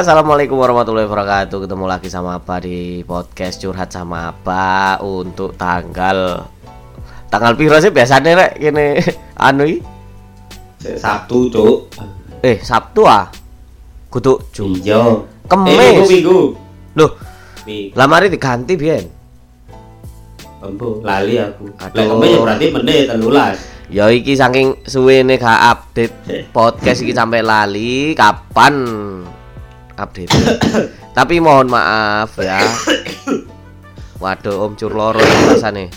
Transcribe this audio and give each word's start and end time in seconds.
Assalamualaikum 0.00 0.56
warahmatullahi 0.56 1.04
wabarakatuh. 1.04 1.68
Ketemu 1.68 1.84
lagi 1.84 2.08
sama 2.08 2.40
apa 2.40 2.56
di 2.64 3.04
podcast 3.04 3.60
curhat 3.60 3.92
sama 3.92 4.32
apa 4.32 4.96
untuk 5.04 5.52
tanggal 5.60 6.48
tanggal 7.28 7.52
piro 7.52 7.76
sih 7.76 7.92
biasanya 7.92 8.32
rek 8.32 8.52
gini 8.56 8.96
anu? 9.44 9.68
Sabtu, 10.80 11.52
Cuk. 11.52 11.92
Eh 12.40 12.56
Sabtu 12.64 13.04
ah, 13.04 13.28
kudu 14.08 14.40
Jum. 14.56 14.72
Iya. 14.80 15.20
Kemis. 15.44 15.76
Eh, 15.76 15.92
minggu, 15.92 16.04
minggu. 16.08 16.40
Loh, 16.96 17.10
lamari 17.92 18.32
diganti 18.32 18.80
biyen. 18.80 19.04
Embo, 20.64 21.04
lali 21.04 21.36
aku. 21.36 21.76
Aduh. 21.76 21.92
Lah 21.92 22.04
kemis 22.08 22.28
ya 22.32 22.38
berarti 22.40 22.66
menit 22.72 23.04
13. 23.04 23.92
Ya 23.92 24.08
iki 24.08 24.32
saking 24.32 24.80
suwene 24.88 25.36
gak 25.36 25.60
update 25.76 26.48
podcast 26.56 27.04
iki 27.04 27.12
sampai 27.12 27.44
lali 27.44 28.16
kapan 28.16 28.80
update. 29.96 30.30
Tapi 31.18 31.40
mohon 31.42 31.66
maaf 31.66 32.38
ya. 32.38 32.60
Waduh 34.22 34.68
Om 34.68 34.76
Cur 34.76 34.92
loro 34.92 35.18
rasane. 35.48 35.88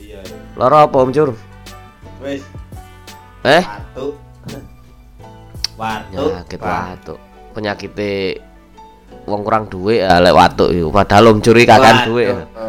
Iya. 0.00 0.24
Loro 0.56 0.76
apa 0.80 0.96
Om 0.96 1.10
Cur? 1.12 1.30
Wis, 2.24 2.42
Eh? 3.42 3.62
Watu. 5.76 6.22
Penyakit 6.30 6.60
watuk. 6.62 7.18
Penyakit 7.52 7.92
wong 9.22 9.46
kurang 9.46 9.70
duit 9.70 10.02
ya 10.02 10.18
lek 10.18 10.34
watuk 10.34 10.70
iku. 10.72 10.88
Padahal 10.90 11.36
Om 11.36 11.38
Cur 11.42 11.56
iki 11.58 11.68
kakan 11.68 11.96
duit. 12.08 12.26
ya. 12.32 12.38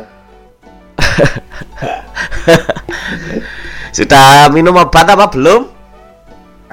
Sudah 3.97 4.49
minum 4.49 4.73
obat 4.75 5.05
apa 5.05 5.29
belum? 5.29 5.72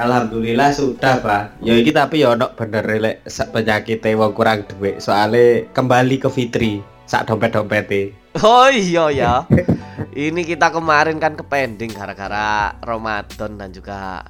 Alhamdulillah 0.01 0.73
sudah, 0.73 1.21
Pak. 1.21 1.61
Ya 1.61 1.77
iki 1.77 1.93
tapi 1.93 2.25
ya 2.25 2.33
ono 2.33 2.49
bener 2.57 2.89
lek 2.89 3.29
penyakit 3.29 4.01
wong 4.17 4.33
kurang 4.33 4.65
duit. 4.65 4.97
Soale 5.05 5.69
kembali 5.77 6.17
ke 6.17 6.33
Fitri 6.33 6.81
sak 7.05 7.29
dompet-dompete. 7.29 8.17
Oh 8.41 8.73
iya 8.73 9.13
ya. 9.13 9.35
Ini 10.17 10.43
kita 10.43 10.73
kemarin 10.73 11.21
kan 11.21 11.37
ke 11.37 11.45
pending 11.45 11.93
gara-gara 11.93 12.73
Ramadan 12.81 13.61
dan 13.61 13.71
juga 13.71 14.25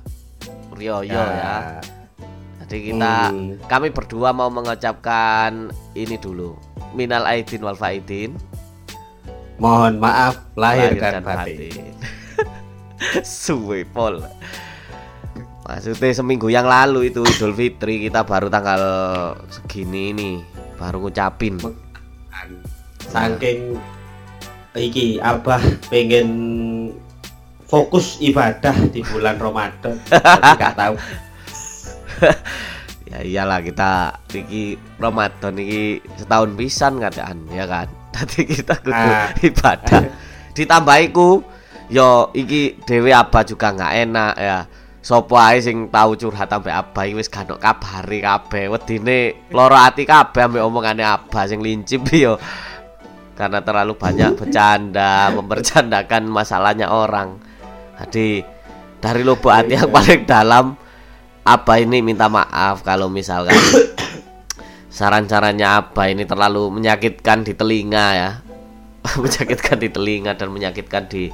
Rioyo 0.74 1.14
ya. 1.14 1.78
Jadi 2.66 2.91
kita 2.91 3.30
Hmm. 3.30 3.58
kami 3.66 3.91
berdua 3.91 4.30
mau 4.34 4.50
mengucapkan 4.50 5.70
ini 5.94 6.14
dulu. 6.18 6.54
Minal 6.94 7.26
aidin 7.26 7.62
wal 7.62 7.78
faidin. 7.78 8.34
Mohon 9.60 10.00
maaf 10.00 10.41
lahir, 10.56 10.96
dan 10.96 11.20
batin. 11.20 11.94
Suwe 13.26 13.84
pol. 13.84 14.22
Maksudnya 15.70 16.10
seminggu 16.10 16.50
yang 16.50 16.66
lalu 16.66 17.14
itu 17.14 17.22
Idul 17.22 17.54
Fitri 17.54 18.02
kita 18.02 18.26
baru 18.26 18.50
tanggal 18.50 18.82
segini 19.46 20.10
ini 20.10 20.30
baru 20.74 20.98
ngucapin. 20.98 21.62
Saking 23.06 23.78
iki 24.74 25.22
Abah 25.22 25.62
pengen 25.86 26.28
fokus 27.70 28.18
ibadah 28.18 28.74
di 28.91 29.06
bulan 29.06 29.38
Ramadan. 29.38 29.94
Tapi 30.10 30.50
gak 30.58 30.74
tahu. 30.74 30.94
ya 33.06 33.19
iyalah 33.22 33.62
kita 33.62 34.19
iki 34.34 34.75
Ramadan 34.98 35.54
iki 35.54 36.03
setahun 36.19 36.50
pisan 36.59 36.98
kadaan 36.98 37.47
ya 37.54 37.70
kan. 37.70 37.86
Tadi 38.14 38.42
kita 38.42 38.75
kudu 38.82 38.91
Ah. 38.91 39.30
ibadah. 39.38 40.03
Ditambahiku 40.50 41.47
yo 41.86 42.34
iki 42.34 42.75
dhewe 42.82 43.14
Abah 43.14 43.47
juga 43.47 43.70
nggak 43.70 43.94
enak 44.03 44.34
ya. 44.34 44.59
Sopo 45.00 45.41
ae 45.41 45.65
sing 45.65 45.88
tahu 45.88 46.12
curhat 46.12 46.53
sampe 46.53 46.69
Abah 46.69 47.09
iki 47.09 47.16
wis 47.16 47.33
gak 47.33 47.49
ono 47.49 47.56
kabari 47.56 48.21
kabeh. 48.21 48.69
Wedine 48.69 49.49
lara 49.49 49.88
ati 49.88 50.05
kabeh 50.05 50.44
ambek 50.44 50.61
omongane 50.61 51.00
Abah 51.00 51.49
sing 51.49 51.65
lincip 51.65 52.05
yo. 52.25 52.37
Karena 53.33 53.65
terlalu 53.65 53.97
banyak 53.97 54.37
bercanda, 54.37 55.28
membercandakan 55.37 56.28
masalahnya 56.28 56.93
orang. 56.93 57.41
Jadi 57.97 58.44
dari 59.00 59.25
lubuk 59.25 59.49
hati 59.49 59.81
yang 59.81 59.89
paling 59.89 60.28
dalam 60.28 60.77
apa 61.41 61.81
ini 61.81 62.05
minta 62.05 62.28
maaf 62.28 62.84
kalau 62.84 63.09
misalkan 63.09 63.56
saran-sarannya 64.93 65.65
apa 65.65 66.12
ini 66.12 66.28
terlalu 66.28 66.69
menyakitkan 66.69 67.41
di 67.41 67.56
telinga 67.56 68.06
ya 68.12 68.31
menyakitkan 69.25 69.81
di 69.81 69.89
telinga 69.89 70.37
dan 70.37 70.53
menyakitkan 70.53 71.09
di 71.09 71.33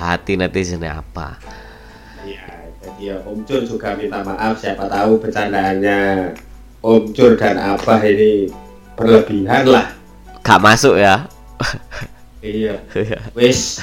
hati 0.00 0.40
netizen 0.40 0.80
apa 0.88 1.36
Iya, 1.38 1.63
jadi 2.84 3.02
ya 3.02 3.16
Om 3.24 3.40
Cur 3.42 3.64
juga 3.64 3.96
minta 3.96 4.20
maaf 4.20 4.60
siapa 4.60 4.84
tahu 4.84 5.16
bercandaannya 5.18 6.32
Om 6.78 7.04
Cur 7.10 7.32
dan 7.34 7.56
Abah 7.56 8.04
ini 8.04 8.52
berlebihan 8.94 9.64
lah. 9.66 9.86
gak 10.40 10.60
masuk 10.60 10.96
ya 10.96 11.24
Iya. 12.44 12.76
Wis 13.32 13.80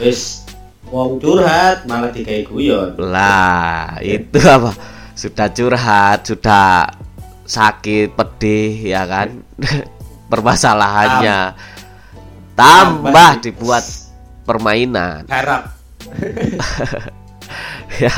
wis 0.00 0.48
wong 0.88 1.20
curhat 1.20 1.84
malah 1.84 2.08
dikai 2.08 2.40
guyon. 2.42 2.96
lah 2.96 4.00
itu 4.00 4.40
apa 4.40 4.72
sudah 5.12 5.52
curhat 5.52 6.24
sudah 6.24 6.88
sakit 7.44 8.16
pedih 8.16 8.96
ya 8.96 9.04
kan 9.04 9.44
permasalahannya 10.32 11.52
tambah 12.56 13.12
Tambah. 13.12 13.32
dibuat 13.44 13.84
permainan 14.48 15.28
Harap. 15.28 15.76
ya 18.00 18.14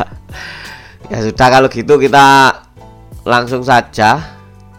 ya 1.10 1.18
sudah 1.24 1.48
kalau 1.50 1.68
gitu 1.70 1.98
kita 1.98 2.54
langsung 3.26 3.60
saja 3.62 4.20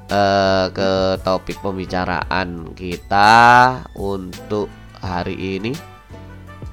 eh, 0.09 0.66
ke 0.73 1.22
topik 1.22 1.59
pembicaraan 1.62 2.73
kita 2.75 3.31
untuk 3.97 4.67
hari 5.01 5.59
ini. 5.59 5.73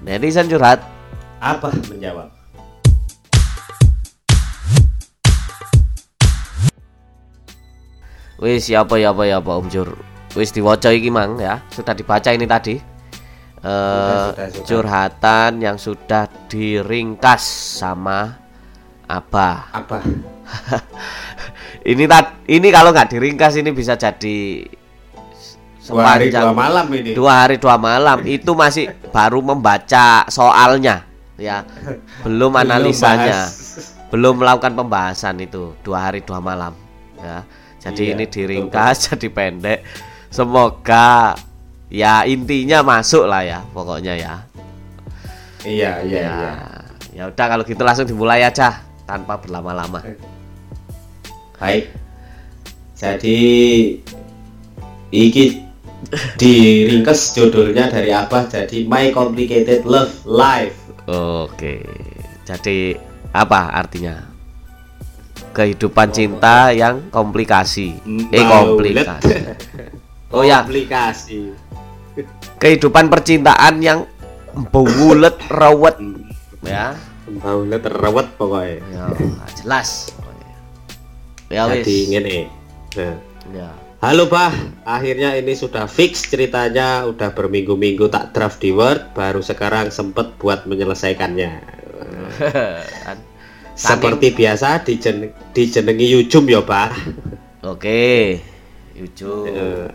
Netizen 0.05 0.49
curhat. 0.49 0.81
Abah 1.39 1.75
menjawab. 1.91 2.39
wis 8.39 8.71
ya 8.71 8.87
apa 8.87 8.95
ya 9.03 9.11
apa 9.11 9.27
ya 9.27 9.43
apa 9.43 9.59
Om 9.59 9.67
Jur. 9.67 9.91
Wis 10.39 10.55
diwaca 10.55 10.95
iki 10.95 11.11
mang 11.11 11.37
ya. 11.43 11.59
Sudah 11.75 11.93
dibaca 11.93 12.31
ini 12.31 12.47
tadi. 12.47 12.79
Eh 13.59 14.31
sudah. 14.31 14.63
curhatan 14.63 15.59
yang 15.59 15.75
sudah 15.75 16.31
diringkas 16.47 17.43
sama 17.83 18.39
Abah. 19.09 19.73
Abah. 19.73 20.05
ini 21.91 22.05
tad 22.05 22.45
ini 22.45 22.69
kalau 22.69 22.93
nggak 22.93 23.17
diringkas 23.17 23.57
ini 23.57 23.73
bisa 23.73 23.97
jadi 23.97 24.69
Dua 25.89 26.05
hari 26.05 26.29
dua 26.29 26.53
malam 26.53 26.85
ini. 26.93 27.17
dua 27.17 27.33
hari 27.45 27.57
dua 27.57 27.81
malam. 27.81 28.21
Itu 28.37 28.53
masih 28.53 28.93
baru 29.09 29.41
membaca 29.41 30.29
soalnya 30.29 31.09
ya. 31.41 31.65
Belum 32.29 32.53
Belum 32.53 32.61
analisanya. 32.61 33.49
bahas. 33.49 33.57
belum 34.13 34.41
melakukan 34.45 34.73
pembahasan 34.77 35.41
itu. 35.41 35.73
Dua 35.81 36.13
hari 36.13 36.21
dua 36.21 36.45
malam 36.45 36.77
ya. 37.17 37.41
Jadi 37.81 38.13
Iya, 38.13 38.15
ini 38.21 38.25
diringkas 38.29 39.09
jadi 39.09 39.29
pendek. 39.33 39.81
Semoga 40.29 41.33
ya 41.89 42.29
intinya 42.29 42.85
masuk 42.85 43.25
lah 43.25 43.41
ya 43.41 43.65
pokoknya 43.73 44.13
ya. 44.13 44.35
Iya, 45.65 46.05
iya, 46.05 46.21
ya. 46.21 46.21
iya. 46.21 46.53
ya 47.17 47.23
udah 47.33 47.47
kalau 47.49 47.65
gitu 47.65 47.81
langsung 47.81 48.05
dimulai 48.05 48.45
aja 48.45 48.88
tanpa 49.09 49.41
berlama-lama 49.41 50.05
Baik. 51.59 51.91
Jadi 52.95 53.39
iki 55.11 55.45
diringkes 56.41 57.35
judulnya 57.35 57.91
dari 57.91 58.15
Abah 58.15 58.47
jadi 58.47 58.87
My 58.87 59.11
Complicated 59.11 59.83
Love 59.83 60.23
Life. 60.23 60.79
Oke, 61.11 61.83
jadi 62.47 62.95
apa 63.35 63.75
artinya? 63.75 64.23
Kehidupan 65.51 66.15
cinta 66.15 66.71
yang 66.71 67.11
komplikasi. 67.11 67.99
Eh 68.31 68.45
Baulet. 68.47 69.03
komplikasi. 69.03 69.35
Oh 70.29 70.45
ya, 70.45 70.61
Komplikasi. 70.61 71.57
kehidupan 72.61 73.09
percintaan 73.09 73.81
yang 73.81 74.05
bulet 74.69 75.33
rawat 75.49 75.97
ya. 76.61 76.93
Baulet 77.37 77.85
terawat 77.85 78.27
pokoknya. 78.41 78.81
Ya, 78.89 79.05
jelas. 79.61 80.13
Ya 81.49 81.65
wis. 81.69 81.85
Jadi 81.85 81.97
ngene. 82.13 82.39
Nah. 82.97 83.17
Ya. 83.53 83.71
Halo 83.99 84.31
Bah, 84.31 84.55
akhirnya 84.87 85.35
ini 85.35 85.59
sudah 85.59 85.91
fix 85.91 86.23
ceritanya, 86.31 87.03
udah 87.11 87.35
berminggu-minggu 87.35 88.07
tak 88.07 88.31
draft 88.31 88.63
di 88.63 88.71
Word, 88.71 89.11
baru 89.11 89.43
sekarang 89.43 89.91
sempet 89.91 90.39
buat 90.39 90.71
menyelesaikannya. 90.71 91.51
Kan. 93.05 93.19
Seperti 93.75 94.35
biasa 94.35 94.87
dijen 94.87 95.35
dijenengi 95.51 96.15
Yujum 96.15 96.47
ya 96.47 96.63
Bah. 96.63 96.95
Oke. 97.67 98.39
Yuju. 98.95 99.33
Eh, 99.51 99.87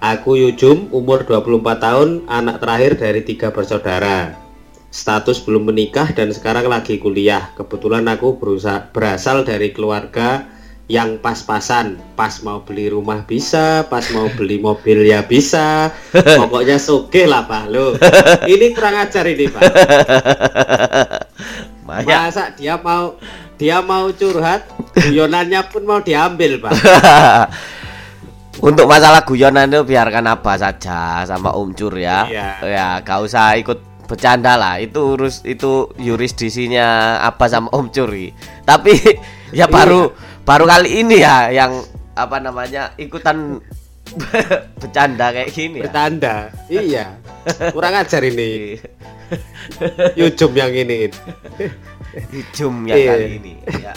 Aku 0.00 0.36
Yujum, 0.36 0.92
umur 0.92 1.24
24 1.24 1.80
tahun, 1.80 2.08
anak 2.28 2.60
terakhir 2.60 2.92
dari 3.00 3.20
tiga 3.24 3.48
bersaudara. 3.48 4.45
Status 4.88 5.42
belum 5.44 5.68
menikah 5.68 6.14
dan 6.16 6.32
sekarang 6.32 6.70
lagi 6.70 6.96
kuliah. 6.96 7.52
Kebetulan 7.58 8.06
aku 8.08 8.40
berusaha, 8.40 8.88
berasal 8.94 9.44
dari 9.44 9.74
keluarga 9.74 10.56
yang 10.86 11.18
pas-pasan 11.18 11.98
pas 12.14 12.30
mau 12.46 12.62
beli 12.62 12.86
rumah 12.86 13.26
bisa 13.26 13.82
pas 13.90 14.06
mau 14.14 14.30
beli 14.30 14.62
mobil 14.62 15.02
ya 15.02 15.26
bisa 15.26 15.90
pokoknya 16.38 16.78
soge 16.78 17.26
lah 17.26 17.42
pak 17.42 17.66
lo 17.66 17.98
ini 18.54 18.70
kurang 18.70 18.94
ajar 18.94 19.26
ini 19.26 19.50
pak 19.50 19.66
Maya. 21.86 22.30
masa 22.30 22.54
dia 22.54 22.78
mau 22.78 23.18
dia 23.58 23.82
mau 23.82 24.14
curhat 24.14 24.70
guyonannya 24.94 25.60
pun 25.74 25.82
mau 25.82 25.98
diambil 25.98 26.62
pak 26.62 26.74
Untuk 28.56 28.88
masalah 28.88 29.20
guyonan 29.20 29.68
itu 29.68 29.84
biarkan 29.84 30.32
apa 30.32 30.56
saja 30.56 31.20
sama 31.28 31.52
Om 31.52 31.76
Cur 31.76 31.92
ya. 31.92 32.24
Iya. 32.24 32.48
Ya, 32.64 32.88
gak 33.04 33.28
usah 33.28 33.52
ikut 33.60 33.95
bercanda 34.06 34.54
lah. 34.56 34.78
Itu 34.80 35.18
urus 35.18 35.42
itu 35.42 35.90
yurisdisinya 35.98 37.20
apa 37.22 37.50
sama 37.50 37.68
Om 37.74 37.90
Curi. 37.92 38.30
Tapi 38.64 38.94
ya 39.58 39.66
baru 39.66 40.14
baru 40.46 40.64
kali 40.64 41.02
ini 41.02 41.20
ya 41.20 41.50
yang 41.50 41.82
apa 42.16 42.40
namanya 42.40 42.94
ikutan 42.96 43.60
bercanda 44.80 45.34
kayak 45.34 45.50
gini 45.52 45.82
ya. 45.82 45.84
bertanda 45.84 46.36
iya 46.70 47.06
kurang 47.74 47.92
ajar 47.98 48.22
ini 48.24 48.78
Yujum 50.14 50.54
yang 50.54 50.70
ini 50.72 51.10
Jum 52.56 52.88
yang 52.88 52.96
Iya. 52.96 53.12
kali 53.12 53.26
ini. 53.36 53.52
Ya. 53.76 53.92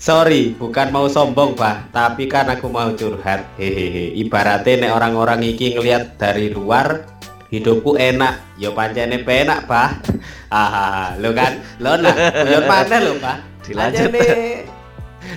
Sorry, 0.00 0.56
bukan 0.56 0.88
mau 0.88 1.04
sombong, 1.12 1.52
Pak. 1.52 1.92
Tapi 1.92 2.24
kan 2.24 2.48
aku 2.48 2.72
mau 2.72 2.88
curhat. 2.96 3.44
Hehehe. 3.60 4.16
Ibaratnya 4.16 4.88
nek 4.88 4.92
orang-orang 4.96 5.44
iki 5.44 5.76
ngelihat 5.76 6.16
dari 6.16 6.48
luar 6.48 7.15
hidupku 7.52 7.94
enak. 7.98 8.58
Yo 8.60 8.72
pancene 8.72 9.22
penak, 9.22 9.66
Pak. 9.68 10.06
Hahaha, 10.50 11.18
lo 11.18 11.30
kan. 11.34 11.58
Lo 11.82 11.98
nah, 11.98 12.14
yo 12.46 12.64
mana 12.64 12.96
lo, 13.02 13.18
Pak? 13.18 13.36
Dilanjut. 13.66 14.10
Pancene 14.10 14.26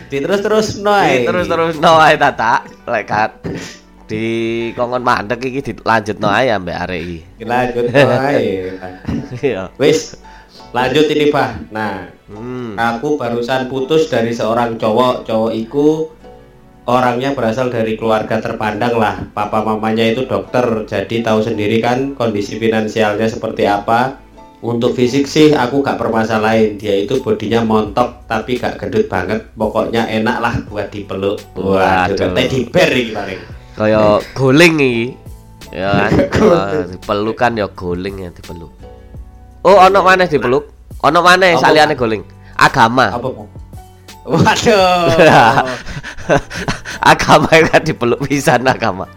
Diterus-terus 0.09 0.81
noy. 0.85 1.25
terus 1.25 1.49
terus 1.49 1.75
no 1.81 1.97
ae 1.97 2.13
tata 2.13 2.61
lekat 2.85 3.41
di 4.05 4.69
kongon 4.77 5.01
mandek 5.01 5.41
iki 5.41 5.73
dilanjut 5.73 6.17
no 6.21 6.29
ae 6.29 6.53
mbak 6.53 6.89
iki. 6.93 7.19
Lanjut 7.41 7.85
noy. 7.89 8.45
Wis, 9.81 10.17
lanjut 10.73 11.05
ini, 11.09 11.33
Pak. 11.33 11.73
Nah, 11.73 12.19
Hmm. 12.29 12.77
Aku 12.77 13.17
barusan 13.17 13.65
putus 13.73 14.05
dari 14.05 14.29
seorang 14.29 14.77
cowok. 14.77 15.25
Cowok 15.25 15.51
itu 15.57 16.13
orangnya 16.89 17.37
berasal 17.37 17.69
dari 17.69 17.93
keluarga 17.93 18.41
terpandang 18.41 18.97
lah. 18.97 19.15
Papa 19.29 19.61
mamanya 19.61 20.01
itu 20.09 20.25
dokter, 20.25 20.89
jadi 20.89 21.21
tahu 21.21 21.45
sendiri 21.45 21.77
kan 21.77 22.17
kondisi 22.17 22.57
finansialnya 22.57 23.29
seperti 23.29 23.69
apa. 23.69 24.17
Untuk 24.59 24.91
fisik 24.91 25.23
sih 25.23 25.55
aku 25.55 25.79
gak 25.79 25.95
permasalahin. 25.95 26.75
Dia 26.75 27.05
itu 27.05 27.23
bodinya 27.23 27.63
montok 27.63 28.27
tapi 28.27 28.59
gak 28.59 28.81
gendut 28.81 29.07
banget. 29.07 29.45
Pokoknya 29.55 30.09
enak 30.09 30.37
lah 30.41 30.53
buat 30.67 30.91
dipeluk. 30.91 31.39
Waduh, 31.55 32.35
teddy 32.35 32.67
bear 32.67 32.91
iki 32.91 33.15
paling. 33.15 33.39
Kaya 33.77 34.19
guling 34.35 34.75
iki. 34.81 35.05
Ya 35.69 36.09
kan. 36.09 36.11
Guling. 36.33 36.65
Eh, 36.73 36.85
Dipeluk 36.97 37.37
kan 37.37 37.53
ya 37.53 37.69
guling 37.69 38.25
ya 38.25 38.29
dipeluk. 38.33 38.73
Oh, 39.61 39.77
ono 39.77 40.01
maneh 40.01 40.25
dipeluk? 40.25 40.65
Ono 41.05 41.19
maneh 41.21 41.53
Apa, 41.55 41.69
saliyane 41.69 41.93
guling? 41.93 42.25
Agama. 42.57 43.13
Apa? 43.13 43.29
Waduh. 44.27 45.15
agama 47.11 47.49
kan 47.49 47.81
dipeluk 47.81 48.21
pisan 48.27 48.67
agama. 48.67 49.07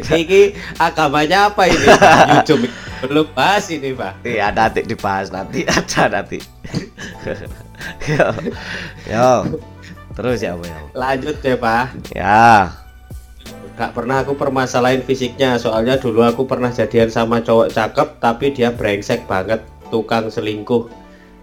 Iki 0.00 0.56
agamanya 0.80 1.52
apa 1.52 1.68
ini? 1.68 1.86
YouTube 2.32 2.68
belum 3.04 3.26
bahas 3.32 3.68
ini, 3.72 3.96
Pak. 3.96 4.24
Iya, 4.24 4.52
nanti 4.52 4.84
dibahas 4.84 5.32
nanti 5.32 5.64
ada 5.76 6.20
nanti. 6.20 6.38
yo. 8.08 8.28
Yo. 9.08 9.30
Terus 10.12 10.44
ya, 10.44 10.52
Bu, 10.52 10.68
ya. 10.68 10.78
Lanjut 10.92 11.36
deh, 11.40 11.56
Pak. 11.56 12.12
Ya. 12.12 12.76
Gak 13.80 13.96
pernah 13.96 14.20
aku 14.20 14.36
permasalahin 14.36 15.00
fisiknya 15.00 15.56
Soalnya 15.56 15.96
dulu 15.96 16.20
aku 16.20 16.44
pernah 16.44 16.68
jadian 16.68 17.08
sama 17.08 17.40
cowok 17.40 17.72
cakep 17.72 18.08
Tapi 18.20 18.52
dia 18.52 18.68
brengsek 18.76 19.24
banget 19.24 19.64
Tukang 19.88 20.28
selingkuh 20.28 20.99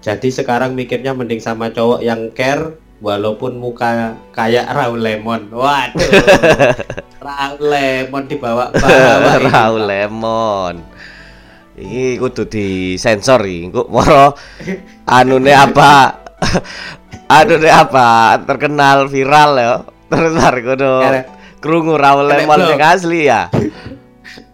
Jadi 0.08 0.32
sekarang 0.32 0.72
mikirnya 0.72 1.12
mending 1.12 1.44
sama 1.44 1.68
cowok 1.68 2.00
yang 2.00 2.32
care 2.32 2.80
Walaupun 2.98 3.62
muka 3.62 4.18
kayak 4.34 4.74
Raul 4.74 4.98
Lemon 4.98 5.54
Waduh 5.54 6.02
Raul 7.28 7.60
Lemon 7.60 8.24
dibawa 8.26 8.72
bawa 8.82 9.34
Raul. 9.42 9.84
Lemon. 9.84 10.76
Iki 11.78 12.18
kudu 12.24 12.44
disensor 12.48 13.44
iki. 13.44 13.68
Engko 13.70 13.92
moro 13.92 14.34
anune 15.04 15.52
apa? 15.52 16.24
anune 17.38 17.70
apa? 17.70 18.40
Terkenal 18.48 19.12
viral 19.12 19.52
ya. 19.60 19.74
Terus 20.08 20.34
bar 20.40 20.56
kudu 20.56 20.92
krungu 21.60 22.00
Raul 22.00 22.32
Lemon 22.32 22.64
sing 22.64 22.82
asli 22.82 23.28
ya. 23.28 23.52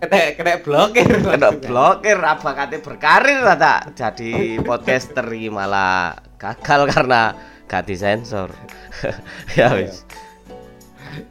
Kena, 0.04 0.36
kena 0.36 0.54
blokir 0.60 1.08
Kena 1.08 1.50
blokir 1.56 2.20
apa 2.20 2.50
kate 2.52 2.84
berkarir 2.84 3.40
lah 3.40 3.56
tak. 3.56 3.96
Jadi 3.96 4.60
podcaster 4.60 5.24
malah 5.48 6.20
gagal 6.36 6.92
karena 6.92 7.32
gak 7.72 7.88
disensor. 7.88 8.52
ya 9.58 9.72
wis. 9.80 10.04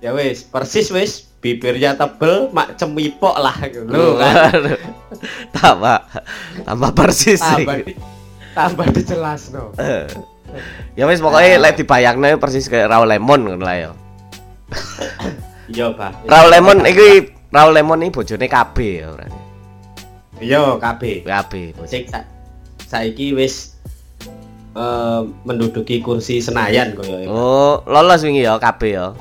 Ya 0.01 0.17
wis. 0.17 0.49
Persis 0.49 0.89
wis. 0.89 1.29
Bibirnya 1.43 1.99
tebel 1.99 2.49
mak 2.55 2.79
cemipok 2.79 3.35
lah 3.35 3.53
Loh 3.91 4.15
kan 4.15 4.57
Waduh. 4.57 4.79
tambah 5.59 5.99
tambah 6.63 6.91
persis 6.95 7.43
Tambah, 7.43 7.83
di, 7.83 7.99
tambah 8.55 8.87
dijelas 8.95 9.51
no 9.51 9.75
ya 10.99 11.03
wis 11.11 11.19
pokoknya 11.19 11.59
lek 11.59 11.83
dibayangno 11.83 12.39
persis 12.39 12.71
kayak 12.71 12.95
Raul 12.95 13.11
Lemon 13.11 13.43
ngono 13.43 13.65
lah 13.67 13.75
ya. 13.75 13.91
Iya 15.67 15.99
pak. 15.99 16.31
Raul 16.31 16.49
Lemon 16.55 16.87
iki 16.87 17.42
Raul 17.53 17.77
Lemon 17.77 18.01
iki 18.01 18.13
bojone 18.13 18.47
KB 18.49 18.77
ya. 18.99 19.09
Iya 20.41 20.63
KB 20.81 21.03
KB 21.23 21.53
sing 21.85 22.09
sa 22.09 22.25
saiki 22.83 23.37
wis 23.37 23.77
eh, 24.75 25.21
menduduki 25.45 26.01
kursi 26.01 26.41
Senayan 26.41 26.97
koyo 26.97 27.21
ya. 27.21 27.29
Oh, 27.29 27.85
lolos 27.85 28.25
wingi 28.25 28.43
ya 28.43 28.57
KB 28.57 28.81
ya. 28.89 29.13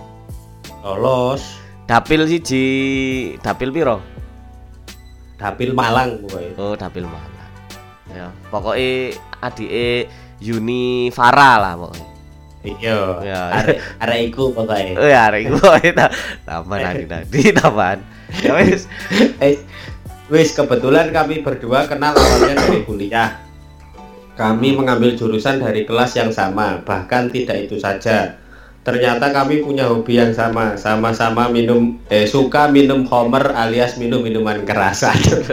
lolos 0.81 1.59
Dapil 1.85 2.23
siji, 2.23 2.65
dapil 3.43 3.69
piro? 3.69 3.99
dapil 5.35 5.73
Malang 5.75 6.21
kowe 6.23 6.45
Oh, 6.55 6.73
dapil 6.77 7.03
mana? 7.03 7.43
Ya, 8.13 8.29
pokoknya 8.47 9.11
adike 9.41 10.07
Yuni 10.39 11.09
Farah 11.11 11.57
lah 11.59 11.73
pokoknya. 11.75 12.07
iya 12.61 12.99
Ya. 13.25 13.41
arek 13.57 13.77
arek 13.97 14.19
iku 14.29 14.53
pokoke 14.53 14.93
Oh 14.95 15.09
ya, 15.09 15.27
arek 15.27 15.49
iku 15.49 15.57
ta- 15.97 16.13
nanti 16.63 17.49
tambahan. 17.59 17.99
Ya 18.39 18.55
wis. 18.55 18.87
eh 19.43 19.59
wis 20.31 20.55
kebetulan 20.55 21.11
kami 21.11 21.43
berdua 21.43 21.91
kenal 21.91 22.15
awalnya 22.15 22.55
dari 22.55 22.87
kuliah 22.87 23.43
kami 24.39 24.73
mengambil 24.73 25.13
jurusan 25.19 25.59
dari 25.59 25.83
kelas 25.83 26.15
yang 26.15 26.31
sama 26.31 26.79
bahkan 26.87 27.27
tidak 27.27 27.67
itu 27.67 27.75
saja 27.75 28.39
ternyata 28.81 29.29
kami 29.29 29.61
punya 29.61 29.91
hobi 29.91 30.17
yang 30.17 30.31
sama 30.31 30.79
sama-sama 30.79 31.51
minum 31.51 31.99
eh 32.07 32.25
suka 32.25 32.71
minum 32.71 33.03
homer 33.05 33.53
alias 33.53 33.99
minum 33.99 34.23
minuman 34.23 34.63
keras 34.63 35.03
Aduh. 35.11 35.43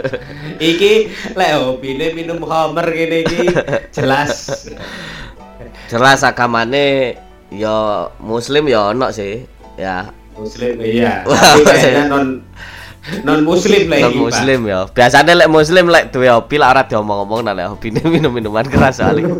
iki 0.57 1.11
lek 1.35 1.51
hobine 1.59 2.15
minum 2.15 2.39
homer 2.41 2.87
gini 2.89 3.27
iki 3.27 3.51
jelas 3.93 4.65
Jelas 5.89 6.21
agamane 6.21 7.17
ya 7.49 8.05
muslim 8.21 8.69
ya 8.69 8.93
ono 8.93 9.09
sih. 9.09 9.41
Ya, 9.73 10.13
muslim 10.39 10.73
iya 10.79 11.13
tapi 11.23 11.61
kayaknya 11.63 12.03
non 12.13 12.25
non 13.23 13.39
muslim 13.43 13.87
lah 13.87 13.99
non 14.05 14.15
muslim 14.27 14.59
ya. 14.67 14.79
Biasanya 14.91 15.33
lek 15.33 15.49
muslim 15.49 15.85
lek 15.87 16.11
duwe 16.11 16.27
hobi 16.27 16.55
lah 16.59 16.75
ora 16.75 16.83
diomong-omong 16.83 17.41
nah 17.43 17.55
lek 17.55 17.71
hobine 17.71 17.99
minum-minuman 18.03 18.67
keras 18.67 18.97
soalnya. 18.99 19.33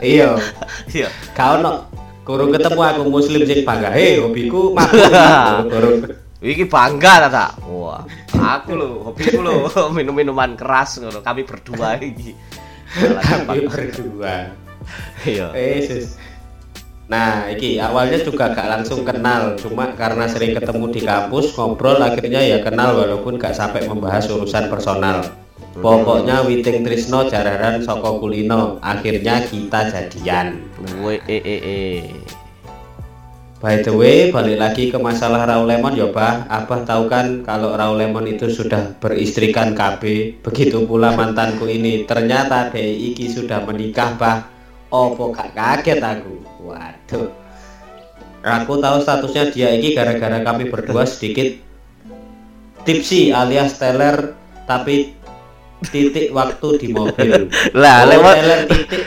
iya 0.00 0.38
Iya. 0.88 1.08
kau 1.34 1.58
no 1.58 1.86
kurung 2.22 2.54
ketemu 2.54 2.80
aku 2.80 3.02
muslim 3.10 3.42
sing 3.42 3.66
bangga 3.66 3.90
hei 3.90 4.22
hobiku 4.22 4.70
mabuk 4.76 5.10
kurung 5.70 5.98
Iki 6.42 6.66
bangga 6.66 7.22
ta 7.22 7.28
tak? 7.30 7.50
Wah, 7.70 8.02
aku 8.34 8.74
lho, 8.74 9.06
hobiku 9.06 9.46
lho 9.46 9.70
minum-minuman 9.94 10.58
keras 10.58 10.98
ngono. 10.98 11.22
Kami 11.22 11.46
berdua 11.46 11.94
iki. 12.02 12.34
Kami 13.46 13.70
berdua 13.70 14.50
Iya. 15.22 15.54
eh 15.54 15.78
sis. 15.86 16.18
Nah 17.12 17.44
iki 17.44 17.76
awalnya 17.76 18.24
juga 18.24 18.56
gak 18.56 18.72
langsung 18.72 19.04
kenal 19.04 19.52
cuma 19.60 19.92
karena 19.92 20.24
sering 20.24 20.56
ketemu 20.56 20.88
di 20.88 21.00
kampus 21.04 21.52
ngobrol 21.52 22.00
akhirnya 22.00 22.40
ya 22.40 22.64
kenal 22.64 22.96
walaupun 22.96 23.36
gak 23.36 23.52
sampai 23.52 23.84
membahas 23.84 24.32
urusan 24.32 24.72
personal 24.72 25.20
pokoknya 25.76 26.40
Witing 26.48 26.80
Trisno 26.80 27.28
jararan 27.28 27.84
Soko 27.84 28.16
Kulino 28.16 28.80
akhirnya 28.80 29.44
kita 29.44 29.92
jadian 29.92 30.64
Woi 31.04 31.20
eh 31.28 31.42
eh 31.44 31.60
eh. 31.60 32.00
By 33.62 33.78
the 33.78 33.94
way, 33.94 34.34
balik 34.34 34.58
lagi 34.58 34.90
ke 34.90 34.98
masalah 34.98 35.46
Raul 35.46 35.70
Lemon 35.70 35.94
ya, 35.94 36.10
Bah. 36.10 36.50
Abah 36.50 36.82
tahu 36.82 37.06
kan 37.06 37.46
kalau 37.46 37.70
Raul 37.78 37.94
Lemon 37.94 38.26
itu 38.26 38.50
sudah 38.50 38.98
beristrikan 38.98 39.70
KB. 39.70 40.02
Begitu 40.42 40.82
pula 40.82 41.14
mantanku 41.14 41.70
ini. 41.70 42.02
Ternyata 42.02 42.74
DE 42.74 43.14
iki 43.14 43.30
sudah 43.30 43.62
menikah, 43.62 44.18
Bah. 44.18 44.50
Opo 44.92 45.32
gak 45.32 45.56
kaget 45.56 46.04
aku. 46.04 46.36
Waduh. 46.68 47.32
Aku 48.42 48.76
tahu 48.76 48.96
statusnya 49.00 49.48
dia 49.48 49.72
ini 49.72 49.96
gara-gara 49.96 50.44
kami 50.44 50.68
berdua 50.68 51.08
sedikit 51.08 51.56
tipsi 52.82 53.30
alias 53.30 53.78
teler 53.78 54.34
tapi 54.68 55.14
titik 55.88 56.28
waktu 56.34 56.68
di 56.76 56.88
mobil. 56.92 57.48
Lah, 57.72 58.04
oh, 58.04 58.10
lewat 58.10 58.34
teler 58.36 58.60
titik. 58.68 59.02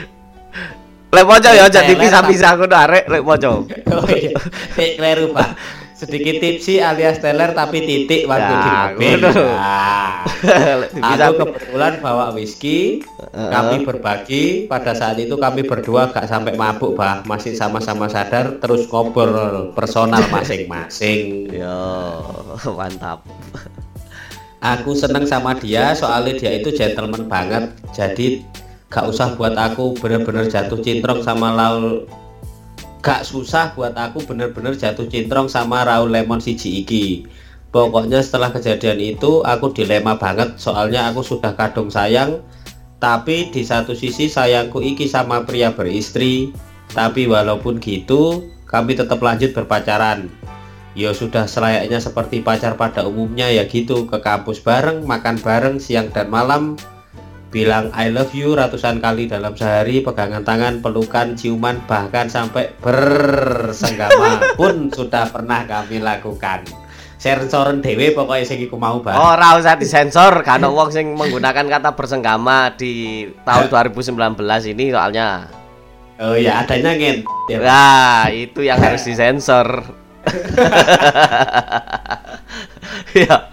lek 1.06 1.24
moco 1.24 1.48
ya 1.48 1.64
aja 1.64 1.80
Teler, 1.80 1.88
dipisah-pisah 1.96 2.50
ngono 2.58 2.76
arek 2.76 3.04
lek 3.06 3.22
moco. 3.22 3.52
Oh 3.94 4.08
iya, 4.10 4.36
Kayak 4.74 4.92
kleru 5.00 5.24
Pak. 5.32 5.48
Sedikit 5.96 6.44
tipsi 6.44 6.76
alias 6.76 7.16
teler 7.24 7.56
tapi 7.56 7.80
titik 7.80 8.28
waktu 8.28 8.52
di 8.52 8.68
Ya, 8.68 8.80
mobil. 8.92 9.18
ngono. 9.24 9.44
Nah. 9.56 10.12
Aku 11.16 11.32
kebetulan 11.40 11.92
bawa 12.04 12.36
whisky, 12.36 13.00
kami 13.32 13.88
berbagi. 13.88 14.68
Pada 14.68 14.92
saat 14.92 15.16
itu 15.16 15.40
kami 15.40 15.64
berdua 15.64 16.12
gak 16.12 16.28
sampai 16.28 16.52
mabuk, 16.52 16.92
bah, 16.92 17.24
masih 17.24 17.56
sama-sama 17.56 18.12
sadar, 18.12 18.60
terus 18.60 18.84
ngobrol 18.92 19.72
personal 19.72 20.20
masing-masing. 20.28 21.48
Yo, 21.48 21.80
mantap. 22.76 23.24
Aku 24.60 24.92
seneng 24.92 25.24
sama 25.24 25.56
dia, 25.56 25.96
soalnya 25.96 26.36
dia 26.36 26.52
itu 26.60 26.76
gentleman 26.76 27.24
banget. 27.24 27.72
Jadi 27.96 28.44
gak 28.92 29.08
usah 29.08 29.32
buat 29.32 29.56
aku 29.56 29.96
bener-bener 29.96 30.44
jatuh 30.44 30.76
cintrong 30.84 31.24
sama 31.24 31.56
Raul. 31.56 32.04
Gak 33.04 33.22
susah 33.22 33.76
buat 33.76 33.94
aku 33.94 34.24
bener-bener 34.26 34.74
jatuh 34.74 35.06
cintrong 35.06 35.46
sama 35.46 35.86
Raul 35.86 36.10
Lemon 36.10 36.42
siji 36.42 36.82
iki. 36.82 37.28
Pokoknya 37.70 38.24
setelah 38.24 38.50
kejadian 38.54 38.96
itu 38.98 39.44
aku 39.44 39.70
dilema 39.74 40.16
banget. 40.16 40.56
Soalnya 40.56 41.12
aku 41.12 41.20
sudah 41.20 41.52
kadung 41.54 41.92
sayang. 41.92 42.40
Tapi 42.96 43.52
di 43.52 43.60
satu 43.60 43.92
sisi 43.92 44.32
sayangku 44.32 44.80
iki 44.80 45.04
sama 45.04 45.44
pria 45.44 45.76
beristri. 45.76 46.56
Tapi 46.90 47.28
walaupun 47.28 47.76
gitu 47.82 48.48
kami 48.64 48.96
tetap 48.96 49.20
lanjut 49.20 49.52
berpacaran. 49.52 50.32
Ya 50.96 51.12
sudah 51.12 51.44
selayaknya 51.44 52.00
seperti 52.00 52.40
pacar 52.40 52.80
pada 52.80 53.04
umumnya 53.04 53.52
ya 53.52 53.68
gitu. 53.68 54.08
Ke 54.08 54.24
kampus 54.24 54.64
bareng 54.64 55.04
makan 55.04 55.36
bareng 55.36 55.76
siang 55.76 56.08
dan 56.08 56.32
malam 56.32 56.80
bilang 57.56 57.88
I 57.96 58.12
love 58.12 58.36
you 58.36 58.52
ratusan 58.52 59.00
kali 59.00 59.24
dalam 59.24 59.56
sehari 59.56 60.04
pegangan 60.04 60.44
tangan 60.44 60.84
pelukan 60.84 61.32
ciuman 61.32 61.80
bahkan 61.88 62.28
sampai 62.28 62.68
bersenggama 62.76 64.44
pun 64.60 64.92
sudah 64.92 65.24
pernah 65.32 65.64
kami 65.64 66.04
lakukan 66.04 66.68
sensoren 67.16 67.80
dewe 67.80 68.12
pokoknya 68.12 68.44
sing 68.44 68.60
iku 68.60 68.76
mau 68.76 69.00
Oh, 69.00 69.32
ora 69.32 69.56
usah 69.56 69.80
disensor, 69.80 70.44
kan 70.44 70.60
ono 70.60 70.70
wong 70.78 70.92
sing 70.92 71.16
menggunakan 71.16 71.64
kata 71.64 71.96
bersenggama 71.96 72.76
di 72.76 73.24
tahun 73.40 73.72
2019 73.72 74.36
ini 74.76 74.92
soalnya. 74.92 75.48
oh 76.20 76.36
ya 76.36 76.60
adanya 76.60 76.92
ngen 76.92 77.24
ya, 77.48 77.56
Nah, 77.60 78.28
itu 78.28 78.60
yang 78.60 78.76
harus 78.76 79.00
disensor. 79.08 79.96
ya. 83.16 83.48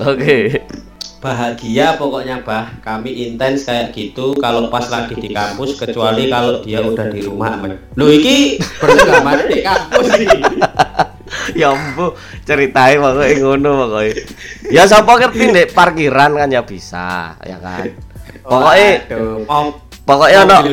Oke. 0.00 0.62
Bahagia 1.20 2.00
pokoknya 2.00 2.40
bah. 2.42 2.72
Kami 2.80 3.30
intens 3.30 3.68
kayak 3.68 3.92
gitu 3.92 4.34
kalau 4.40 4.72
pas 4.72 4.88
lagi 4.88 5.14
di 5.14 5.30
kampus 5.30 5.76
kecuali 5.76 6.26
kalau 6.32 6.64
dia 6.64 6.80
udah 6.80 7.06
di 7.12 7.20
rumah 7.22 7.60
men. 7.60 7.76
Lu 7.94 8.08
iki 8.08 8.56
di 8.58 9.58
kampus 9.60 10.08
nih 10.16 10.28
ya 11.60 11.70
ampuh, 11.70 12.10
ceritain 12.42 12.98
pokoknya 12.98 13.34
ngono 13.38 13.70
pokoknya. 13.86 14.14
Ya 14.72 14.82
sapa 14.88 15.12
ngerti 15.14 15.54
ndek 15.54 15.70
parkiran 15.76 16.34
kan 16.34 16.50
ya 16.50 16.62
bisa, 16.66 17.38
ya 17.46 17.58
kan. 17.62 17.86
Pokoknya 18.42 19.06
mau 19.46 19.70
pokoknya 20.02 20.42
ono 20.42 20.58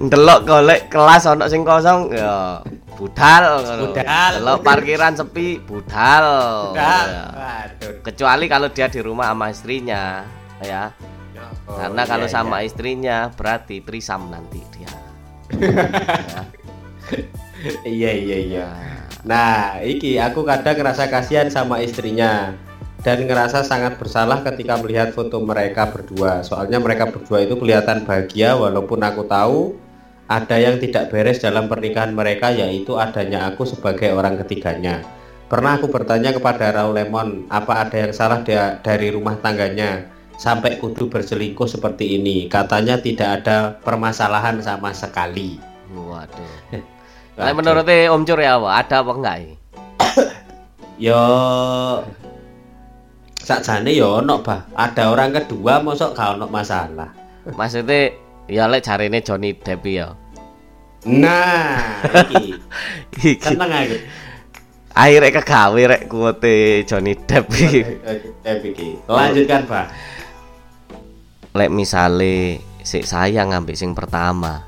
ndelok 0.00 0.40
golek 0.48 0.80
kelas 0.88 1.28
ono 1.28 1.44
sing 1.50 1.60
kosong 1.66 2.14
ya 2.14 2.62
budal. 3.00 3.44
Budal. 3.88 4.32
Delok 4.44 4.60
parkiran 4.60 5.16
sepi 5.16 5.56
budal. 5.64 6.26
Udah. 6.76 7.00
Ya. 7.08 7.24
Waduh. 7.32 8.04
Kecuali 8.04 8.44
kalau 8.52 8.68
dia 8.68 8.92
di 8.92 9.00
rumah 9.00 9.32
sama 9.32 9.48
istrinya 9.48 10.28
ya. 10.60 10.92
Oh, 11.64 11.78
Karena 11.78 12.02
kalau 12.04 12.26
iya, 12.28 12.34
sama 12.34 12.56
iya. 12.60 12.66
istrinya 12.68 13.16
berarti 13.32 13.80
trisam 13.80 14.28
nanti 14.28 14.60
dia. 14.74 14.92
iya 17.84 18.10
iya 18.14 18.38
iya 18.38 18.66
Ya. 18.70 18.96
nah 19.20 19.78
iki 19.84 20.16
aku 20.16 20.48
kadang 20.48 20.80
ngerasa 20.80 21.12
kasihan 21.12 21.52
sama 21.52 21.84
istrinya 21.84 22.56
dan 23.04 23.24
ngerasa 23.24 23.64
sangat 23.64 24.00
bersalah 24.00 24.40
ketika 24.44 24.80
melihat 24.80 25.12
foto 25.12 25.40
mereka 25.44 25.88
berdua 25.92 26.40
soalnya 26.40 26.80
mereka 26.80 27.08
berdua 27.08 27.44
itu 27.44 27.56
kelihatan 27.60 28.08
bahagia 28.08 28.56
walaupun 28.56 29.00
aku 29.04 29.22
tahu 29.28 29.58
ada 30.30 30.56
yang 30.62 30.78
tidak 30.78 31.10
beres 31.10 31.42
dalam 31.42 31.66
pernikahan 31.66 32.14
mereka 32.14 32.54
yaitu 32.54 32.94
adanya 32.94 33.50
aku 33.50 33.66
sebagai 33.66 34.14
orang 34.14 34.38
ketiganya 34.38 35.02
pernah 35.50 35.74
aku 35.74 35.90
bertanya 35.90 36.30
kepada 36.30 36.70
Raul 36.70 36.94
Lemon 36.94 37.50
apa 37.50 37.82
ada 37.82 38.06
yang 38.06 38.12
salah 38.14 38.46
dia 38.46 38.78
dari 38.78 39.10
rumah 39.10 39.34
tangganya 39.42 40.06
sampai 40.38 40.78
kudu 40.78 41.10
berselingkuh 41.10 41.66
seperti 41.66 42.22
ini 42.22 42.46
katanya 42.46 43.02
tidak 43.02 43.42
ada 43.42 43.74
permasalahan 43.82 44.62
sama 44.62 44.94
sekali 44.94 45.58
Waduh. 45.90 46.54
Nah, 47.40 47.56
menurut 47.56 47.88
Om 47.88 48.28
Cur 48.28 48.36
ya? 48.36 48.60
Ada 48.60 49.00
apa 49.00 49.12
enggak? 49.16 49.36
Yo 51.00 51.24
sakjane 53.40 53.96
yo 53.96 54.20
ono 54.20 54.44
bah. 54.44 54.68
Ada 54.76 55.08
orang 55.08 55.32
kedua 55.32 55.80
mosok 55.80 56.12
gak 56.12 56.36
ono 56.36 56.52
masalah. 56.52 57.08
Maksudnya 57.48 58.12
ya 58.50 58.66
lek 58.66 58.82
jarine 58.82 59.22
Johnny 59.22 59.54
Depp 59.54 59.82
ya. 59.86 60.12
Nah, 61.06 61.80
iki 62.28 62.52
Iki 63.32 63.40
seneng 63.40 63.70
aku. 63.72 63.96
akhirnya 64.90 65.30
kegawe 65.32 65.82
rek 65.86 66.02
kuote 66.06 66.56
Johnny 66.84 67.14
Depp 67.16 67.46
iki. 67.48 67.80
Eh 68.44 68.56
iki. 68.60 68.88
Lanjutkan, 69.06 69.64
Bah. 69.64 69.86
Lek 71.50 71.70
misale 71.70 72.60
sik 72.82 73.06
sayang 73.06 73.54
ngambil 73.54 73.74
sing 73.74 73.94
pertama. 73.94 74.66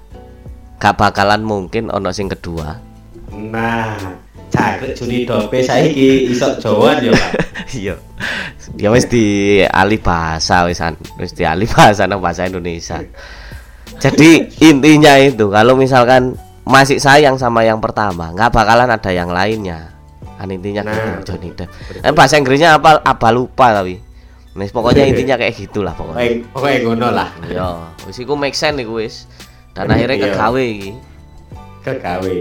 Gak 0.79 0.99
bakalan 0.99 1.43
mungkin 1.43 1.91
ono 1.91 2.11
sing 2.11 2.27
kedua. 2.27 2.75
Nah, 3.31 3.95
cakep 4.51 4.93
Juni 4.99 5.23
Dope 5.23 5.63
saiki 5.63 6.27
iso 6.29 6.59
Jawa 6.59 6.99
yo, 6.99 7.13
Pak. 7.15 7.33
Iya. 7.73 7.97
Dia 8.77 8.91
wis 8.93 9.07
di 9.07 9.25
alih 9.65 9.97
bahasa 9.97 10.67
wis 10.67 10.83
an- 10.83 10.99
wis 11.17 11.33
di 11.33 11.47
alih 11.47 11.65
bahasa 11.65 12.05
nang 12.05 12.21
bahasa 12.21 12.45
Indonesia. 12.45 13.01
Jadi 14.03 14.51
intinya 14.59 15.15
itu 15.15 15.47
kalau 15.47 15.79
misalkan 15.79 16.35
masih 16.67 16.99
sayang 16.99 17.39
sama 17.39 17.63
yang 17.63 17.79
pertama, 17.79 18.35
nggak 18.35 18.51
bakalan 18.51 18.91
ada 18.91 19.11
yang 19.15 19.31
lainnya. 19.31 19.95
Kan 20.35 20.51
intinya 20.51 20.83
Nah, 20.83 21.23
gitu 21.23 21.33
Johnny 21.33 21.55
Depp. 21.55 21.71
Eh, 22.03 22.11
bahasa 22.11 22.35
Inggrisnya 22.35 22.75
apa 22.75 22.99
apa 22.99 23.29
lupa 23.31 23.71
tapi. 23.71 24.03
Nih, 24.53 24.69
pokoknya 24.69 25.07
intinya 25.07 25.39
kayak 25.39 25.55
gitulah 25.55 25.95
pokoknya. 25.95 26.19
Pokoknya 26.19 26.51
pokoknya 26.51 26.79
ngono 26.83 27.09
lah. 27.15 27.31
Iya, 27.47 27.69
wis 28.05 28.19
iku 28.19 28.35
make 28.35 28.59
sense 28.59 28.83
iku 28.83 28.99
wis. 28.99 29.31
Dan 29.73 29.89
akhirnya 29.89 30.19
Iya. 30.19 30.25
kegawe 30.35 30.65
iki. 30.67 30.93
Kegawe. 31.83 32.35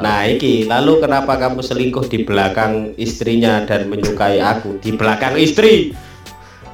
Nah, 0.00 0.18
iki 0.28 0.68
lalu 0.68 1.00
kenapa 1.00 1.40
kamu 1.40 1.64
selingkuh 1.64 2.06
di 2.06 2.22
belakang 2.22 2.92
istrinya 2.96 3.64
dan 3.64 3.88
menyukai 3.88 4.38
aku 4.38 4.76
di 4.78 4.94
belakang 4.94 5.34
istri? 5.40 5.96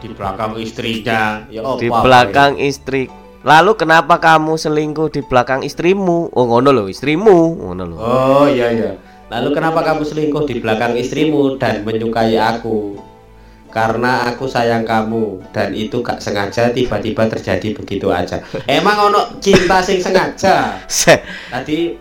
Di 0.03 0.09
belakang 0.13 0.59
istrinya. 0.61 1.47
Ya 1.49 1.63
Di 1.79 1.89
apa, 1.89 2.03
belakang 2.03 2.59
istri. 2.59 3.09
Lalu 3.47 3.79
kenapa 3.79 4.19
kamu 4.19 4.59
selingkuh 4.59 5.07
di 5.15 5.23
belakang 5.23 5.63
istrimu? 5.63 6.35
Oh 6.35 6.51
ngono 6.51 6.75
loh, 6.75 6.87
istrimu. 6.91 7.63
Ngono 7.63 7.83
loh. 7.87 7.99
Oh 8.03 8.47
iya 8.51 8.75
iya. 8.75 8.99
Lalu 9.31 9.55
kenapa 9.55 9.87
kamu 9.87 10.03
selingkuh 10.03 10.43
di 10.51 10.59
belakang 10.59 10.99
istrimu 10.99 11.55
dan 11.55 11.87
menyukai 11.87 12.35
aku? 12.35 12.99
Karena 13.71 14.27
aku 14.27 14.51
sayang 14.51 14.83
kamu 14.83 15.47
dan 15.55 15.71
itu 15.79 16.03
gak 16.03 16.19
sengaja 16.19 16.75
tiba-tiba 16.75 17.31
terjadi 17.31 17.71
begitu 17.71 18.11
aja. 18.11 18.43
Emang 18.67 19.15
ono 19.15 19.39
cinta 19.39 19.79
sing 19.79 20.03
sengaja. 20.03 20.83
Se- 20.91 21.23
Tadi 21.47 21.95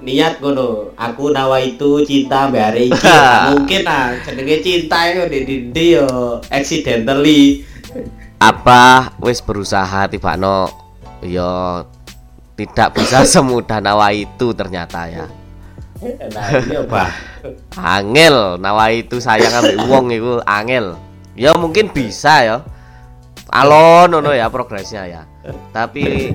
niat 0.00 0.40
ngono, 0.40 0.96
aku 0.96 1.36
nawa 1.36 1.60
itu 1.60 2.00
cinta 2.08 2.48
mbak 2.48 2.64
hari 2.64 2.88
Mungkin 3.52 3.82
ah 3.84 4.16
jenenge 4.24 4.56
cinta 4.64 5.04
itu 5.04 5.22
di 5.28 5.38
di 5.44 5.56
di 5.68 5.84
yo 6.00 6.40
accidentally. 6.48 7.60
Apa 8.42 9.14
wis 9.22 9.38
berusaha 9.38 10.10
tiba 10.10 10.34
no 10.34 10.66
yo 11.22 11.86
tidak 12.58 12.98
bisa 12.98 13.22
semudah 13.38 13.78
nawa 13.78 14.10
itu 14.10 14.50
ternyata 14.50 15.06
ya. 15.06 15.26
Nah, 16.02 16.50
iya, 16.66 16.82
angel 17.78 18.58
nawa 18.58 18.90
itu 18.90 19.22
sayang 19.22 19.54
ambil 19.54 19.78
wong 19.90 20.10
itu 20.10 20.42
angel. 20.42 20.98
Ya 21.38 21.54
mungkin 21.54 21.94
bisa 21.94 22.42
ya. 22.42 22.58
Alon 23.54 24.10
no 24.10 24.34
ya 24.34 24.50
progresnya 24.50 25.06
ya. 25.06 25.22
Tapi 25.70 26.34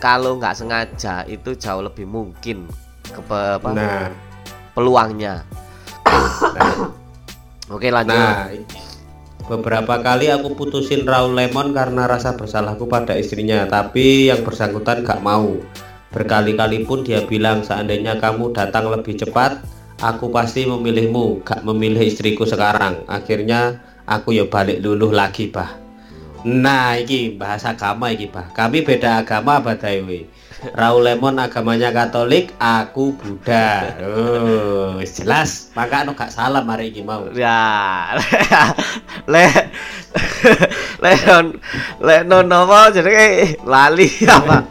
kalau 0.00 0.40
nggak 0.40 0.56
sengaja 0.56 1.28
itu 1.28 1.52
jauh 1.60 1.84
lebih 1.84 2.08
mungkin 2.08 2.64
ke 3.04 3.20
apa, 3.20 3.68
Nah, 3.76 4.08
peluangnya. 4.72 5.44
Oke 7.74 7.92
lanjut. 7.92 8.16
Nah, 8.16 8.48
beberapa 9.44 10.00
kali 10.00 10.32
aku 10.32 10.56
putusin 10.56 11.04
Raul 11.04 11.36
Lemon 11.36 11.76
karena 11.76 12.08
rasa 12.08 12.32
bersalahku 12.36 12.88
pada 12.88 13.16
istrinya, 13.16 13.68
tapi 13.68 14.32
yang 14.32 14.40
bersangkutan 14.40 15.04
gak 15.04 15.20
mau. 15.20 15.60
Berkali-kali 16.14 16.86
pun 16.86 17.02
dia 17.02 17.26
bilang 17.26 17.66
seandainya 17.66 18.16
kamu 18.22 18.54
datang 18.54 18.88
lebih 18.88 19.18
cepat, 19.18 19.60
aku 20.00 20.30
pasti 20.30 20.64
memilihmu, 20.64 21.44
gak 21.44 21.66
memilih 21.66 22.06
istriku 22.06 22.46
sekarang. 22.48 23.04
Akhirnya 23.10 23.82
aku 24.08 24.32
ya 24.32 24.46
balik 24.48 24.80
luluh 24.80 25.10
lagi, 25.10 25.50
bah. 25.50 25.76
Nah, 26.44 27.00
iki 27.00 27.34
bahasa 27.34 27.72
agama 27.72 28.12
iki, 28.12 28.28
bah. 28.30 28.52
Kami 28.52 28.84
beda 28.84 29.24
agama 29.24 29.60
badai 29.60 30.04
we. 30.04 30.28
Raul 30.72 31.04
Lemon 31.04 31.36
agamanya 31.36 31.92
Katolik, 31.92 32.56
aku 32.56 33.12
Buddha. 33.20 33.92
Oh, 34.00 34.96
jelas. 35.04 35.68
Maka 35.76 36.08
anu 36.08 36.16
gak 36.16 36.32
salah 36.32 36.64
mari 36.64 36.88
iki 36.88 37.04
mau. 37.04 37.28
Ya. 37.36 38.16
Le 39.28 39.44
le 41.04 41.12
non 41.28 41.46
le 42.00 42.16
non 42.24 42.48
apa 42.48 42.92
jenenge 42.96 43.60
lali 43.64 44.08
apa? 44.24 44.64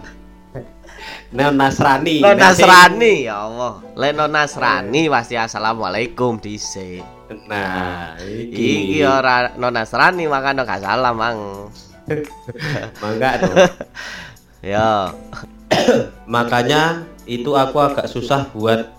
Non 1.33 1.53
Nasrani. 1.57 2.21
Non 2.21 2.37
Nasrani 2.37 3.29
ya 3.29 3.45
Allah. 3.49 3.73
Le 3.93 4.09
non 4.13 4.29
Nasrani 4.33 5.09
pasti 5.09 5.37
assalamualaikum 5.37 6.41
dhisik. 6.41 7.05
Nah, 7.49 8.13
Iki 8.21 9.01
ora 9.01 9.57
non 9.57 9.73
Nasrani 9.73 10.25
maka 10.29 10.53
gak 10.57 10.81
salah 10.81 11.13
mang. 11.13 11.69
Mangga 13.01 13.29
tuh. 13.41 13.53
Ya. 14.63 15.11
Makanya 16.33 17.03
itu 17.23 17.55
aku 17.55 17.77
agak 17.79 18.07
susah 18.11 18.47
buat 18.51 18.91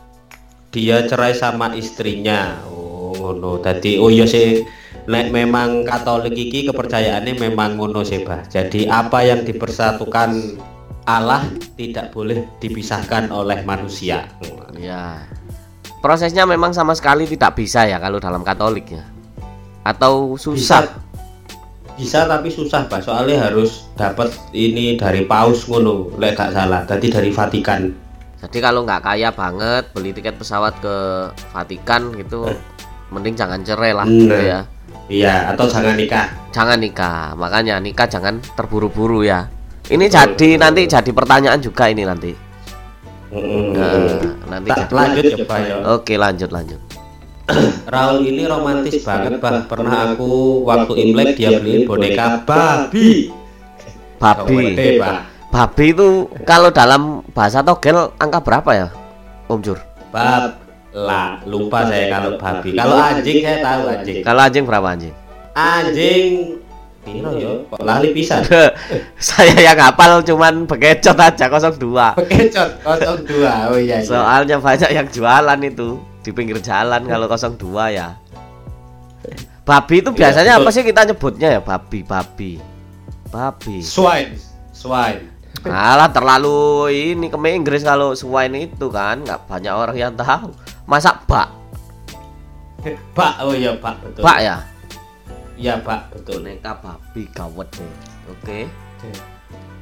dia 0.74 1.06
cerai 1.06 1.36
sama 1.36 1.72
istrinya. 1.78 2.58
Oh, 2.66 3.14
ngono. 3.14 3.62
Tadi 3.62 3.96
oh 4.00 4.10
iya 4.10 4.26
sih 4.26 4.64
Nek 5.04 5.36
memang 5.36 5.84
Katolik 5.84 6.32
iki 6.32 6.64
kepercayaannya 6.64 7.36
memang 7.36 7.76
ngono 7.76 8.00
sih, 8.08 8.24
Bah. 8.24 8.40
Jadi 8.48 8.88
apa 8.88 9.20
yang 9.20 9.44
dipersatukan 9.44 10.56
Allah 11.04 11.44
tidak 11.76 12.16
boleh 12.16 12.48
dipisahkan 12.56 13.28
oleh 13.28 13.60
manusia. 13.68 14.24
Ya. 14.80 15.28
Prosesnya 16.00 16.48
memang 16.48 16.72
sama 16.72 16.96
sekali 16.96 17.28
tidak 17.28 17.60
bisa 17.60 17.84
ya 17.84 18.00
kalau 18.00 18.16
dalam 18.16 18.40
Katolik 18.40 18.96
ya. 18.96 19.04
Atau 19.84 20.40
susah. 20.40 20.88
Bisa, 20.88 21.03
bisa 21.94 22.26
tapi 22.26 22.48
susah, 22.48 22.86
Pak. 22.86 23.00
Soalnya 23.00 23.44
harus 23.44 23.86
dapat 23.94 24.30
ini 24.50 24.94
dari 24.94 25.24
paus 25.24 25.66
ngono, 25.66 26.14
lek 26.16 26.34
gak 26.34 26.50
salah. 26.50 26.82
Tadi 26.82 27.06
dari 27.08 27.30
Vatikan. 27.30 27.90
Jadi 28.38 28.58
kalau 28.60 28.84
nggak 28.84 29.00
kaya 29.00 29.32
banget 29.32 29.88
beli 29.90 30.12
tiket 30.12 30.36
pesawat 30.36 30.76
ke 30.78 30.96
Vatikan 31.48 32.12
gitu, 32.12 32.44
mending 33.08 33.32
jangan 33.32 33.64
cerai 33.64 33.96
lah 33.96 34.04
Nah. 34.04 34.12
gitu 34.12 34.36
ya. 34.36 34.60
Iya, 35.04 35.52
atau 35.52 35.64
jangan 35.64 35.96
nikah. 35.96 36.26
Jangan 36.50 36.78
nikah. 36.80 37.32
Makanya 37.36 37.76
nikah 37.76 38.04
jangan 38.04 38.40
terburu-buru 38.52 39.24
ya. 39.24 39.48
Ini 39.84 40.08
jadi 40.08 40.56
nanti 40.56 40.84
jadi 40.84 41.10
pertanyaan 41.12 41.60
juga 41.60 41.88
ini 41.88 42.04
nanti. 42.04 42.32
Mm, 43.28 43.74
Nah, 43.74 43.92
nanti 44.48 44.68
Tak 44.70 44.78
jadi- 44.86 44.94
lanjut 44.94 45.22
ya, 45.24 45.36
Pak 45.44 45.58
ya. 45.60 45.74
Oke, 45.92 46.14
lanjut 46.14 46.50
lanjut. 46.50 46.80
Raul 47.94 48.24
ini 48.24 48.48
romantis 48.48 49.04
banget, 49.04 49.36
Bah. 49.36 49.68
Pernah 49.68 50.16
aku 50.16 50.64
waktu 50.64 50.92
Imlek 50.96 51.36
dia 51.36 51.60
beliin 51.60 51.84
boneka 51.84 52.40
babi. 52.48 53.28
Babi. 54.16 54.96
Babi 55.52 55.84
itu 55.92 56.26
kalau 56.48 56.72
dalam 56.72 57.20
bahasa 57.36 57.60
togel 57.60 58.10
angka 58.16 58.40
berapa 58.40 58.70
ya? 58.72 58.88
Om 59.46 59.60
Jur. 59.60 59.78
Bab 60.08 60.56
lah, 60.94 61.44
lupa 61.44 61.84
saya 61.84 62.08
kalau 62.08 62.40
babi. 62.40 62.72
Kalau 62.72 62.96
anjing 62.96 63.38
saya 63.44 63.58
tahu 63.60 63.82
anjing. 63.92 64.16
Kalau 64.24 64.40
anjing 64.40 64.64
berapa 64.64 64.88
anjing? 64.88 65.14
Anjing 65.54 66.30
piro 67.04 67.30
yo? 67.36 67.68
Kok 67.68 67.84
lali 67.84 68.16
pisan. 68.16 68.40
Saya 69.20 69.52
yang 69.60 69.76
hafal 69.76 70.24
cuman 70.24 70.64
bekecot 70.64 71.20
aja 71.20 71.46
02. 71.52 71.76
Bekecot 72.16 72.70
02. 72.80 73.68
Oh 73.68 73.76
iya 73.76 74.00
iya. 74.00 74.08
Soalnya 74.08 74.56
banyak 74.56 74.90
yang 74.90 75.06
jualan 75.12 75.60
itu 75.60 76.00
di 76.24 76.30
pinggir 76.32 76.58
jalan 76.64 77.04
kalau 77.04 77.28
02 77.28 77.60
ya. 77.92 78.16
Babi 79.64 80.04
itu 80.04 80.10
biasanya 80.12 80.60
apa 80.60 80.68
sih 80.72 80.84
kita 80.84 81.04
nyebutnya 81.08 81.48
ya? 81.56 81.60
Babi, 81.60 82.00
babi. 82.04 82.60
Babi. 83.28 83.84
swine. 83.84 84.36
Swine. 84.72 85.32
Alah 85.64 86.12
terlalu 86.12 86.92
ini 86.92 87.32
ke 87.32 87.38
Inggris 87.48 87.80
kalau 87.80 88.12
swine 88.12 88.68
itu 88.68 88.92
kan 88.92 89.24
nggak 89.24 89.48
banyak 89.48 89.72
orang 89.72 89.96
yang 89.96 90.12
tahu. 90.12 90.52
Masa 90.84 91.16
bak? 91.24 91.48
Pak, 93.16 93.40
oh 93.40 93.56
iya 93.56 93.72
Pak 93.80 93.96
betul. 94.04 94.20
Bak 94.20 94.38
ya? 94.44 94.56
Iya 95.56 95.80
Pak 95.80 96.12
betul. 96.12 96.44
Boneka 96.44 96.72
babi 96.84 97.22
gawat 97.32 97.68
deh. 97.72 97.92
Oke. 98.28 98.58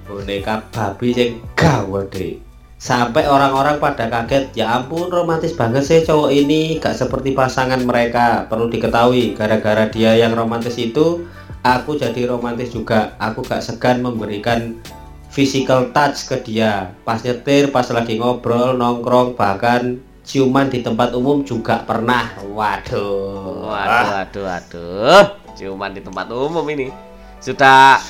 Boneka 0.06 0.62
babi 0.70 1.08
yang 1.10 1.32
gawat 1.58 2.06
deh. 2.14 2.51
Sampai 2.82 3.30
orang-orang 3.30 3.78
pada 3.78 4.10
kaget, 4.10 4.58
ya 4.58 4.74
ampun 4.74 5.06
romantis 5.06 5.54
banget 5.54 5.86
sih 5.86 6.02
cowok 6.02 6.34
ini, 6.34 6.82
gak 6.82 6.98
seperti 6.98 7.30
pasangan 7.30 7.78
mereka. 7.78 8.50
Perlu 8.50 8.66
diketahui, 8.66 9.38
gara-gara 9.38 9.86
dia 9.86 10.18
yang 10.18 10.34
romantis 10.34 10.74
itu, 10.82 11.22
aku 11.62 11.94
jadi 11.94 12.26
romantis 12.26 12.74
juga. 12.74 13.14
Aku 13.22 13.46
gak 13.46 13.62
segan 13.62 14.02
memberikan 14.02 14.82
physical 15.30 15.94
touch 15.94 16.26
ke 16.26 16.42
dia. 16.42 16.90
Pas 17.06 17.22
nyetir, 17.22 17.70
pas 17.70 17.86
lagi 17.86 18.18
ngobrol, 18.18 18.74
nongkrong, 18.74 19.38
bahkan 19.38 20.02
ciuman 20.26 20.66
di 20.66 20.82
tempat 20.82 21.14
umum 21.14 21.46
juga 21.46 21.86
pernah. 21.86 22.34
Waduh. 22.50 23.70
Waduh, 23.70 24.06
waduh, 24.10 24.42
waduh. 24.42 25.24
Ciuman 25.54 25.94
di 25.94 26.02
tempat 26.02 26.26
umum 26.34 26.66
ini 26.66 26.90
sudah 27.38 28.02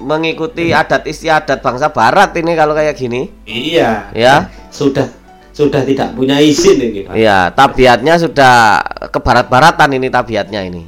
mengikuti 0.00 0.72
adat 0.72 1.04
istiadat 1.04 1.60
bangsa 1.60 1.92
Barat 1.92 2.32
ini 2.40 2.52
kalau 2.56 2.72
kayak 2.72 2.96
gini, 2.96 3.28
Iya. 3.44 4.10
ya. 4.16 4.34
Sudah 4.72 5.06
sudah 5.52 5.84
tidak 5.84 6.16
punya 6.16 6.40
izin 6.40 6.80
ini, 6.80 7.04
Pak. 7.04 7.14
Iya, 7.14 7.52
tabiatnya 7.52 8.16
sudah 8.16 8.80
ke 9.12 9.18
barat-baratan 9.20 9.90
ini 9.94 10.08
tabiatnya 10.08 10.60
ini. 10.64 10.82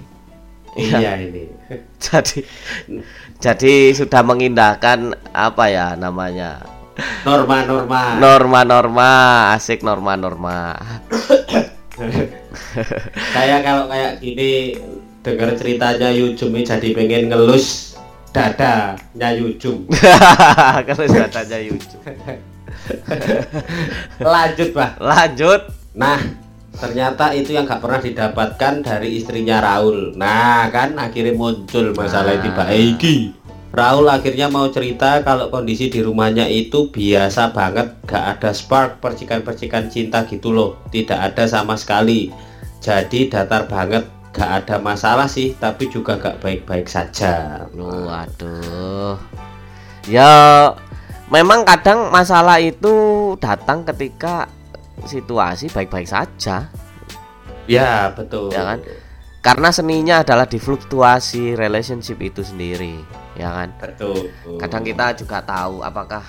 Iya 0.73 1.21
ini. 1.21 1.45
Jadi 2.05 2.43
jadi 3.43 3.91
sudah 3.91 4.23
mengindahkan 4.23 5.19
apa 5.35 5.65
ya 5.67 5.99
namanya? 5.99 6.63
Norma-norma. 7.27 8.15
Norma-norma, 8.23 9.11
asik 9.59 9.83
norma-norma. 9.83 10.79
Saya 13.35 13.59
kalau 13.67 13.91
kayak 13.91 14.23
gini 14.23 14.79
dengar 15.27 15.55
ceritanya 15.59 16.15
Yujum 16.15 16.55
ini 16.55 16.63
jadi 16.67 16.89
pengen 16.95 17.31
ngelus 17.31 17.92
dadanya 18.33 19.29
Yujum. 19.37 19.87
Kalau 20.89 21.05
datanya 21.07 21.59
YouTube. 21.61 22.03
Lanjut, 24.35 24.69
Pak. 24.73 24.91
Lanjut. 24.99 25.61
Nah, 25.93 26.19
ternyata 26.73 27.37
itu 27.37 27.53
yang 27.53 27.69
gak 27.69 27.85
pernah 27.85 28.01
didapatkan 28.01 28.75
dari 28.81 29.21
istrinya 29.21 29.61
Raul. 29.61 30.17
Nah, 30.17 30.73
kan 30.73 30.97
akhirnya 30.97 31.37
muncul 31.37 31.93
masalah 31.93 32.41
itu 32.41 32.49
Pak 32.51 32.69
Egi. 32.73 33.17
Raul 33.73 34.05
akhirnya 34.05 34.53
mau 34.53 34.69
cerita 34.69 35.25
kalau 35.25 35.49
kondisi 35.49 35.89
di 35.89 36.05
rumahnya 36.05 36.45
itu 36.45 36.93
biasa 36.93 37.57
banget, 37.57 38.05
gak 38.05 38.37
ada 38.37 38.53
spark 38.53 39.01
percikan-percikan 39.01 39.89
cinta 39.89 40.29
gitu 40.29 40.53
loh, 40.53 40.77
tidak 40.93 41.33
ada 41.33 41.49
sama 41.49 41.81
sekali. 41.81 42.29
Jadi 42.85 43.33
datar 43.33 43.65
banget, 43.65 44.05
gak 44.33 44.65
ada 44.65 44.77
masalah 44.81 45.29
sih, 45.29 45.53
tapi 45.61 45.93
juga 45.93 46.17
gak 46.17 46.41
baik-baik 46.41 46.89
saja. 46.89 47.69
Waduh. 47.77 49.21
Ya 50.09 50.73
memang 51.31 51.63
kadang 51.63 52.11
masalah 52.11 52.59
itu 52.59 53.37
datang 53.39 53.85
ketika 53.87 54.49
situasi 55.07 55.69
baik-baik 55.71 56.09
saja, 56.09 56.73
Ya 57.71 58.11
betul. 58.11 58.51
ya 58.51 58.75
kan? 58.75 58.79
Karena 59.43 59.75
seninya 59.75 60.23
adalah 60.23 60.47
di 60.47 60.59
fluktuasi 60.59 61.59
relationship 61.59 62.19
itu 62.23 62.47
sendiri, 62.47 63.03
ya 63.35 63.51
kan? 63.51 63.69
Betul. 63.79 64.31
Kadang 64.59 64.87
kita 64.87 65.19
juga 65.19 65.43
tahu 65.43 65.83
apakah 65.83 66.23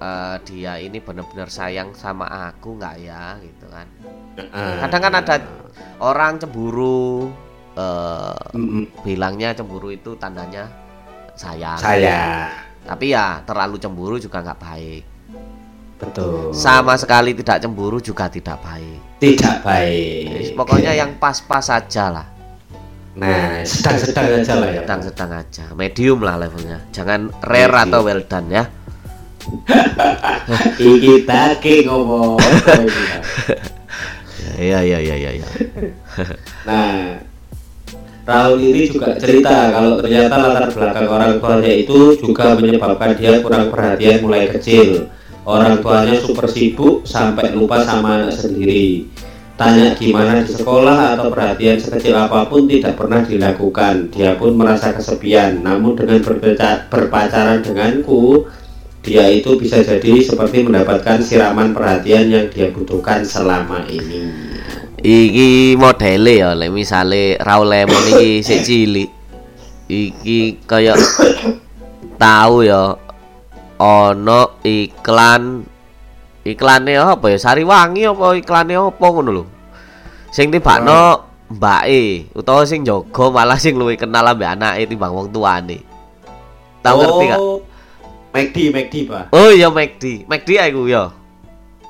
eh, 0.00 0.36
dia 0.44 0.76
ini 0.80 1.00
benar-benar 1.00 1.48
sayang 1.48 1.96
sama 1.96 2.28
aku 2.28 2.76
nggak 2.76 2.96
ya, 3.00 3.40
gitu 3.40 3.68
kan? 3.72 3.88
Ah. 4.48 4.86
Kadang 4.86 5.00
kan 5.04 5.14
ada 5.20 5.34
orang 6.00 6.32
cemburu, 6.40 7.28
eh, 7.76 8.56
Mm-mm. 8.56 8.84
bilangnya 9.04 9.52
cemburu 9.52 9.92
itu 9.92 10.16
tandanya 10.16 10.68
sayang. 11.36 11.78
saya. 11.78 12.48
Tapi 12.80 13.12
ya 13.12 13.44
terlalu 13.44 13.76
cemburu 13.76 14.16
juga 14.16 14.40
nggak 14.40 14.60
baik. 14.60 15.02
Betul. 16.00 16.56
Sama 16.56 16.96
sekali 16.96 17.36
tidak 17.36 17.60
cemburu 17.60 18.00
juga 18.00 18.32
tidak 18.32 18.56
baik. 18.64 19.20
Tidak 19.20 19.56
Jadi, 19.60 19.66
baik. 19.68 20.56
pokoknya 20.56 20.96
yang 20.96 21.20
pas-pas 21.20 21.60
saja 21.60 22.08
lah, 22.08 22.26
Nah, 23.20 23.60
sedang-sedang 23.68 24.40
aja 24.40 24.54
lah 24.56 24.68
ya. 24.72 24.80
sedang-sedang 24.80 25.30
aja, 25.44 25.64
medium 25.76 26.24
lah 26.24 26.40
levelnya. 26.40 26.80
Jangan 26.88 27.28
rare 27.44 27.76
atau 27.84 28.00
well 28.00 28.24
done 28.24 28.48
ya. 28.48 28.64
Iki 30.80 31.28
take 31.28 31.84
ngomong. 31.84 32.40
Ya 34.40 34.80
ya 34.80 34.98
ya 35.00 35.14
ya 35.16 35.30
ya. 35.36 35.48
Nah, 36.68 37.20
Raul 38.30 38.62
ini 38.62 38.86
juga 38.86 39.16
cerita 39.18 39.74
kalau 39.74 39.98
ternyata 39.98 40.34
latar 40.38 40.70
belakang 40.70 41.08
orang 41.08 41.32
tuanya 41.40 41.72
itu 41.72 42.14
juga 42.20 42.54
menyebabkan 42.54 43.16
dia 43.18 43.42
kurang 43.42 43.72
perhatian 43.74 44.22
mulai 44.22 44.46
kecil. 44.46 45.10
Orang 45.42 45.80
tuanya 45.80 46.20
super 46.20 46.46
sibuk 46.46 47.08
sampai 47.08 47.50
lupa 47.56 47.82
sama 47.82 48.22
anak 48.22 48.36
sendiri. 48.36 49.08
Tanya 49.56 49.92
gimana 49.92 50.40
di 50.40 50.52
sekolah 50.52 51.16
atau 51.16 51.28
perhatian 51.28 51.76
sekecil 51.76 52.16
apa 52.16 52.48
pun 52.48 52.64
tidak 52.70 52.96
pernah 52.96 53.20
dilakukan. 53.24 54.08
Dia 54.12 54.36
pun 54.36 54.56
merasa 54.56 54.92
kesepian. 54.92 55.60
Namun 55.60 55.96
dengan 55.96 56.20
berpacaran 56.88 57.60
denganku, 57.60 58.48
dia 59.00 59.24
itu 59.32 59.56
bisa 59.56 59.80
jadi 59.80 60.20
seperti 60.20 60.60
mendapatkan 60.68 61.24
siraman 61.24 61.72
perhatian 61.72 62.28
yang 62.28 62.46
dia 62.52 62.68
butuhkan 62.68 63.24
selama 63.24 63.88
ini. 63.88 64.28
Iki 65.00 65.80
modele 65.80 66.44
ya, 66.44 66.52
lek 66.52 66.68
misale 66.68 67.40
Raul 67.40 67.72
Lemon 67.72 68.04
iki 68.12 68.30
sik 68.46 68.60
cilik. 68.60 69.08
Iki 69.88 70.68
kaya 70.68 70.92
tahu 72.20 72.68
ya 72.68 72.94
ono 73.80 74.60
iklan 74.60 75.64
iklane 76.44 76.92
apa 77.00 77.26
ya 77.32 77.38
Sariwangi 77.40 78.04
apa 78.04 78.36
iklane 78.36 78.76
apa 78.76 79.06
ngono 79.08 79.30
lho. 79.32 79.44
Sing 80.28 80.52
tibakno 80.52 81.24
mbake 81.48 82.30
utawa 82.36 82.68
sing 82.68 82.84
jaga 82.84 83.32
malah 83.32 83.56
sing 83.56 83.80
luwih 83.80 83.96
kenal 83.96 84.28
ambek 84.28 84.52
anake 84.52 84.84
timbang 84.84 85.16
wong 85.16 85.32
tuane. 85.32 85.80
Tahu 86.84 86.96
ngerti 87.00 87.24
gak? 87.32 87.40
McD, 88.30 88.70
McD, 88.70 88.94
Pak. 89.10 89.34
Oh 89.34 89.50
iya 89.50 89.66
McD, 89.66 90.22
McD 90.30 90.48
aku 90.62 90.86
ya. 90.86 91.10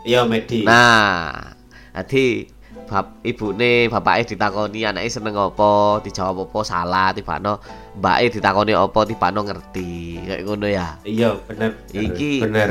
Iya, 0.09 0.25
McD. 0.25 0.65
Nah, 0.65 1.53
dadi 1.93 2.49
bab 2.89 3.21
ibune 3.23 3.87
bapake 3.87 4.35
ditakoni 4.35 4.83
anake 4.83 5.13
seneng 5.13 5.37
apa, 5.37 6.01
dijawab 6.01 6.49
apa 6.49 6.61
salah, 6.65 7.13
tibano 7.13 7.61
mbake 8.01 8.41
ditakoni 8.41 8.73
apa, 8.73 9.01
tibano 9.05 9.45
ngerti. 9.45 10.25
Kayak 10.25 10.41
ngono 10.49 10.67
ya. 10.67 10.97
Iya, 11.05 11.37
bener. 11.45 11.71
Iki- 11.93 12.43
bener. 12.49 12.71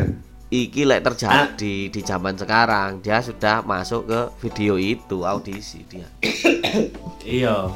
Iki 0.49 0.81
lek 0.89 1.05
terjadi 1.05 1.93
di 1.93 2.01
zaman 2.01 2.33
sekarang, 2.33 3.05
dia 3.05 3.21
sudah 3.21 3.61
masuk 3.61 4.09
ke 4.09 4.19
video 4.41 4.81
itu 4.81 5.21
audisi 5.21 5.85
dia. 5.85 6.09
Iya. 7.21 7.69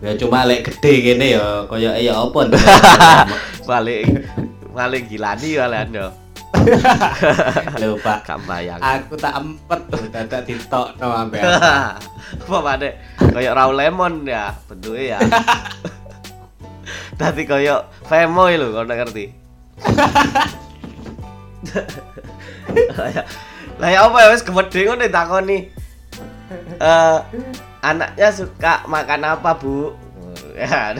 Ya 0.00 0.16
cuma 0.16 0.48
lek 0.48 0.64
gede 0.64 0.92
gini 1.04 1.36
ya, 1.36 1.68
kaya 1.68 2.00
ya 2.00 2.16
apa 2.16 2.48
nih? 2.48 2.56
Balik 3.68 4.04
paling 4.74 5.04
gilani 5.06 5.50
kalian 5.54 5.88
yo. 5.94 6.08
Lho, 7.78 7.98
Pak. 8.04 8.18
Gak 8.26 8.38
bayang. 8.46 8.80
Aku 8.80 9.14
tak 9.18 9.36
empet 9.38 9.80
tuh 9.90 10.04
dadak 10.10 10.42
ditokno 10.46 11.08
ambek. 11.10 11.42
Apa 12.44 12.56
pane? 12.62 12.88
Kayak 13.34 13.54
Raul 13.54 13.76
Lemon 13.76 14.26
ya, 14.26 14.54
bentuknya 14.66 15.16
ya. 15.16 15.18
Tadi 17.20 17.42
kayak 17.46 17.86
Femoy 18.10 18.58
lho, 18.58 18.74
kau 18.74 18.84
ngerti? 18.84 19.30
Lah 23.74 23.90
ya 23.90 24.06
apa 24.06 24.16
ya 24.22 24.28
wis 24.30 24.46
gemede 24.46 24.80
ngono 24.86 25.06
takoni. 25.10 25.58
Eh 26.78 27.18
anaknya 27.82 28.28
suka 28.34 28.86
makan 28.86 29.22
apa, 29.26 29.50
Bu? 29.58 29.94
Ya, 30.54 30.94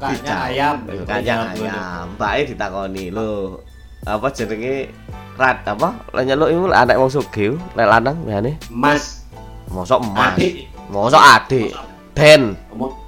Kayaknya 0.00 0.34
ayam. 0.48 0.76
Kayaknya 1.04 1.34
ayam. 1.52 2.04
Mbake 2.16 2.40
ditakoni 2.56 3.04
lho. 3.12 3.60
Apa 4.08 4.32
jenenge 4.32 4.88
Rat 5.36 5.64
apa? 5.64 5.96
Lah 6.12 6.22
nyeluk 6.24 6.48
iku 6.52 6.64
anak 6.68 7.00
wong 7.00 7.08
sugih, 7.12 7.56
lek 7.76 7.88
lanang 7.88 8.16
biasane. 8.28 8.60
Mas, 8.68 9.24
Mosok 9.72 10.04
emas. 10.04 10.36
adik. 10.36 10.68
Mosok 10.92 11.22
adik. 11.22 11.70
Den. 12.12 12.58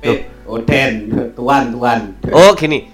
Eh, 0.00 0.24
Oden, 0.48 0.92
tuan, 1.36 1.72
tuan. 1.74 2.00
Oh 2.32 2.56
gini. 2.56 2.88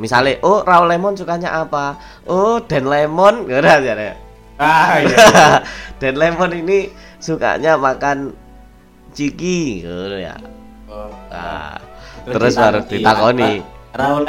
Misalnya, 0.00 0.40
oh 0.40 0.64
Raul 0.64 0.88
Lemon 0.88 1.12
sukanya 1.12 1.60
apa? 1.60 2.00
Oh 2.24 2.56
Den 2.64 2.88
Lemon, 2.88 3.44
udah 3.44 3.84
ya. 3.84 4.16
Ah, 4.56 4.96
iya. 5.04 5.26
Den 6.00 6.16
Lemon 6.16 6.56
ini 6.56 6.88
sukanya 7.20 7.76
makan 7.76 8.32
ciki, 9.12 9.84
gitu 9.84 10.16
ya. 10.16 10.40
Oh, 10.88 11.12
Nah, 11.28 11.76
terus 12.26 12.54
baru 12.56 12.80
ditakoni, 12.84 13.64
Raul 13.96 14.24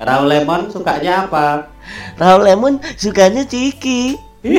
Raul 0.00 0.26
Lemon 0.26 0.68
sukanya 0.68 1.24
apa? 1.28 1.70
Raul 2.18 2.42
Lemon 2.44 2.80
sukanya 2.98 3.46
ciki. 3.46 4.18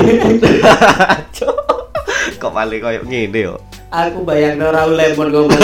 Kok 2.41 2.51
paling 2.51 2.81
koyo 2.81 3.01
ngene 3.05 3.39
yo. 3.51 3.55
Aku 3.93 4.25
bayang 4.25 4.57
Raul 4.59 4.97
Lemon 4.97 5.29
ngomong. 5.29 5.55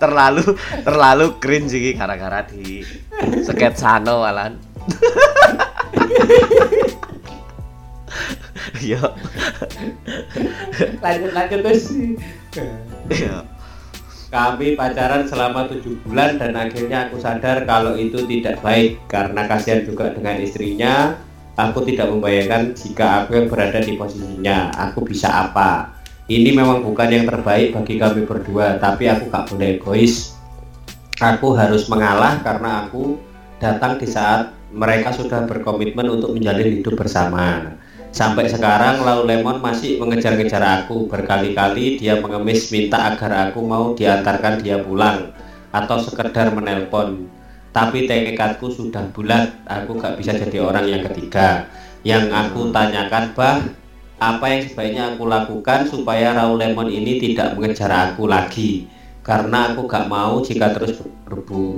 terlalu 0.00 0.56
terlalu 0.80 1.36
cringe 1.36 1.76
iki 1.76 1.92
gara-gara 1.92 2.40
di 2.48 2.80
sketsano 3.44 4.24
malan. 4.24 4.56
Yo. 8.80 8.96
lanjut 11.04 11.30
lanjut 11.36 11.60
terus. 11.60 11.92
Yo. 13.10 13.42
Kami 14.30 14.78
pacaran 14.78 15.26
selama 15.26 15.66
tujuh 15.66 15.98
bulan 16.06 16.38
dan 16.38 16.54
akhirnya 16.54 17.10
aku 17.10 17.18
sadar 17.18 17.66
kalau 17.66 17.98
itu 17.98 18.22
tidak 18.30 18.62
baik 18.62 19.02
karena 19.10 19.42
kasihan 19.50 19.82
juga 19.82 20.14
dengan 20.14 20.38
istrinya. 20.38 21.18
Aku 21.58 21.82
tidak 21.82 22.08
membayangkan 22.08 22.72
jika 22.72 23.26
aku 23.26 23.36
yang 23.36 23.50
berada 23.50 23.82
di 23.82 23.98
posisinya, 23.98 24.70
aku 24.70 25.02
bisa 25.02 25.28
apa. 25.28 25.92
Ini 26.30 26.54
memang 26.54 26.86
bukan 26.86 27.10
yang 27.10 27.26
terbaik 27.26 27.74
bagi 27.74 27.98
kami 27.98 28.22
berdua, 28.22 28.78
tapi 28.78 29.10
aku 29.10 29.28
gak 29.28 29.50
boleh 29.50 29.76
egois. 29.76 30.38
Aku 31.18 31.58
harus 31.58 31.90
mengalah 31.90 32.38
karena 32.40 32.86
aku 32.86 33.18
datang 33.58 33.98
di 33.98 34.06
saat 34.06 34.54
mereka 34.70 35.10
sudah 35.10 35.44
berkomitmen 35.44 36.06
untuk 36.06 36.32
menjalin 36.32 36.80
hidup 36.80 36.94
bersama. 36.96 37.76
Sampai 38.10 38.50
sekarang 38.50 39.06
Lau 39.06 39.22
Lemon 39.22 39.62
masih 39.62 40.02
mengejar-ngejar 40.02 40.82
aku. 40.82 41.06
Berkali-kali 41.06 41.94
dia 41.94 42.18
mengemis 42.18 42.66
minta 42.74 43.14
agar 43.14 43.48
aku 43.48 43.62
mau 43.62 43.94
diantarkan 43.94 44.58
dia 44.58 44.82
pulang 44.82 45.30
atau 45.70 45.96
sekedar 46.02 46.50
menelpon. 46.50 47.30
Tapi 47.70 48.10
tekadku 48.10 48.66
sudah 48.66 49.06
bulat, 49.14 49.62
aku 49.62 49.94
gak 49.94 50.18
bisa 50.18 50.34
jadi 50.34 50.58
orang 50.58 50.90
yang 50.90 51.02
ketiga. 51.06 51.70
Yang 52.02 52.34
aku 52.34 52.74
tanyakan, 52.74 53.30
bah, 53.30 53.62
apa 54.18 54.46
yang 54.50 54.66
sebaiknya 54.66 55.14
aku 55.14 55.30
lakukan 55.30 55.86
supaya 55.86 56.34
Raul 56.34 56.58
Lemon 56.58 56.90
ini 56.90 57.22
tidak 57.22 57.54
mengejar 57.54 58.10
aku 58.10 58.26
lagi? 58.26 58.90
Karena 59.22 59.70
aku 59.70 59.86
gak 59.86 60.10
mau 60.10 60.42
jika 60.42 60.74
terus 60.74 60.98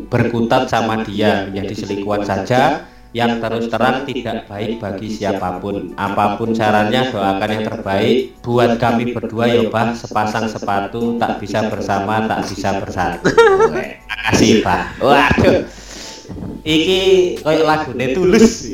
berkutat 0.09 0.73
sama 0.73 1.05
dia 1.05 1.45
menjadi 1.45 1.85
selingkuhan 1.85 2.25
saja 2.25 2.89
yang 3.13 3.45
terus 3.45 3.69
terang 3.69 4.09
tidak 4.09 4.49
baik 4.49 4.81
bagi 4.81 5.13
siapa 5.13 5.61
pun. 5.61 5.93
Apa 6.01 6.41
pun 6.41 6.57
caranya 6.57 7.13
doakan 7.13 7.51
yang 7.53 7.65
terbaik 7.69 8.41
buat 8.41 8.81
kami 8.81 9.13
berdua 9.13 9.53
ya 9.53 9.69
Pak. 9.69 10.01
Sepasang 10.01 10.49
sepatu 10.49 11.21
tak 11.21 11.37
bisa 11.41 11.69
bersama 11.69 12.25
tak 12.25 12.49
bisa 12.49 12.81
bersatu. 12.81 13.29
Makasih 14.09 14.65
Pak. 14.65 14.83
Waduh. 15.05 15.69
Iki 16.65 17.01
koyo 17.45 17.63
lagune 17.69 18.07
tulus. 18.17 18.73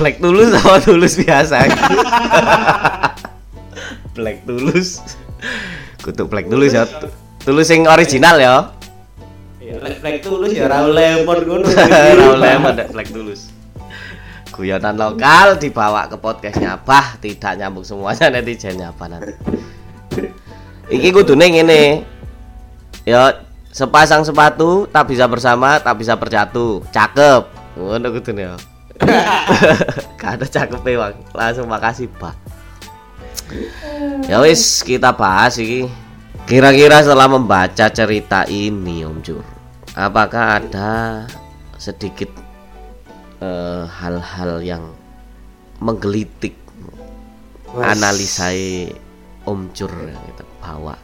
Black 0.00 0.22
tulus 0.22 0.48
sama 0.56 0.78
tulus 0.80 1.14
biasa. 1.20 1.68
Black 4.16 4.46
tulus. 4.48 5.04
Kutuk 6.00 6.32
black 6.32 6.48
tulus 6.48 6.72
ya. 6.72 6.88
Tulus 7.44 7.68
yang 7.68 7.90
original 7.90 8.38
ya. 8.40 8.77
Black 9.88 10.00
Black 10.04 10.18
tulus 10.20 10.52
ya 10.52 10.68
Raul 10.68 10.92
Lemon 10.92 11.38
ngono. 11.48 11.66
Raul 12.20 12.38
Lemon 12.38 12.76
Black 12.92 13.08
tulus. 13.08 13.48
Guyonan 14.52 14.98
lokal 14.98 15.56
dibawa 15.56 16.10
ke 16.10 16.18
podcastnya 16.18 16.76
Bah 16.82 17.16
tidak 17.22 17.56
nyambung 17.56 17.86
semuanya 17.86 18.28
netizennya 18.34 18.92
apa 18.92 19.04
nanti. 19.08 19.32
Iki 20.92 21.08
kudune 21.16 21.46
ngene. 21.48 21.82
Ya 23.08 23.40
sepasang 23.72 24.28
sepatu 24.28 24.84
tak 24.92 25.08
bisa 25.08 25.24
bersama 25.24 25.80
tak 25.80 25.96
bisa 25.96 26.12
bersatu. 26.20 26.84
Cakep. 26.92 27.48
Ngono 27.80 28.08
kudune 28.12 28.42
ya. 28.52 28.56
Gak 30.18 30.42
ada 30.42 30.46
cakep 30.50 30.82
Bang. 30.82 31.16
Langsung 31.32 31.70
makasih 31.70 32.10
Bah. 32.18 32.34
Ya 34.28 34.42
wis 34.44 34.84
kita 34.84 35.14
bahas 35.14 35.56
iki. 35.56 35.88
Kira-kira 36.48 37.04
setelah 37.04 37.28
membaca 37.28 37.92
cerita 37.92 38.48
ini 38.48 39.04
Om 39.04 39.20
Jur, 39.20 39.44
apakah 39.98 40.62
ada 40.62 41.26
sedikit 41.74 42.30
eh, 43.42 43.82
hal-hal 43.90 44.62
yang 44.62 44.84
menggelitik 45.82 46.54
analisai 47.74 48.94
Om 49.42 49.74
Jur 49.74 49.90
yang 49.90 50.22
kita 50.30 50.44
bawa 50.62 50.94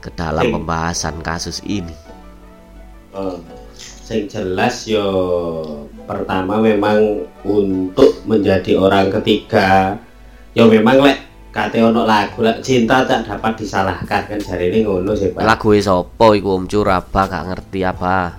ke 0.00 0.08
dalam 0.16 0.48
pembahasan 0.48 1.20
kasus 1.20 1.60
ini? 1.68 1.92
Oh, 3.12 3.36
sing 3.76 4.24
jelas 4.32 4.88
yo 4.88 5.04
pertama 6.08 6.56
memang 6.64 7.28
untuk 7.44 8.24
menjadi 8.24 8.80
orang 8.80 9.12
ketiga 9.20 10.00
yo 10.56 10.64
memang 10.64 11.04
lek 11.04 11.27
kate 11.48 11.80
ono 11.80 12.04
lagu 12.04 12.44
lek 12.44 12.60
cinta 12.60 13.02
tak 13.08 13.24
dapat 13.24 13.56
disalahkan 13.56 14.22
kan 14.28 14.38
jari 14.38 14.68
ini 14.68 14.84
ngono 14.84 15.16
sih 15.16 15.32
pak 15.32 15.42
Lagu 15.42 15.72
sapa 15.80 16.26
iku 16.36 16.60
Om 16.60 16.64
Jur 16.68 16.86
apa 16.86 17.24
gak 17.24 17.44
ngerti 17.50 17.80
apa? 17.82 18.36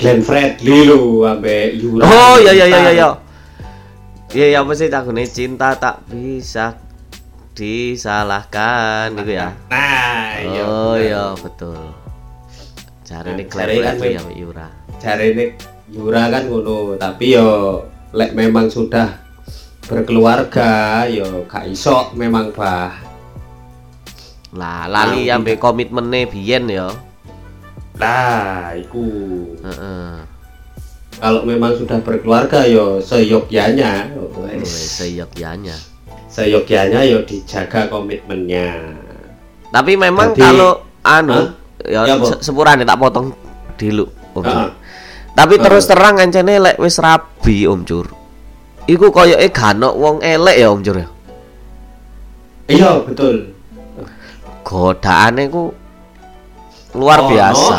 Glenn 0.00 0.24
Fredly 0.24 0.88
lu 0.88 1.20
sampai 1.28 1.76
Yura. 1.76 2.08
Oh 2.08 2.36
iya 2.40 2.52
iya 2.56 2.66
iya 2.70 2.78
iya 2.80 2.92
iya. 2.96 3.08
Iya 4.32 4.64
apa 4.64 4.72
sih 4.72 4.88
takune 4.88 5.28
cinta 5.28 5.76
tak 5.76 6.08
bisa 6.08 6.78
disalahkan 7.52 9.12
gitu 9.20 9.36
ya. 9.36 9.52
Nah, 9.68 10.40
iya. 10.40 10.62
Oh 10.64 10.96
iya 10.96 11.24
betul. 11.36 11.76
Cari 13.04 13.28
Nah, 13.28 13.36
nih 13.36 13.46
cari 13.52 13.74
kan 13.84 13.94
Fredly 14.00 14.16
ya 14.16 14.22
Yura. 14.32 14.68
Cari 14.96 15.26
ini 15.36 15.44
Yura 15.92 16.22
kan 16.32 16.48
ngono, 16.48 16.94
tapi 16.96 17.36
yo 17.36 17.82
lek 18.16 18.32
memang 18.32 18.72
sudah 18.72 19.29
berkeluarga 19.90 20.70
yo 21.04 21.42
gak 21.44 21.66
iso 21.66 22.14
memang 22.14 22.54
bah. 22.54 22.94
Lah 24.50 24.86
lali 24.86 25.26
Nah, 25.26 25.36
ambek 25.36 25.58
komitmennya 25.58 26.26
biyen 26.26 26.64
ya. 26.66 26.90
Nah, 27.96 28.74
iku. 28.74 29.02
Heeh. 29.60 30.10
Kalau 31.20 31.42
memang 31.44 31.74
sudah 31.74 32.00
berkeluarga 32.00 32.64
yo 32.64 32.98
seyogyanya, 32.98 34.08
Wes 34.40 34.70
seyogyanya. 34.96 35.74
seyogyanya 36.26 37.04
yo 37.04 37.20
dijaga 37.22 37.86
komitmennya. 37.86 38.94
Tapi 39.68 39.94
memang 39.94 40.32
Jadi- 40.32 40.40
kalau 40.40 40.70
anu 41.02 41.34
Hah? 41.34 41.46
ya 41.84 42.00
Ya, 42.06 42.14
se- 42.20 42.40
sepurane 42.40 42.82
tak 42.82 42.96
potong 42.96 43.34
dulu 43.76 44.06
Om. 44.32 44.42
Heeh. 44.42 44.68
Tapi 45.30 45.54
Heeh. 45.54 45.62
terus 45.62 45.84
terang 45.84 46.16
encene 46.16 46.58
lek 46.58 46.76
wis 46.76 46.96
rabi 46.96 47.66
Om 47.66 47.82
Cur. 47.84 48.06
Iku 48.90 49.06
koyoke 49.14 49.54
gak 49.54 49.78
ono 49.78 49.94
wong 49.94 50.16
elek 50.18 50.56
ya 50.58 50.66
Om 50.74 50.80
Cur 50.82 50.98
ya. 50.98 51.08
Iya, 52.66 52.90
betul. 53.06 53.54
Godaane 54.66 55.46
ku 55.46 55.70
luar 56.98 57.22
Ono 57.22 57.30
biasa. 57.30 57.76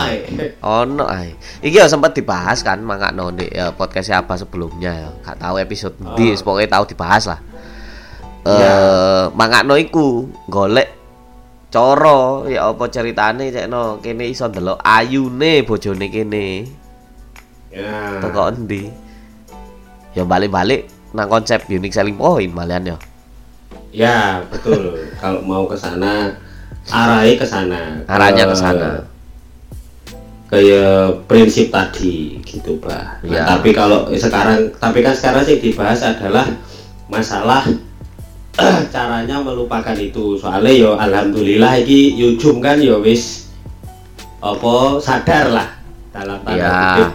Ono 0.64 1.04
ae. 1.04 1.36
Iki 1.60 1.76
ya 1.76 1.92
sempat 1.92 2.16
dibahas 2.16 2.64
kan 2.64 2.80
mangakno 2.80 3.28
di 3.36 3.44
ya, 3.52 3.76
podcast 3.76 4.08
apa 4.16 4.40
sebelumnya 4.40 4.92
ya. 4.96 5.10
Gak 5.20 5.36
tahu 5.40 5.56
episode 5.60 5.96
Oh. 6.00 6.16
di 6.16 6.32
pokoknya 6.32 6.80
tahu 6.80 6.84
dibahas 6.88 7.28
lah. 7.28 7.40
Eh 8.48 8.56
Ya. 8.56 8.76
mangakno 9.36 9.76
iku 9.76 10.32
golek 10.48 10.96
coro 11.72 12.48
ya 12.48 12.72
apa 12.72 12.88
ceritane 12.88 13.52
cekno 13.52 14.00
kene 14.00 14.28
iso 14.28 14.48
ndelok 14.48 14.80
ayune 14.80 15.64
bojone 15.68 16.08
kene 16.08 16.46
Ya. 17.72 18.20
teko 18.20 18.48
endi. 18.52 18.92
Ya 20.16 20.24
balik-balik 20.28 20.88
nang 21.12 21.28
konsep 21.28 21.68
unique 21.68 21.92
selling 21.92 22.16
point 22.16 22.50
malian 22.50 22.96
ya. 22.96 22.98
Ya, 23.92 24.20
betul. 24.48 24.96
Kalau 25.22 25.44
mau 25.44 25.68
ke 25.68 25.76
sana, 25.76 26.32
arahi 26.88 27.36
ke 27.36 27.44
sana. 27.44 28.00
Arahnya 28.08 28.48
ke 28.48 28.56
sana. 28.56 28.90
Kayak 30.48 31.24
prinsip 31.32 31.72
tadi 31.72 32.36
gitu, 32.44 32.76
Pak. 32.80 33.24
Nah, 33.24 33.32
Ya. 33.32 33.44
tapi 33.48 33.72
kalau 33.72 34.12
sekarang, 34.12 34.68
tapi 34.76 35.00
kan 35.00 35.16
sekarang 35.16 35.48
sih 35.48 35.64
dibahas 35.64 36.04
adalah 36.04 36.44
masalah 37.08 37.64
caranya 38.94 39.40
melupakan 39.40 39.96
itu. 39.96 40.36
Soalnya 40.36 40.72
yo 40.76 40.92
alhamdulillah 41.00 41.80
iki 41.80 42.20
Yujum 42.20 42.60
kan 42.60 42.84
yo 42.84 43.00
wis 43.00 43.48
apa 44.44 45.00
sadar 45.00 45.56
lah 45.56 45.68
dalam 46.12 46.44
tanda 46.44 46.60
Ya. 46.60 46.76
kutip 46.76 47.10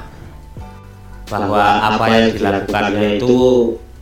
bahwa 1.29 1.61
apa 1.83 2.05
yang 2.09 2.27
dilakukannya 2.33 3.09
itu 3.21 3.37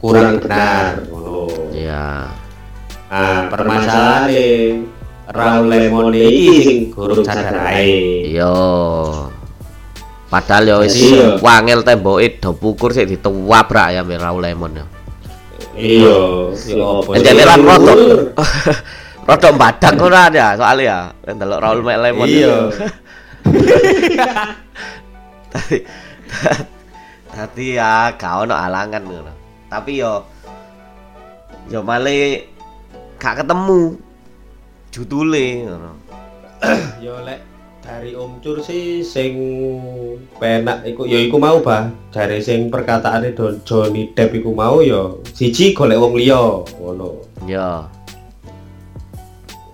kurang 0.04 0.36
benar. 0.36 1.00
Oh. 1.08 1.48
Ya. 1.72 2.28
Nah, 3.08 3.48
permasalahan 3.48 4.28
Raul 5.32 5.72
Lemon 5.72 6.12
iki 6.12 6.60
sing 6.60 6.78
gurung 6.92 7.24
sadar 7.24 7.56
ae. 7.72 8.36
Iya. 8.36 8.52
Padahal 10.28 10.64
ya 10.68 10.76
wis 10.84 10.92
Iya. 10.98 11.40
wangel 11.40 11.80
temboke 11.80 12.36
do 12.36 12.52
pukur 12.52 12.92
sik 12.92 13.08
dituwabrak 13.08 13.96
ya 13.96 14.04
mbek 14.04 14.20
Raul 14.20 14.44
Lemon 14.44 14.76
ya. 14.76 14.84
Iya, 15.74 16.18
ya 16.52 16.84
apa 16.84 17.10
sih? 17.16 17.18
Enjane 17.18 17.42
lan 17.48 17.60
rodok. 17.64 17.96
Rodok 19.24 19.56
badak 19.56 19.96
ora 20.04 20.28
ya 20.28 20.52
soalnya 20.52 21.16
ya 21.24 21.30
ndelok 21.32 21.60
Raul 21.64 21.80
Lemon. 21.80 22.28
Iya. 22.28 22.56
Tadi 25.54 25.78
tadi 27.30 27.66
ya 27.78 28.10
gak 28.18 28.34
ono 28.46 28.54
halangan 28.58 29.02
ngono. 29.06 29.43
Tapi 29.68 30.02
yo 30.02 30.24
yo 31.72 31.80
male 31.80 32.48
gak 33.16 33.40
ketemu 33.40 33.96
judule 34.92 35.46
ngono. 35.66 35.92
Yo 37.04 37.20
lek 37.20 37.40
dari 37.84 38.16
Om 38.16 38.40
Cur 38.40 38.64
sih 38.64 39.04
sing 39.04 39.36
penak 40.40 40.88
iku 40.88 41.04
ya 41.04 41.20
iku 41.20 41.36
mau 41.36 41.60
bah 41.60 41.92
dari 42.08 42.40
sing 42.40 42.72
perkataane 42.72 43.36
Don 43.36 43.60
Johnny 43.68 44.08
Depp 44.16 44.32
iku 44.40 44.56
mau 44.56 44.80
ya 44.80 45.12
siji 45.36 45.76
golek 45.76 46.00
wong 46.00 46.16
liya 46.16 46.64
ngono. 46.80 47.20
Yo. 47.44 47.84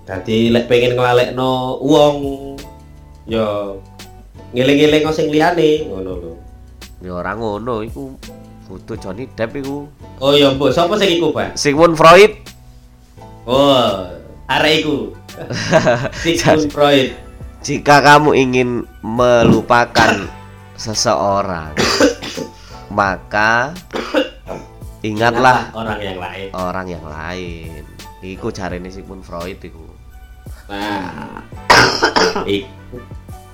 Dadi 0.03 0.51
lek 0.51 0.67
pengen 0.67 0.99
nglalekno 0.99 1.79
wong 1.79 2.15
ya 3.31 3.71
ngeling-eling 4.51 5.07
sing 5.15 5.31
liyane 5.31 5.87
ngono 5.87 6.11
lho. 6.19 6.33
Yo 6.99 7.15
ora 7.23 7.31
ngono 7.39 7.79
iku 7.87 8.11
kudu 8.71 8.93
Johnny 8.95 9.27
Depp 9.27 9.59
iku. 9.59 9.91
Oh 10.23 10.31
ya 10.31 10.55
mbok 10.55 10.71
sapa 10.71 10.95
sing 10.95 11.19
iku, 11.19 11.35
Pak? 11.35 11.59
Sigmund 11.59 11.99
Freud 11.99 12.31
Oh, 13.49 14.05
arek 14.45 14.85
iku. 14.85 15.11
Sigmund 16.23 16.69
Freud. 16.69 17.09
Jika 17.61 18.01
kamu 18.01 18.37
ingin 18.37 18.69
melupakan 19.01 20.29
seseorang, 20.77 21.73
maka 22.97 23.73
ingatlah 25.01 25.73
orang 25.73 25.99
yang 26.01 26.17
lain. 26.21 26.49
orang 26.53 26.87
yang 26.89 27.05
lain. 27.05 27.81
Iku 28.21 28.53
carane 28.53 28.89
Sigmund 28.93 29.25
Freud 29.25 29.57
iku. 29.57 29.89
Nah, 30.69 31.41
iku, 32.45 32.69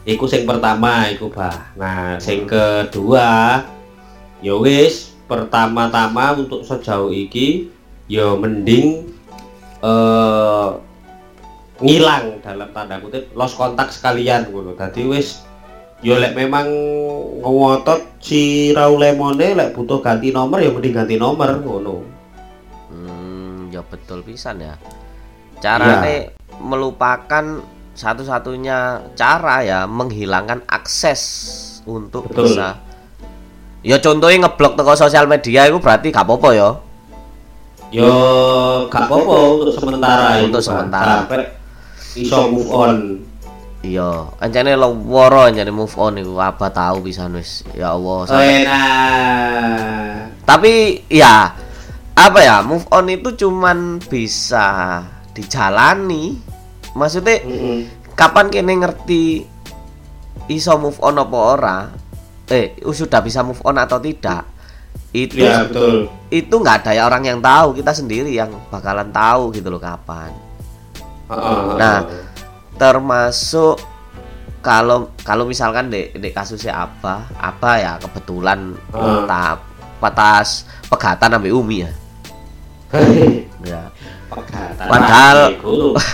iku 0.03 0.25
sing 0.27 0.43
pertama 0.43 1.07
iku 1.07 1.31
bah. 1.31 1.71
Nah, 1.79 2.19
sing 2.19 2.43
kedua, 2.43 3.59
ya 4.43 4.55
wis 4.57 5.15
pertama-tama 5.27 6.37
untuk 6.39 6.63
sejauh 6.63 7.11
iki, 7.11 7.67
ya 8.07 8.33
mending 8.37 9.11
eh 9.83 10.69
ngilang 11.77 12.41
dalam 12.41 12.69
tanda 12.73 12.97
kutip 12.97 13.29
lost 13.37 13.53
kontak 13.53 13.93
sekalian 13.93 14.49
ngono. 14.49 14.73
Dadi 14.73 15.05
wis 15.05 15.45
ya 16.01 16.17
lek 16.17 16.33
memang 16.33 16.65
ngotot 17.41 18.21
si 18.21 18.73
Raul 18.73 19.01
Lemone 19.01 19.53
lek 19.53 19.77
butuh 19.77 20.01
ganti 20.01 20.33
nomor 20.33 20.61
ya 20.61 20.73
mending 20.73 20.93
ganti 20.93 21.15
nomor 21.21 21.61
ngono. 21.61 21.95
Hmm, 22.89 23.69
ya 23.69 23.85
betul 23.85 24.25
pisan 24.25 24.61
ya. 24.61 24.73
Carane 25.57 26.37
melupakan 26.61 27.61
satu-satunya 27.97 29.09
cara 29.17 29.65
ya 29.65 29.79
menghilangkan 29.89 30.61
akses 30.69 31.21
untuk 31.85 32.29
Betul. 32.29 32.53
bisa. 32.53 32.77
Ya 33.87 34.03
contohnya 34.03 34.43
ngeblok 34.43 34.75
teko 34.75 34.93
sosial 34.93 35.31
media 35.31 35.63
itu 35.63 35.79
berarti 35.79 36.11
gak 36.11 36.27
apa-apa 36.27 36.49
ya. 36.51 36.69
Yo 37.87 38.11
gak 38.91 39.07
apa-apa 39.07 39.35
untuk 39.55 39.71
sementara 39.71 40.43
Untuk 40.43 40.59
itu, 40.59 40.67
sementara. 40.67 41.23
Iso 42.19 42.51
move 42.51 42.67
on. 42.67 42.95
Iya, 43.79 44.27
anjane 44.41 44.75
loworo 44.75 45.47
anjane 45.47 45.71
move 45.71 45.95
on 45.95 46.19
iku 46.19 46.35
apa 46.35 46.67
tahu 46.67 47.07
pisan 47.07 47.39
wis. 47.39 47.63
Ya 47.71 47.95
Allah. 47.95 48.27
sampai- 48.27 48.67
Enak. 48.67 50.11
Tapi 50.43 50.73
ya 51.07 51.55
apa 52.11 52.39
ya 52.41 52.59
move 52.59 52.83
on 52.91 53.07
itu 53.07 53.39
cuman 53.39 54.03
bisa 54.03 54.99
dijalani. 55.31 56.35
Maksudnya 56.91 57.39
Mm-mm. 57.39 57.77
kapan 58.17 58.51
kene 58.51 58.73
ngerti 58.75 59.45
iso 60.49 60.75
move 60.75 60.99
on 60.99 61.21
apa 61.21 61.37
ora? 61.37 61.77
Eh, 62.47 62.65
sudah 62.87 63.19
bisa 63.19 63.43
move 63.43 63.59
on 63.61 63.75
atau 63.75 63.99
tidak? 63.99 64.47
Itu 65.11 65.39
Ya 65.39 65.63
betul. 65.63 66.07
itu 66.27 66.51
nggak 66.51 66.83
ada 66.83 66.91
ya 66.91 67.03
orang 67.03 67.23
yang 67.23 67.39
tahu, 67.39 67.73
kita 67.73 67.91
sendiri 67.91 68.29
yang 68.29 68.51
bakalan 68.67 69.07
tahu 69.09 69.51
gitu 69.51 69.67
loh 69.67 69.79
kapan. 69.79 70.31
Heeh. 71.27 71.63
Nah, 71.75 71.97
termasuk 72.77 73.79
kalau 74.59 75.11
kalau 75.21 75.43
misalkan 75.43 75.87
di, 75.87 76.11
di 76.11 76.29
kasusnya 76.29 76.75
apa 76.77 77.27
apa 77.35 77.71
ya 77.77 77.91
kebetulan 77.97 78.75
Ah. 78.91 79.23
entah 79.23 79.51
patas 79.97 80.63
pegatan 80.87 81.35
ambil 81.35 81.57
Umi 81.57 81.83
ya 81.83 81.91
ya 83.63 83.81
Pegatan. 84.27 84.87
Padahal- 84.87 85.55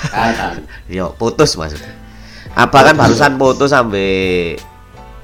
yo 0.95 1.13
putus 1.13 1.57
maksudnya 1.57 1.93
apa 2.53 2.77
kan 2.85 2.95
barusan 2.95 3.33
putus 3.35 3.73
sampai 3.73 4.53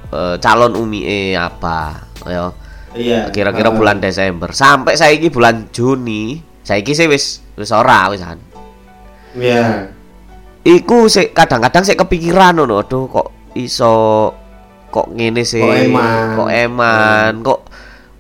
eh, 0.09 0.35
calon 0.37 0.73
Umi 0.73 1.01
eh 1.01 1.33
apa 1.33 2.05
yo 2.25 2.47
Iya. 2.89 3.29
kira-kira 3.29 3.69
Heeh. 3.69 3.77
bulan 3.77 3.97
Desember 3.97 4.49
sampai 4.49 4.97
saiki 4.97 5.29
bulan 5.29 5.69
Juni 5.69 6.35
saiki 6.59 6.91
sih 6.91 7.05
wis 7.05 7.37
wis 7.53 7.69
ora 7.69 8.09
wisan 8.09 8.41
Iya. 9.29 9.93
Iku 10.59 11.05
sik 11.05 11.31
kadang-kadang 11.31 11.85
sik 11.85 11.95
kepikiran 11.95 12.57
ngono, 12.57 12.81
aduh 12.81 13.05
kok 13.05 13.27
iso 13.53 14.33
kok 14.89 15.13
ngene 15.13 15.45
sih 15.45 15.61
Kok 15.61 15.77
eman. 15.85 16.25
kok 16.33 16.49
eman 16.49 17.31
kok 17.39 17.59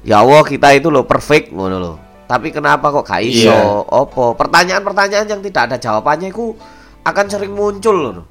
ya 0.05 0.21
Allah 0.21 0.45
kita 0.45 0.69
itu 0.71 0.87
loh 0.87 1.03
perfect 1.03 1.49
ngono 1.49 1.77
loh 1.77 1.97
tapi 2.23 2.53
kenapa 2.53 2.93
kok 2.93 3.03
gak 3.03 3.25
iso 3.25 3.49
Iya. 3.49 3.89
opo 3.89 4.37
pertanyaan-pertanyaan 4.37 5.25
yang 5.27 5.41
tidak 5.41 5.65
ada 5.65 5.77
jawabannya 5.77 6.29
itu 6.29 6.53
akan 7.01 7.25
sering 7.25 7.57
muncul 7.57 7.95
loh 7.97 8.25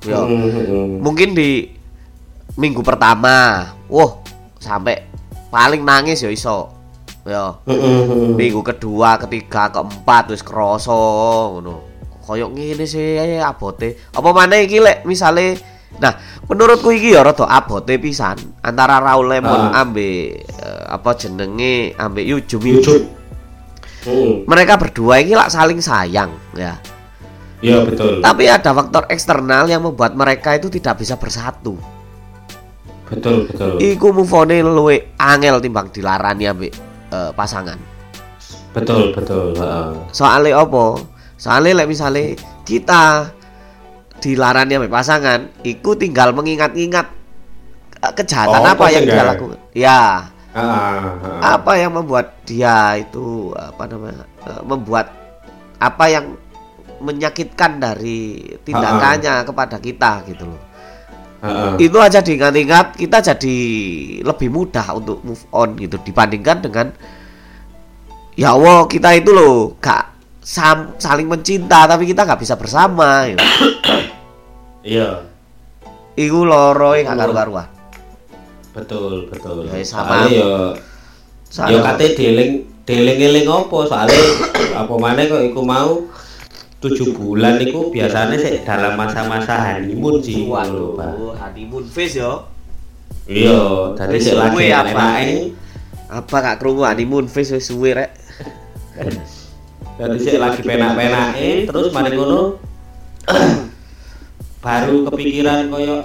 ya 0.00 0.22
Mm-mm. 0.22 1.02
mungkin 1.02 1.34
di 1.34 1.73
minggu 2.54 2.80
pertama 2.80 3.68
wah 3.86 4.12
sampai 4.58 5.04
paling 5.48 5.82
nangis 5.82 6.22
ya 6.22 6.30
iso 6.30 6.70
ya 7.24 7.58
minggu 8.34 8.60
kedua 8.60 9.16
ketiga 9.18 9.70
keempat 9.70 10.30
wis 10.30 10.42
kroso 10.42 10.94
ngono 11.58 11.74
koyok 12.24 12.50
ngene 12.52 12.84
sih 12.84 13.18
abote 13.36 14.12
apa 14.12 14.28
mana 14.30 14.56
iki 14.56 14.78
lek 14.78 15.04
misale 15.04 15.58
nah 15.94 16.14
menurutku 16.44 16.90
iki 16.90 17.14
ya 17.14 17.22
rada 17.22 17.46
abote 17.46 17.98
pisan 17.98 18.34
antara 18.60 18.98
Raul 18.98 19.30
Lemon 19.30 19.70
Ah. 19.70 19.82
ambe 19.82 20.32
eh, 20.42 20.84
apa 20.88 21.14
jenenge 21.14 21.94
ambe 21.94 22.24
Yujum 22.24 22.60
iki. 22.60 22.70
YouTube. 22.80 23.04
Mm. 24.04 24.44
mereka 24.44 24.76
berdua 24.76 25.16
ini 25.16 25.32
lah 25.32 25.48
saling 25.48 25.80
sayang 25.80 26.28
ya 26.52 26.76
Iya 27.64 27.88
betul. 27.88 28.20
tapi 28.20 28.44
ada 28.44 28.76
faktor 28.76 29.08
eksternal 29.08 29.64
yang 29.64 29.80
membuat 29.80 30.12
mereka 30.12 30.52
itu 30.52 30.68
tidak 30.68 31.00
bisa 31.00 31.16
bersatu 31.16 31.80
Betul 33.04 33.44
betul. 33.46 33.76
iku 33.78 34.10
move 34.10 34.32
on 34.32 34.48
luwe 34.50 35.12
angel 35.16 35.60
timbang 35.60 35.92
dilarani 35.92 36.44
ambek 36.48 36.72
eh, 37.10 37.30
pasangan 37.32 37.76
Betul 38.72 39.12
betul. 39.12 39.54
heeh. 39.54 39.92
soalnya 40.10 40.58
apa 40.58 40.98
soalnya 41.36 41.84
lek 41.84 41.88
misalnya 41.88 42.32
kita 42.64 43.28
dilarani 44.18 44.80
ambek 44.80 44.90
pasangan 44.90 45.52
iku 45.62 45.92
tinggal 45.94 46.32
mengingat-ingat 46.32 47.06
eh, 48.00 48.12
kejahatan 48.12 48.60
Oh, 48.60 48.66
apa 48.66 48.86
yang 48.88 49.04
dia 49.04 49.22
lakukan 49.22 49.58
ya 49.76 50.00
Heeh, 50.54 50.70
heeh. 51.22 51.38
apa 51.42 51.72
yang 51.76 51.92
membuat 51.92 52.40
dia 52.42 52.96
itu 52.96 53.52
apa 53.52 53.84
namanya 53.84 54.24
eh, 54.42 54.62
membuat 54.64 55.12
apa 55.76 56.04
yang 56.08 56.24
menyakitkan 57.04 57.76
dari 57.76 58.40
tindakannya 58.64 59.44
kepada 59.44 59.76
kita 59.76 60.24
gitu 60.24 60.48
loh 60.48 60.60
Heeh. 61.44 61.72
itu 61.76 61.98
aja 62.00 62.24
diingat-ingat 62.24 62.96
kita 62.96 63.20
jadi 63.20 63.56
lebih 64.24 64.48
mudah 64.48 64.96
untuk 64.96 65.20
move 65.20 65.44
on 65.52 65.76
gitu 65.76 66.00
dibandingkan 66.00 66.64
dengan 66.64 66.88
ya 68.32 68.56
Allah 68.56 68.88
kita 68.88 69.12
itu 69.12 69.28
loh 69.28 69.76
gak 69.76 70.16
sam- 70.40 70.96
saling 70.96 71.28
mencinta 71.28 71.84
tapi 71.84 72.08
kita 72.08 72.24
nggak 72.24 72.40
bisa 72.40 72.56
bersama 72.56 73.28
gitu. 73.28 73.44
Iya. 74.84 75.24
Iku 76.12 76.44
loro 76.44 76.92
gak 76.92 77.16
karu-karuan. 77.16 77.64
Betul 78.76 79.32
betul. 79.32 79.64
Ya, 79.72 79.80
sama. 79.80 80.28
Soalnya 80.28 80.36
ya 80.36 80.52
Soalnya 81.48 81.80
ya 81.80 81.86
kate 81.88 82.06
deling 82.18 82.52
deling-eling 82.84 83.46
apa 83.48 83.78
soalnya 83.88 84.22
apa 84.84 84.94
mana 85.00 85.24
kok 85.24 85.40
iku 85.40 85.64
mau 85.64 86.04
tujuh 86.84 87.16
bulan 87.16 87.56
iku 87.64 87.88
biasanya 87.88 88.36
sih 88.36 88.60
dalam 88.60 89.00
masa-masa 89.00 89.56
honeymoon 89.56 90.20
sih. 90.20 90.44
Waduh, 90.44 91.32
honeymoon 91.40 91.84
phase 91.88 92.20
yo. 92.20 92.44
Iya, 93.24 93.96
tadi 93.96 94.20
Wis 94.20 94.28
sih 94.28 94.36
lagi 94.36 94.68
apa? 94.68 94.92
enak 94.92 95.56
Apa 96.12 96.36
gak 96.44 96.56
krungu 96.60 96.84
honeymoon 96.84 97.24
phase 97.24 97.56
wis 97.56 97.72
suwe 97.72 97.96
rek. 97.96 98.12
Tadi 99.94 100.18
sih 100.18 100.34
lagi 100.42 100.58
penak-penak 100.66 101.38
terus 101.70 101.94
mari 101.94 102.18
ngono 102.18 102.58
baru 104.64 105.06
kepikiran 105.06 105.70
koyo 105.70 106.02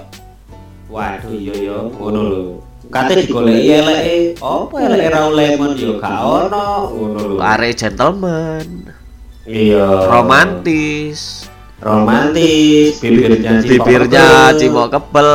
waduh 0.86 1.34
iya 1.34 1.54
ya 1.58 1.76
ngono 1.90 2.20
lho. 2.22 2.42
Kate 2.90 3.22
digoleki 3.22 3.70
eleke, 3.70 4.14
apa 4.38 4.74
eleke 4.82 5.06
Raul 5.10 5.34
Lemon 5.34 5.74
ya 5.74 5.90
gak 5.98 6.22
ono 6.22 6.66
ngono 6.94 7.20
lho. 7.34 7.36
Are 7.42 7.70
gentleman, 7.74 8.94
Iya. 9.48 10.04
romantis, 10.04 11.48
romantis, 11.80 13.00
bibirnya 13.00 13.64
cipok 13.64 13.88
bibirnya 13.88 14.52
cimok 14.52 14.88
kebel, 14.92 15.30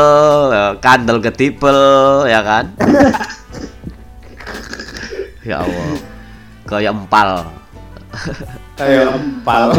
kandel 0.77 1.17
ketipel, 1.25 1.79
ya 2.29 2.45
kan? 2.45 2.69
ya 5.49 5.65
Allah, 5.65 5.89
kayak 6.69 6.93
empal. 6.93 7.29
kayak 8.77 9.09
empal. 9.09 9.73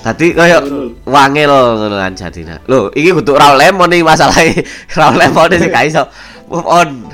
Tadi 0.00 0.32
kayak 0.32 0.64
wangil 1.04 1.52
ngono 1.52 1.96
kan 2.00 2.16
jadine. 2.16 2.56
Lho, 2.64 2.88
iki 2.96 3.12
kudu 3.12 3.36
Raul 3.36 3.60
Lemon 3.60 3.92
nih 3.92 4.00
masalahnya. 4.00 4.64
Raul 4.98 5.20
Lemon 5.20 5.52
sih 5.52 5.68
gak 5.68 5.92
iso 5.92 6.08
move 6.48 6.64
on. 6.64 7.04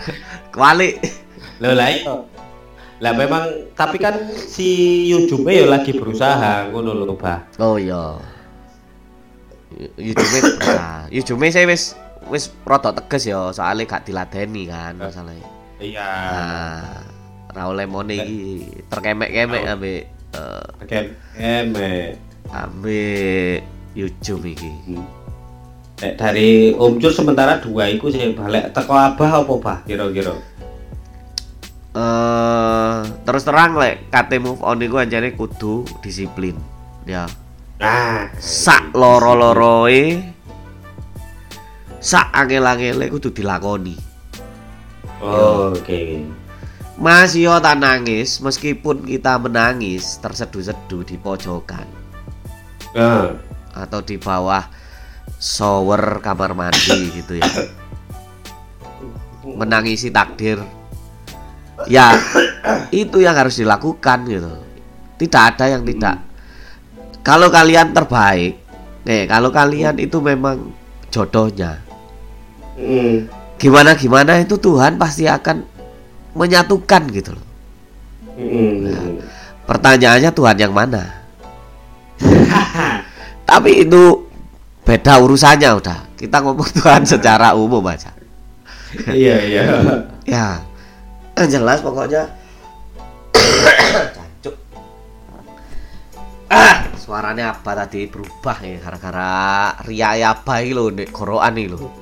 Kuali. 0.55 0.95
Lho 1.59 1.75
lah 1.75 1.91
iya. 1.91 2.15
Lah 2.97 3.13
memang 3.13 3.73
tapi 3.77 4.01
kan 4.01 4.17
si 4.33 5.05
Yujume 5.13 5.53
ya 5.53 5.67
lagi 5.69 5.93
berusaha 5.93 6.73
ngono 6.73 6.97
lho, 6.97 7.15
Bah. 7.17 7.45
Oh 7.61 7.77
iya. 7.77 8.17
Yujume 10.01 10.39
nah, 10.65 11.05
Yujume 11.13 11.53
saya 11.53 11.69
wis 11.69 11.93
wis 12.33 12.49
rada 12.65 12.97
tegas 12.97 13.29
ya, 13.29 13.53
soalnya 13.53 13.85
gak 13.85 14.09
diladeni 14.09 14.65
kan 14.65 14.97
masalahnya. 14.97 15.45
Iya. 15.77 16.09
Nah, 16.09 17.05
Raul 17.53 17.77
Lemon 17.77 18.09
iki 18.09 18.65
terkemek-kemek 18.89 19.63
ambek 19.69 20.03
eh, 20.89 21.05
eme. 21.37 22.17
ambek 22.49 23.61
Yujum 23.97 24.41
iki. 24.45 24.73
Eh, 26.05 26.13
dari 26.13 26.77
Om 26.77 27.01
Cur 27.01 27.09
sementara 27.09 27.57
dua 27.57 27.89
iku 27.89 28.13
sih 28.13 28.37
balik 28.37 28.77
teko 28.77 28.93
abah 28.93 29.41
apa 29.41 29.55
bah 29.57 29.79
kira-kira 29.89 30.37
Eh, 31.97 32.99
terus 33.25 33.41
terang 33.49 33.73
lek 33.81 34.13
kate 34.13 34.37
move 34.37 34.61
on 34.61 34.85
iku 34.85 35.01
anjane 35.01 35.33
kudu 35.33 35.89
disiplin. 36.05 36.53
Ya. 37.09 37.25
nah 37.81 38.33
Sak 38.37 38.93
loro-loroe 38.97 40.21
sak 42.01 42.29
angel-angele 42.37 43.09
kudu 43.09 43.33
dilakoni. 43.33 43.97
oh, 45.25 45.73
oke 45.73 46.25
Mas 47.01 47.37
yo 47.37 47.57
tak 47.61 47.81
nangis 47.81 48.41
meskipun 48.41 49.05
kita 49.05 49.37
menangis 49.41 50.17
terseduh-seduh 50.21 51.05
di 51.05 51.17
pojokan 51.21 51.85
nah 52.97 53.37
atau 53.77 54.01
di 54.01 54.17
bawah 54.17 54.65
shower 55.37 56.25
kamar 56.25 56.57
mandi 56.57 57.13
gitu 57.13 57.37
ya. 57.41 57.49
Menangisi 59.61 60.09
takdir. 60.09 60.76
Ya, 61.85 62.17
itu 62.89 63.21
yang 63.21 63.37
harus 63.37 63.61
dilakukan 63.61 64.25
gitu. 64.25 64.49
Tidak 65.21 65.43
ada 65.55 65.65
yang 65.69 65.85
tidak. 65.85 66.25
Kalau 67.21 67.53
kalian 67.53 67.93
terbaik, 67.93 68.57
nih 69.05 69.29
kalau 69.29 69.53
kalian 69.53 70.01
itu 70.01 70.17
memang 70.25 70.73
jodohnya. 71.13 71.85
Mm. 72.81 73.29
Gimana 73.57 73.97
gimana 73.97 74.41
itu 74.41 74.57
Tuhan 74.57 74.97
pasti 74.97 75.29
akan 75.29 75.65
menyatukan 76.33 77.03
gitu 77.13 77.37
loh. 77.37 77.47
Mm. 78.37 79.21
Pertanyaannya 79.67 80.31
Tuhan 80.33 80.57
yang 80.57 80.73
mana? 80.73 81.03
Tapi 83.51 83.85
itu 83.85 84.29
beda 84.87 85.19
urusannya 85.21 85.71
udah. 85.77 85.99
Kita 86.17 86.41
ngomong 86.41 86.71
Tuhan 86.79 87.03
secara 87.05 87.53
umum 87.53 87.83
aja. 87.85 88.13
iya 89.13 89.37
iya 89.45 89.63
Ya, 90.25 90.63
jelas 91.45 91.85
pokoknya. 91.85 92.33
Cancuk. 94.17 94.57
Ah, 96.49 96.89
suaranya 96.97 97.53
apa 97.53 97.85
tadi 97.85 98.09
berubah 98.09 98.57
ya 98.65 98.81
gara-gara 98.81 99.33
ria 99.85 100.17
apa 100.33 100.65
ini 100.65 100.73
loh, 100.73 100.89
nek 100.89 101.13
gorokan 101.13 101.55
ini 101.61 101.69
loh. 101.69 101.93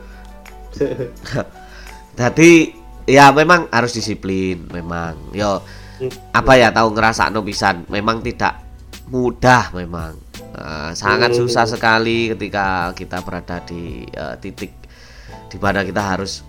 Jadi 2.20 2.70
ya 3.11 3.35
memang 3.35 3.66
harus 3.74 3.91
disiplin 3.99 4.70
memang. 4.70 5.35
Yo 5.35 5.59
apa 6.30 6.53
ya 6.55 6.70
tahu 6.70 6.95
ngerasa 6.95 7.30
no 7.30 7.43
pisan 7.43 7.87
memang 7.91 8.22
tidak 8.22 8.61
mudah 9.11 9.70
memang 9.74 10.24
Eh, 10.55 10.93
sangat 10.95 11.35
susah 11.35 11.66
sekali 11.66 12.30
ketika 12.30 12.95
kita 12.95 13.26
berada 13.26 13.59
di 13.66 14.07
eh, 14.07 14.35
titik 14.39 14.70
di 15.51 15.59
mana 15.59 15.82
kita 15.82 15.99
harus 15.99 16.47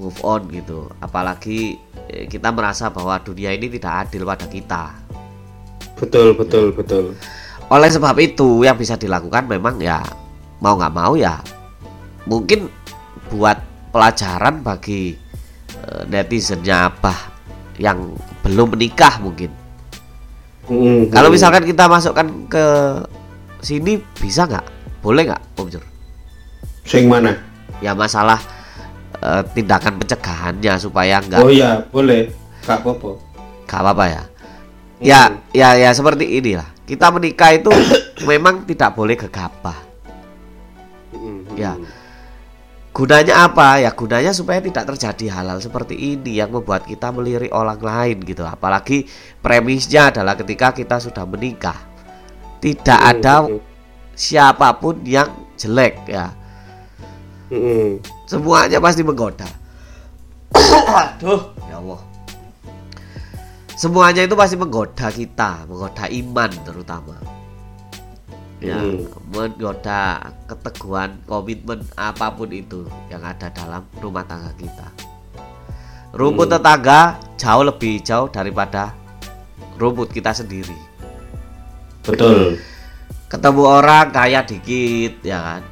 move 0.00 0.16
on 0.24 0.48
gitu. 0.48 0.88
Apalagi 1.04 1.76
eh, 2.08 2.24
kita 2.24 2.48
merasa 2.48 2.88
bahwa 2.88 3.20
dunia 3.20 3.52
ini 3.52 3.68
tidak 3.68 4.08
adil 4.08 4.24
pada 4.24 4.48
kita. 4.48 4.96
Betul 6.00 6.32
betul 6.32 6.72
betul. 6.72 7.12
Oleh 7.68 7.92
sebab 7.92 8.16
itu 8.18 8.64
yang 8.64 8.80
bisa 8.80 8.96
dilakukan 8.96 9.44
memang 9.44 9.76
ya 9.78 10.00
mau 10.64 10.74
nggak 10.80 10.96
mau 10.96 11.12
ya 11.14 11.38
mungkin 12.24 12.72
buat 13.28 13.60
pelajaran 13.92 14.64
bagi 14.64 15.14
eh, 15.76 16.02
netizennya 16.08 16.88
apa 16.88 17.14
yang 17.76 18.16
belum 18.40 18.72
menikah 18.72 19.20
mungkin. 19.20 19.52
Mm. 20.70 21.10
kalau 21.10 21.34
misalkan 21.34 21.66
kita 21.66 21.90
masukkan 21.90 22.30
ke 22.46 22.64
sini 23.58 23.98
bisa 24.22 24.46
nggak? 24.46 24.62
Boleh 25.02 25.26
nggak 25.26 25.42
Om 25.58 25.66
Jur? 25.66 25.82
Sing 26.86 27.10
mana? 27.10 27.34
Ya 27.82 27.90
masalah 27.90 28.38
eh, 29.20 29.42
tindakan 29.54 30.00
pencegahannya 30.00 30.74
supaya 30.80 31.20
enggak 31.20 31.40
Oh 31.44 31.52
iya, 31.52 31.84
boleh. 31.88 32.32
Gak 32.64 32.84
apa-apa. 32.84 33.16
nggak 33.64 33.80
apa-apa 33.80 34.04
ya. 34.10 34.22
Ya, 35.00 35.20
ya, 35.56 35.68
ya 35.80 35.90
seperti 35.96 36.28
inilah. 36.28 36.68
Kita 36.84 37.08
menikah 37.08 37.56
itu 37.56 37.70
memang 38.30 38.68
tidak 38.68 38.92
boleh 38.92 39.16
gegabah. 39.16 39.78
Mm-mm. 41.14 41.56
Ya. 41.56 41.78
Gunanya 42.90 43.46
apa? 43.46 43.78
Ya 43.78 43.94
gunanya 43.94 44.34
supaya 44.34 44.58
tidak 44.58 44.84
terjadi 44.90 45.30
hal-hal 45.40 45.62
seperti 45.62 45.94
ini 45.94 46.42
yang 46.42 46.50
membuat 46.50 46.84
kita 46.84 47.14
melirik 47.14 47.54
orang 47.54 47.78
lain 47.78 48.18
gitu. 48.26 48.42
Apalagi 48.42 49.06
premisnya 49.40 50.10
adalah 50.10 50.34
ketika 50.34 50.74
kita 50.74 50.98
sudah 50.98 51.22
menikah, 51.24 51.78
tidak 52.58 52.98
ada 52.98 53.46
Mm-mm. 53.46 53.62
siapa 54.12 54.74
pun 54.76 55.00
yang 55.06 55.30
jelek 55.54 56.02
ya. 56.10 56.34
Mm-mm. 57.48 58.02
Semuanya 58.30 58.78
pasti 58.78 59.02
menggoda. 59.02 59.50
Aduh, 60.54 61.50
ya 61.66 61.82
Allah. 61.82 62.00
Semuanya 63.74 64.22
itu 64.22 64.38
pasti 64.38 64.54
menggoda 64.54 65.10
kita, 65.10 65.66
menggoda 65.66 66.06
iman 66.06 66.50
terutama. 66.62 67.18
Ya, 68.62 68.76
Hmm. 68.78 69.08
menggoda 69.34 70.30
keteguhan, 70.46 71.18
komitmen 71.26 71.80
apa 71.98 72.30
pun 72.30 72.54
itu 72.54 72.86
yang 73.10 73.24
ada 73.24 73.50
dalam 73.50 73.82
rumah 73.98 74.22
tangga 74.22 74.52
kita. 74.54 74.86
Rumput 76.14 76.46
Hmm. 76.46 76.54
tetangga 76.60 77.18
jauh 77.34 77.64
lebih 77.66 77.98
jauh 78.04 78.28
daripada 78.30 78.94
rumput 79.74 80.12
kita 80.14 80.30
sendiri. 80.30 80.76
Betul. 82.06 82.60
Ketemu 83.26 83.62
orang 83.64 84.12
kaya 84.12 84.44
dikit, 84.46 85.18
ya 85.24 85.38
kan? 85.40 85.62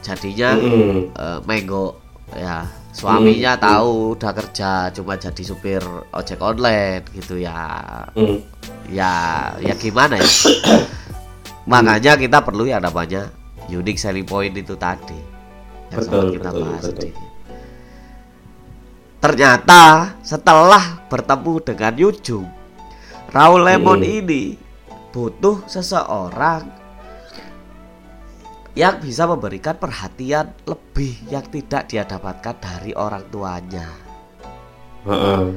Jadinya 0.00 0.56
Mm-mm. 0.56 1.12
eh, 1.12 1.38
menggok 1.44 1.97
ya 2.34 2.66
suaminya 2.90 3.54
Hmm, 3.54 3.62
tahu 3.62 3.92
udah 4.18 4.32
kerja 4.34 4.70
cuma 4.90 5.14
jadi 5.14 5.42
supir 5.44 5.82
ojek 6.10 6.40
online 6.40 7.06
gitu 7.14 7.38
ya 7.38 8.02
Mm. 8.12 8.38
ya 8.90 9.12
ya 9.60 9.74
gimana 9.76 10.18
ya 10.18 10.26
makanya 11.70 12.16
kita 12.16 12.38
perlu 12.42 12.64
yang 12.64 12.82
namanya 12.82 13.28
unique 13.68 14.00
selling 14.00 14.24
point 14.24 14.52
itu 14.52 14.74
tadi 14.74 15.16
yang 15.88 16.00
Betul, 16.04 16.36
kita 16.36 16.50
betul, 16.50 16.62
bahas 16.64 16.82
betul. 16.82 16.90
sedikit. 17.00 17.26
ternyata 19.18 19.82
setelah 20.22 21.02
bertemu 21.10 21.54
dengan 21.64 21.92
Yujung 21.98 22.46
Raul 23.28 23.62
Lemon 23.66 24.00
Hmm. 24.00 24.16
ini 24.24 24.42
butuh 25.10 25.66
seseorang 25.66 26.70
yang 28.78 29.02
bisa 29.02 29.26
memberikan 29.26 29.74
perhatian 29.74 30.54
lebih 30.62 31.18
yang 31.26 31.42
tidak 31.50 31.90
dia 31.90 32.06
dapatkan 32.06 32.62
dari 32.62 32.94
orang 32.94 33.26
tuanya. 33.26 33.90
Heeh. 35.02 35.50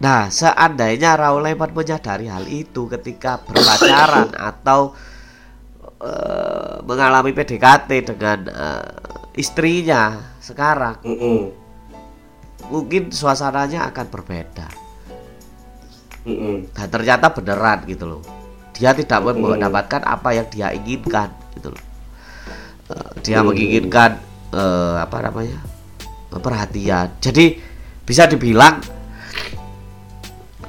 Nah, 0.00 0.32
seandainya 0.32 1.20
Raul 1.20 1.44
Lemon 1.44 1.76
menyadari 1.76 2.32
hal 2.32 2.48
itu 2.48 2.88
ketika 2.88 3.44
berpacaran 3.44 4.32
atau 4.56 4.96
eh, 6.00 6.80
mengalami 6.88 7.36
PDKT 7.36 8.16
dengan 8.16 8.38
eh, 8.48 8.88
istrinya 9.36 10.32
sekarang, 10.40 11.04
Mm-mm. 11.04 11.52
mungkin 12.72 13.12
suasananya 13.12 13.92
akan 13.92 14.06
berbeda. 14.08 14.68
Mm-mm. 16.24 16.72
Dan 16.72 16.88
ternyata 16.88 17.28
beneran 17.36 17.84
gitu 17.84 18.16
loh. 18.16 18.24
Dia 18.72 18.96
tidak 18.96 19.20
mendapatkan 19.28 20.08
apa 20.08 20.32
yang 20.32 20.48
dia 20.48 20.72
inginkan 20.72 21.28
gitu 21.52 21.68
loh. 21.68 21.93
Dia 23.24 23.40
Hmm. 23.40 23.48
menginginkan 23.52 24.20
eh, 24.52 24.96
apa 25.00 25.18
namanya? 25.24 25.58
perhatian. 26.34 27.14
Jadi 27.22 27.56
bisa 28.02 28.26
dibilang 28.26 28.82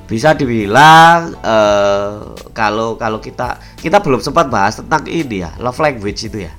bisa 0.06 0.38
dibilang 0.38 1.34
eh, 1.42 2.14
kalau 2.54 2.94
kalau 2.96 3.18
kita 3.18 3.58
kita 3.82 3.98
belum 4.00 4.22
sempat 4.22 4.48
bahas 4.54 4.78
tentang 4.78 5.10
ini 5.10 5.42
ya, 5.42 5.52
love 5.58 5.82
language 5.82 6.30
itu 6.30 6.46
ya. 6.46 6.54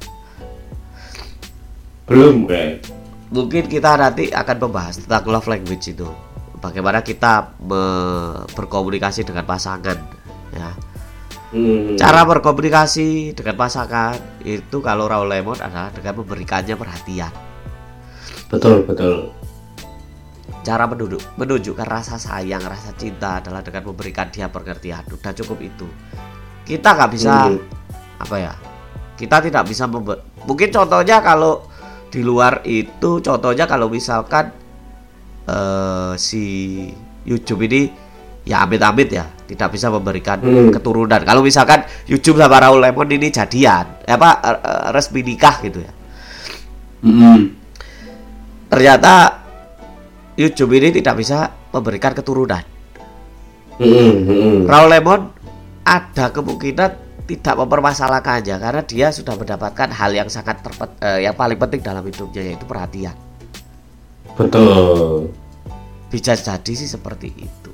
Belum 2.07 2.47
kayak. 2.47 2.87
Mungkin 3.31 3.67
kita 3.67 3.99
nanti 3.99 4.31
akan 4.31 4.57
membahas 4.63 5.03
tentang 5.03 5.27
love 5.27 5.51
language 5.51 5.91
itu. 5.91 6.07
Bagaimana 6.63 7.03
kita 7.03 7.55
berkomunikasi 8.55 9.23
dengan 9.27 9.47
pasangan 9.47 9.99
ya. 10.55 10.71
Mm. 11.55 11.95
Cara 11.95 12.27
berkomunikasi 12.27 13.31
dengan 13.39 13.55
pasangan 13.55 14.19
itu 14.43 14.83
kalau 14.83 15.07
Raul 15.07 15.31
Lemon 15.31 15.59
adalah 15.63 15.95
dengan 15.95 16.19
memberikannya 16.19 16.75
perhatian. 16.75 17.31
Betul, 18.51 18.83
betul. 18.83 19.31
Cara 20.67 20.91
menunduk, 20.91 21.23
menunjukkan 21.39 21.87
rasa 21.87 22.19
sayang, 22.19 22.63
rasa 22.67 22.91
cinta 22.99 23.39
adalah 23.39 23.63
dengan 23.63 23.87
memberikan 23.87 24.27
dia 24.35 24.51
pengertian. 24.51 25.07
Udah 25.07 25.31
cukup 25.31 25.59
itu. 25.63 25.87
Kita 26.67 26.99
nggak 26.99 27.11
bisa 27.15 27.47
Mm. 27.47 27.63
apa 28.19 28.37
ya? 28.43 28.53
Kita 29.15 29.39
tidak 29.39 29.65
bisa 29.71 29.87
mungkin 29.87 30.69
contohnya 30.75 31.23
kalau 31.23 31.65
di 32.11 32.21
luar 32.27 32.67
itu 32.67 33.23
contohnya 33.23 33.71
kalau 33.71 33.87
misalkan 33.87 34.51
eh, 35.47 36.13
si 36.19 36.45
YouTube 37.23 37.67
ini 37.71 38.06
ya 38.47 38.63
amit-amit 38.63 39.11
ya 39.11 39.27
tidak 39.51 39.75
bisa 39.75 39.91
memberikan 39.91 40.39
Hmm. 40.39 40.71
keturunan. 40.71 41.19
Kalau 41.27 41.43
misalkan 41.43 41.83
YouTube 42.07 42.39
sama 42.39 42.63
Raul 42.63 42.79
Lemon 42.79 43.11
ini 43.11 43.35
jadian, 43.35 44.07
eh, 44.07 44.15
apa 44.15 44.31
eh, 44.39 44.59
eh, 44.63 44.87
resmi 44.95 45.21
nikah 45.27 45.59
gitu 45.67 45.83
ya. 45.83 45.93
Mm-mm. 47.03 47.39
Ternyata 48.71 49.13
YouTube 50.39 50.79
ini 50.79 50.95
tidak 50.95 51.19
bisa 51.19 51.51
memberikan 51.75 52.15
keturunan. 52.15 52.63
Mm-mm. 53.83 54.13
Mm-mm. 54.27 54.57
Raul 54.71 54.91
Lemon 54.95 55.21
ada 55.83 56.31
kemungkinan 56.31 56.91
tidak 57.27 57.55
mempermasalahkannya 57.59 58.57
karena 58.63 58.83
dia 58.87 59.11
sudah 59.11 59.35
mendapatkan 59.35 59.91
hal 59.91 60.15
yang 60.15 60.31
sangat 60.31 60.63
terpet, 60.63 60.91
eh, 61.03 61.27
yang 61.27 61.35
paling 61.35 61.59
penting 61.59 61.83
dalam 61.83 62.07
hidupnya 62.07 62.55
yaitu 62.55 62.63
perhatian. 62.63 63.15
Betul. 64.39 65.35
Bisa 66.07 66.39
jadi 66.39 66.73
sih 66.75 66.87
seperti 66.87 67.35
itu. 67.35 67.66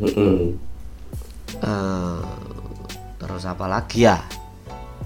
Mm-mm. 0.00 0.58
Eh, 1.54 2.20
terus 3.16 3.44
apa 3.44 3.66
lagi 3.66 4.04
ya? 4.04 4.18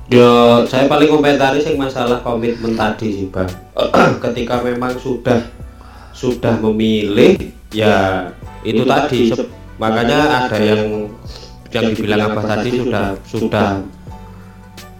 Yo, 0.08 0.64
saya 0.64 0.88
paling 0.88 1.12
komentari 1.12 1.60
sih 1.60 1.76
masalah 1.76 2.24
komitmen 2.24 2.72
tadi 2.72 3.12
sih, 3.12 3.26
Bang. 3.28 3.48
Ketika 4.24 4.64
memang 4.64 4.96
sudah 4.96 5.44
sudah 6.10 6.56
memilih, 6.58 7.36
ya 7.68 8.32
itu 8.64 8.82
tadi. 8.82 9.28
Se- 9.32 9.50
Makanya 9.78 10.48
ada 10.48 10.58
yang 10.58 11.06
yang 11.70 11.84
dibilang 11.92 12.34
apa 12.34 12.42
tadi 12.48 12.70
sudah 12.74 13.14
sudah 13.22 13.78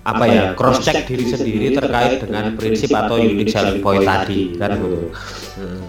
apa 0.09 0.25
ya 0.25 0.45
cross 0.57 0.81
check 0.81 1.05
diri 1.05 1.29
sendiri 1.29 1.77
terkait 1.77 2.25
dengan 2.25 2.57
prinsip 2.57 2.89
atau 2.97 3.21
unique 3.21 3.53
selling 3.53 3.85
point 3.85 4.09
tadi 4.09 4.57
kan? 4.57 4.81
gitu. 4.81 5.13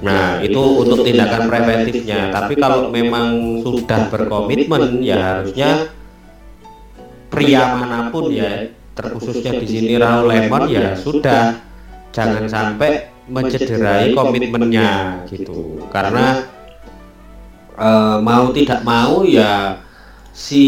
Nah 0.03 0.43
itu 0.43 0.59
untuk 0.59 1.07
tindakan 1.07 1.47
preventifnya. 1.47 2.27
Tapi 2.35 2.53
kalau 2.59 2.91
memang 2.91 3.63
sudah 3.63 4.11
berkomitmen 4.11 4.99
ya 4.99 5.39
harusnya 5.39 5.87
pria 7.31 7.79
mana 7.79 8.11
pun 8.11 8.27
ya 8.27 8.67
terkhususnya 8.91 9.55
di 9.55 9.67
sini 9.71 9.93
Raul 9.95 10.27
Lemon 10.27 10.67
ya 10.67 10.99
sudah. 10.99 11.63
Jangan 12.09 12.49
sampai 12.49 13.07
mencederai 13.29 14.11
komitmennya 14.11 15.23
gitu. 15.31 15.79
Karena 15.93 16.43
eh, 17.79 18.17
mau 18.19 18.51
tidak 18.51 18.83
mau 18.83 19.23
ya 19.23 19.79
si 20.39 20.63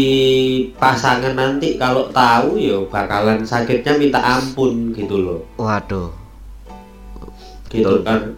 pasangan 0.76 1.32
nanti 1.32 1.80
kalau 1.80 2.12
tahu 2.12 2.60
ya 2.60 2.76
bakalan 2.92 3.40
sakitnya 3.40 3.96
minta 3.96 4.20
ampun 4.20 4.92
gitu 4.92 5.16
loh. 5.16 5.40
Waduh, 5.56 6.12
gitu 7.72 8.04
kan. 8.04 8.36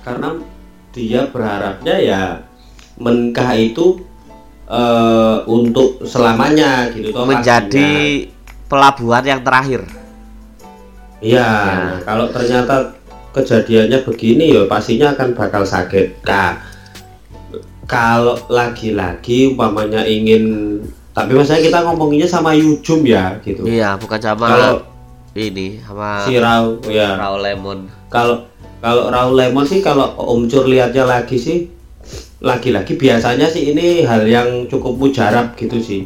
Karena 0.00 0.28
dia 0.96 1.28
berharapnya 1.28 1.94
ya 2.00 2.22
menikah 2.96 3.52
itu 3.52 4.00
eh, 4.64 5.36
untuk 5.44 6.00
selamanya 6.08 6.88
gitu 6.96 7.12
toh 7.12 7.28
menjadi 7.28 8.24
pelabuhan 8.72 9.24
yang 9.28 9.44
terakhir. 9.44 9.84
pastinya. 9.84 10.00
iya 11.20 11.50
kalau 12.02 12.32
ternyata 12.32 13.01
kejadiannya 13.32 14.04
begini 14.04 14.52
ya 14.52 14.62
pastinya 14.64 15.12
akan 15.12 15.32
bakal 15.32 15.64
sakit. 15.64 16.22
Nah 16.22 16.60
kalau 17.84 18.38
lagi-lagi 18.48 19.52
umpamanya 19.52 20.04
ingin 20.04 20.78
tapi 21.12 21.36
maksudnya 21.36 21.60
kita 21.60 21.78
ngomonginnya 21.82 22.24
sama 22.24 22.56
Yujum 22.56 23.04
ya 23.04 23.36
gitu. 23.40 23.68
Iya, 23.68 24.00
bukan 24.00 24.16
sama 24.16 24.46
Kalau- 24.48 24.82
ini 25.32 25.80
sama 25.80 26.24
si 26.24 26.36
Raul 26.36 26.80
ya. 26.88 27.16
Raul 27.16 27.40
Lemon. 27.40 27.88
kalau 28.08 28.44
kalau 28.80 29.08
Raul 29.08 29.32
Lemon 29.32 29.64
sih 29.64 29.80
kalau 29.80 30.12
Om 30.12 30.44
Cur 30.44 30.68
lihatnya 30.68 31.04
lagi 31.04 31.36
sih 31.36 31.68
lagi-lagi 32.38 32.96
biasanya 32.96 33.46
sih 33.46 33.72
ini 33.72 34.04
hal 34.04 34.24
yang 34.24 34.68
cukup 34.68 34.98
mujarab 34.98 35.52
gitu 35.54 35.80
sih. 35.80 36.04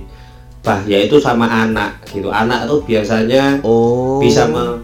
Bah 0.62 0.78
yaitu 0.82 1.18
sama 1.18 1.46
anak 1.46 2.02
gitu. 2.06 2.30
Anak 2.30 2.66
tuh 2.66 2.82
biasanya 2.82 3.58
Oh. 3.62 4.18
bisa 4.18 4.46
me- 4.46 4.82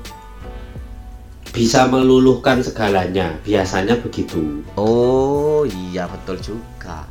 bisa 1.53 1.85
meluluhkan 1.85 2.65
segalanya 2.65 3.37
biasanya 3.45 4.01
begitu 4.01 4.65
Oh, 4.73 5.63
iya 5.69 6.09
betul 6.09 6.41
juga. 6.41 7.05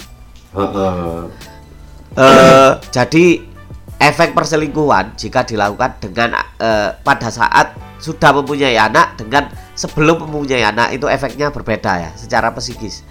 Heeh. 0.52 1.30
Eh, 2.12 2.72
jadi 2.90 3.26
efek 3.96 4.34
perselingkuhan 4.34 5.14
jika 5.16 5.46
dilakukan 5.46 6.02
dengan 6.02 6.34
eh, 6.58 6.90
pada 7.00 7.30
saat 7.30 7.72
sudah 8.02 8.34
mempunyai 8.34 8.76
anak 8.76 9.14
dengan 9.16 9.46
sebelum 9.78 10.26
mempunyai 10.26 10.66
anak 10.66 10.98
itu 10.98 11.06
efeknya 11.06 11.54
berbeda 11.54 12.02
ya 12.02 12.12
secara 12.18 12.50
psikis. 12.52 13.06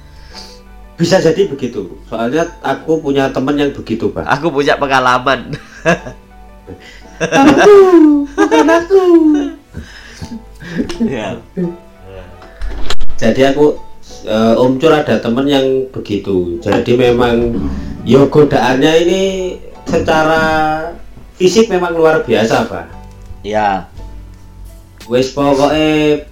bisa 0.99 1.17
jadi 1.17 1.49
begitu 1.49 1.97
soalnya 2.13 2.45
aku 2.61 3.01
punya 3.01 3.33
teman 3.33 3.57
yang 3.57 3.73
begitu 3.73 4.13
pak 4.13 4.21
Aku 4.37 4.53
punya 4.53 4.77
pengalaman. 4.77 5.57
aku 7.33 7.73
bukan 8.37 8.67
aku 8.69 9.01
ya. 11.05 11.39
jadi 13.19 13.53
aku 13.55 13.77
eh, 14.27 14.55
Om 14.57 14.79
Cur 14.79 14.93
ada 14.95 15.19
temen 15.19 15.47
yang 15.49 15.67
begitu 15.91 16.59
jadi 16.63 16.93
memang 16.97 17.57
yo 18.05 18.27
godaannya 18.33 18.93
ini 19.07 19.23
secara 19.85 20.43
fisik 21.37 21.69
memang 21.69 21.97
luar 21.97 22.23
biasa 22.25 22.69
pak 22.69 22.87
Ya. 23.41 23.89
wis 25.09 25.33
pokoknya 25.33 26.29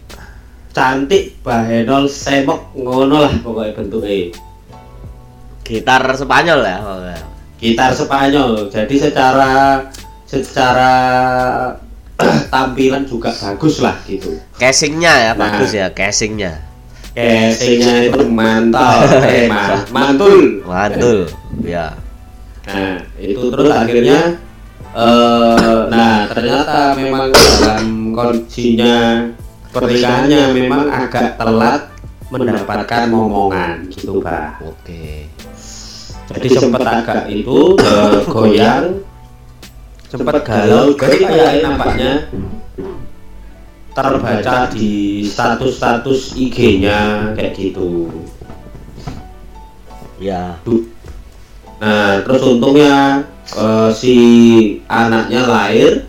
cantik 0.76 1.40
bahenol 1.40 2.04
semok 2.04 2.68
ngono 2.76 3.24
lah 3.24 3.32
pokoknya 3.40 3.72
bentuknya 3.74 4.30
Gitar 5.64 6.04
Spanyol 6.16 6.60
ya. 6.64 6.78
Oh, 6.80 7.00
ya. 7.04 7.18
gitar 7.58 7.92
Spanyol 7.96 8.68
jadi 8.70 8.94
secara 8.96 9.82
secara 10.28 10.92
tampilan 12.52 13.02
juga 13.04 13.30
bagus 13.32 13.78
lah 13.78 13.94
gitu 14.04 14.34
Casingnya 14.56 15.12
ya 15.14 15.32
Nah. 15.32 15.38
bagus 15.38 15.70
ya 15.70 15.86
casingnya. 15.88 16.58
casingnya 17.14 18.06
itu 18.06 18.20
mantap 18.26 19.06
eh, 19.24 19.46
ma- 19.46 19.82
mantul 19.90 20.62
Mantul. 20.62 21.26
Ya. 21.62 21.94
Nah, 22.62 23.00
itu 23.16 23.42
terus 23.48 23.70
akhirnya 23.70 24.20
eh 24.88 25.78
nah 25.88 26.26
ternyata 26.26 26.94
memang 26.94 27.30
dalam 27.32 27.86
kondisinya 28.12 29.24
pernikahannya 29.68 30.42
memang 30.54 30.82
agak 30.88 31.36
telat 31.36 31.82
mendapatkan 32.28 33.02
momongan 33.08 33.88
gitu, 33.88 34.20
Pak. 34.20 34.60
Oke. 34.60 35.28
Jadi 36.28 36.46
sempat 36.52 36.82
agak 36.84 37.24
itu 37.26 37.72
eh, 37.78 38.20
goyang 38.26 39.00
sempat 40.08 40.40
galau 40.40 40.96
jadi 40.96 41.16
kayak 41.20 41.52
nampaknya 41.60 42.12
terbaca 43.92 44.70
di 44.70 45.26
status-status 45.26 46.38
IG-nya 46.38 47.32
kayak 47.34 47.52
gitu. 47.58 48.08
Ya. 50.22 50.54
Nah, 51.82 52.22
terus 52.22 52.42
untungnya 52.46 53.26
eh, 53.58 53.90
si 53.90 54.16
anaknya 54.86 55.46
lahir 55.46 56.06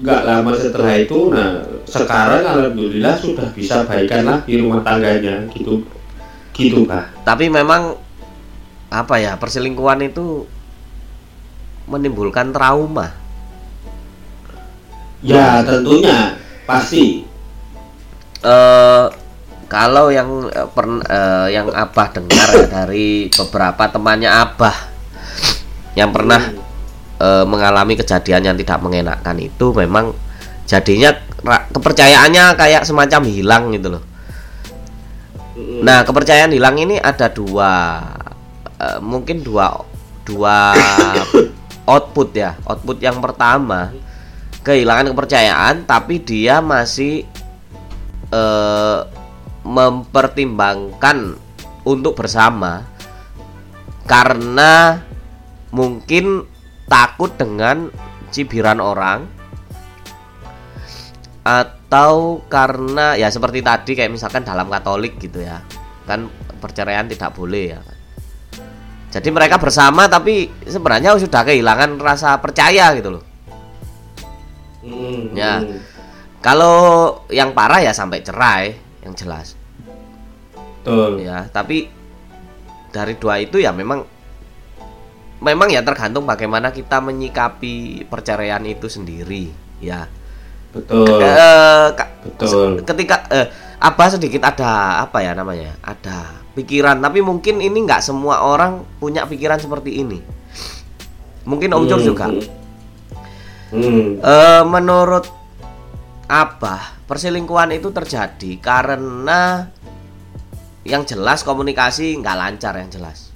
nggak 0.00 0.22
lama 0.24 0.52
setelah 0.56 0.96
itu, 0.96 1.28
nah 1.28 1.60
sekarang 1.84 2.40
alhamdulillah 2.40 3.20
sudah 3.20 3.52
bisa 3.52 3.84
baikan 3.84 4.24
lagi 4.24 4.56
rumah 4.56 4.80
tangganya, 4.80 5.44
gitu, 5.52 5.84
gitu 6.56 6.88
pak. 6.88 7.12
Tapi 7.20 7.52
memang 7.52 8.00
apa 8.88 9.14
ya 9.20 9.36
perselingkuhan 9.36 10.02
itu 10.08 10.48
menimbulkan 11.86 12.52
trauma. 12.52 13.14
Ya 15.20 15.60
tentunya 15.64 16.36
pasti. 16.64 17.28
eh 18.40 19.06
kalau 19.70 20.10
yang 20.10 20.50
eh, 20.50 20.68
pern- 20.74 21.06
eh, 21.06 21.54
yang 21.54 21.70
abah 21.70 22.08
dengar 22.10 22.48
ya 22.58 22.66
dari 22.66 23.30
beberapa 23.30 23.86
temannya 23.86 24.26
abah 24.26 24.76
yang 25.94 26.10
pernah 26.10 26.42
eh, 27.22 27.44
mengalami 27.46 27.94
kejadian 27.94 28.50
yang 28.50 28.56
tidak 28.58 28.82
mengenakkan 28.82 29.38
itu 29.38 29.70
memang 29.70 30.10
jadinya 30.66 31.14
kepercayaannya 31.70 32.44
kayak 32.58 32.82
semacam 32.82 33.22
hilang 33.30 33.64
gitu 33.70 33.88
loh. 33.94 34.02
Nah 35.86 36.02
kepercayaan 36.02 36.50
hilang 36.50 36.74
ini 36.80 36.98
ada 36.98 37.30
dua 37.30 38.02
eh, 38.74 38.98
mungkin 38.98 39.46
dua 39.46 39.86
dua 40.26 40.74
output 41.90 42.30
ya. 42.38 42.54
Output 42.62 43.02
yang 43.02 43.18
pertama. 43.18 43.90
Kehilangan 44.62 45.10
kepercayaan 45.10 45.74
tapi 45.88 46.22
dia 46.22 46.62
masih 46.62 47.26
eh, 48.30 49.00
mempertimbangkan 49.66 51.34
untuk 51.82 52.14
bersama. 52.14 52.86
Karena 54.06 55.02
mungkin 55.74 56.46
takut 56.86 57.34
dengan 57.34 57.90
cibiran 58.30 58.78
orang. 58.78 59.26
Atau 61.42 62.46
karena 62.46 63.18
ya 63.18 63.26
seperti 63.26 63.64
tadi 63.66 63.98
kayak 63.98 64.14
misalkan 64.14 64.46
dalam 64.46 64.70
Katolik 64.70 65.18
gitu 65.18 65.42
ya. 65.42 65.58
Kan 66.06 66.30
perceraian 66.62 67.08
tidak 67.10 67.34
boleh 67.34 67.74
ya 67.74 67.80
jadi 69.10 69.28
mereka 69.28 69.58
bersama 69.58 70.06
tapi 70.06 70.48
sebenarnya 70.64 71.18
sudah 71.18 71.42
kehilangan 71.42 71.98
rasa 71.98 72.38
percaya 72.38 72.94
gitu 72.94 73.18
loh 73.18 73.24
Mm, 74.80 75.36
Ya. 75.36 75.60
kalau 76.40 77.20
yang 77.28 77.52
parah 77.52 77.84
ya 77.84 77.92
sampai 77.92 78.24
cerai 78.24 78.72
yang 79.04 79.12
jelas 79.12 79.52
Betul. 80.80 81.20
ya 81.20 81.44
tapi 81.52 81.92
dari 82.88 83.12
dua 83.20 83.44
itu 83.44 83.60
ya 83.60 83.76
memang 83.76 84.08
memang 85.40 85.68
ya 85.68 85.84
tergantung 85.84 86.24
bagaimana 86.24 86.72
kita 86.72 86.96
menyikapi 86.96 88.08
perceraian 88.08 88.64
itu 88.64 88.88
sendiri 88.88 89.52
ya 89.84 90.08
Betul. 90.72 91.04
Eh, 91.20 91.86
Betul. 92.24 92.80
ketika 92.80 93.28
eh, 93.28 93.46
apa 93.76 94.04
sedikit 94.08 94.48
ada 94.48 95.04
apa 95.04 95.20
ya 95.20 95.36
namanya 95.36 95.76
ada 95.84 96.40
pikiran 96.60 97.00
tapi 97.00 97.24
mungkin 97.24 97.58
ini 97.58 97.78
nggak 97.80 98.04
semua 98.04 98.44
orang 98.44 98.84
punya 99.00 99.24
pikiran 99.24 99.56
seperti 99.56 100.04
ini 100.04 100.20
mungkin 101.42 101.72
Om 101.72 101.84
Jor 101.88 101.98
Hmm, 101.98 102.06
juga 102.06 102.26
hmm. 102.28 102.42
Hmm. 103.70 104.08
Eh, 104.18 104.62
menurut 104.66 105.24
apa 106.26 107.00
perselingkuhan 107.06 107.72
itu 107.72 107.88
terjadi 107.90 108.50
karena 108.58 109.66
yang 110.82 111.02
jelas 111.02 111.40
komunikasi 111.40 112.14
nggak 112.18 112.36
lancar 112.36 112.76
yang 112.76 112.92
jelas 112.92 113.32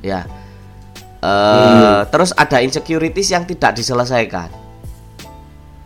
ya 0.00 0.22
Eh, 1.24 2.00
terus 2.12 2.36
ada 2.36 2.60
insecurities 2.60 3.32
yang 3.32 3.48
tidak 3.48 3.72
diselesaikan 3.72 4.52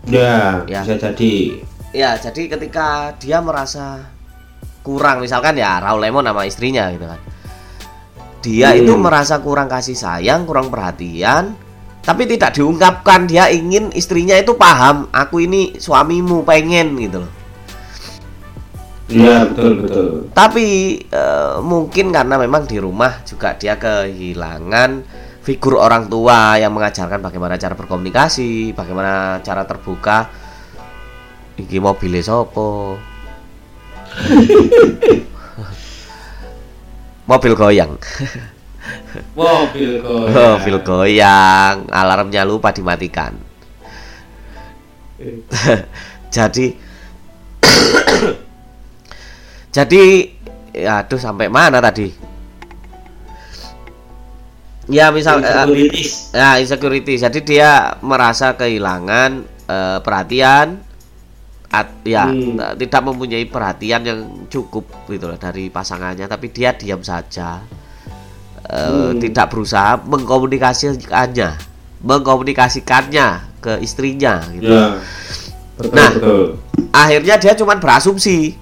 Ya, 0.03 0.67
Ya. 0.67 0.83
bisa 0.83 0.99
jadi. 0.99 1.63
ya 1.95 2.19
jadi 2.19 2.43
ketika 2.51 3.15
dia 3.17 3.39
merasa 3.39 4.03
kurang 4.83 5.21
misalkan 5.21 5.59
ya 5.59 5.79
Raul 5.83 6.01
Lemon 6.01 6.25
sama 6.25 6.45
istrinya 6.49 6.89
gitu 6.93 7.07
kan. 7.07 7.21
Dia 8.39 8.71
Hmm. 8.73 8.81
itu 8.87 8.93
merasa 8.95 9.43
kurang 9.43 9.67
kasih 9.67 9.99
sayang 9.99 10.47
kurang 10.47 10.71
perhatian 10.71 11.59
tapi 12.07 12.25
tidak 12.25 12.57
diungkapkan. 12.57 13.29
Dia 13.29 13.51
ingin 13.53 13.93
istrinya 13.93 14.39
itu 14.39 14.55
paham 14.57 15.11
aku 15.13 15.45
ini 15.45 15.77
suamimu 15.77 16.47
pengen 16.47 16.97
gitu 16.97 17.21
loh. 17.27 17.33
Iya, 19.09 19.49
betul 19.49 19.73
betul. 19.81 20.07
tapi 20.37 20.67
eh, 21.09 21.57
mungkin 21.65 22.13
karena 22.13 22.37
memang 22.37 22.69
di 22.69 22.77
rumah 22.77 23.25
juga 23.25 23.57
dia 23.57 23.81
kehilangan 23.81 25.01
figur 25.41 25.81
orang 25.81 26.13
tua 26.13 26.61
yang 26.61 26.77
mengajarkan 26.77 27.25
bagaimana 27.25 27.57
cara 27.57 27.73
berkomunikasi 27.73 28.77
bagaimana 28.77 29.41
cara 29.41 29.65
terbuka. 29.65 30.29
Iki 31.57 31.81
mobilnya 31.81 32.21
sopo 32.21 33.01
mobil 37.31 37.53
goyang. 37.55 37.93
Mobil 39.37 40.01
kok. 40.01 40.33
mobil 40.33 40.77
goyang. 40.81 41.85
Alarmnya 41.93 42.43
lupa 42.47 42.73
dimatikan. 42.73 43.37
Jadi 46.35 46.89
jadi 49.77 50.03
ya 50.73 51.05
aduh 51.05 51.21
sampai 51.21 51.51
mana 51.51 51.83
tadi? 51.83 52.09
Ya 54.89 55.13
misal 55.13 55.45
eh, 55.45 55.53
Insecurities. 55.53 56.13
ya 56.33 56.57
insecurity 56.57 57.15
jadi 57.21 57.39
dia 57.45 57.71
merasa 58.01 58.57
kehilangan 58.57 59.45
eh, 59.69 59.99
perhatian 60.01 60.81
at- 61.69 62.01
ya 62.03 62.25
Hmm. 62.27 62.57
tidak 62.75 63.03
mempunyai 63.03 63.45
perhatian 63.45 64.01
yang 64.03 64.21
cukup 64.47 64.89
gitu 65.07 65.27
loh 65.27 65.37
dari 65.37 65.69
pasangannya 65.69 66.25
tapi 66.25 66.49
dia 66.49 66.73
diam 66.73 67.01
saja 67.01 67.61
eh, 68.65 69.11
tidak 69.19 69.49
berusaha 69.49 70.01
mengkomunikasikannya 70.03 71.51
mengkomunikasikannya 72.01 73.29
ke 73.59 73.73
istrinya 73.81 74.41
gitu 74.51 74.71
Ya. 74.71 74.97
Betul, 75.77 75.95
Nah. 75.95 76.11
betul. 76.11 76.43
akhirnya 76.91 77.35
dia 77.37 77.53
cuma 77.55 77.75
berasumsi 77.75 78.57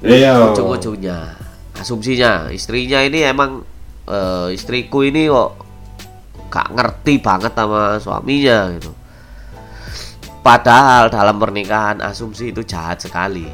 Iya. 0.00 0.52
ujung-ujungnya 0.52 1.34
asumsinya 1.76 2.48
istrinya 2.48 3.00
ini 3.00 3.20
emang 3.22 3.64
eh, 4.06 4.48
istriku 4.52 5.02
ini 5.02 5.26
kok 5.26 5.58
gak 6.46 6.72
ngerti 6.72 7.18
banget 7.18 7.52
sama 7.52 7.98
suaminya 7.98 8.70
gitu 8.72 8.94
padahal 10.46 11.10
dalam 11.10 11.42
pernikahan 11.42 11.98
asumsi 11.98 12.54
itu 12.54 12.62
jahat 12.62 13.02
sekali 13.02 13.50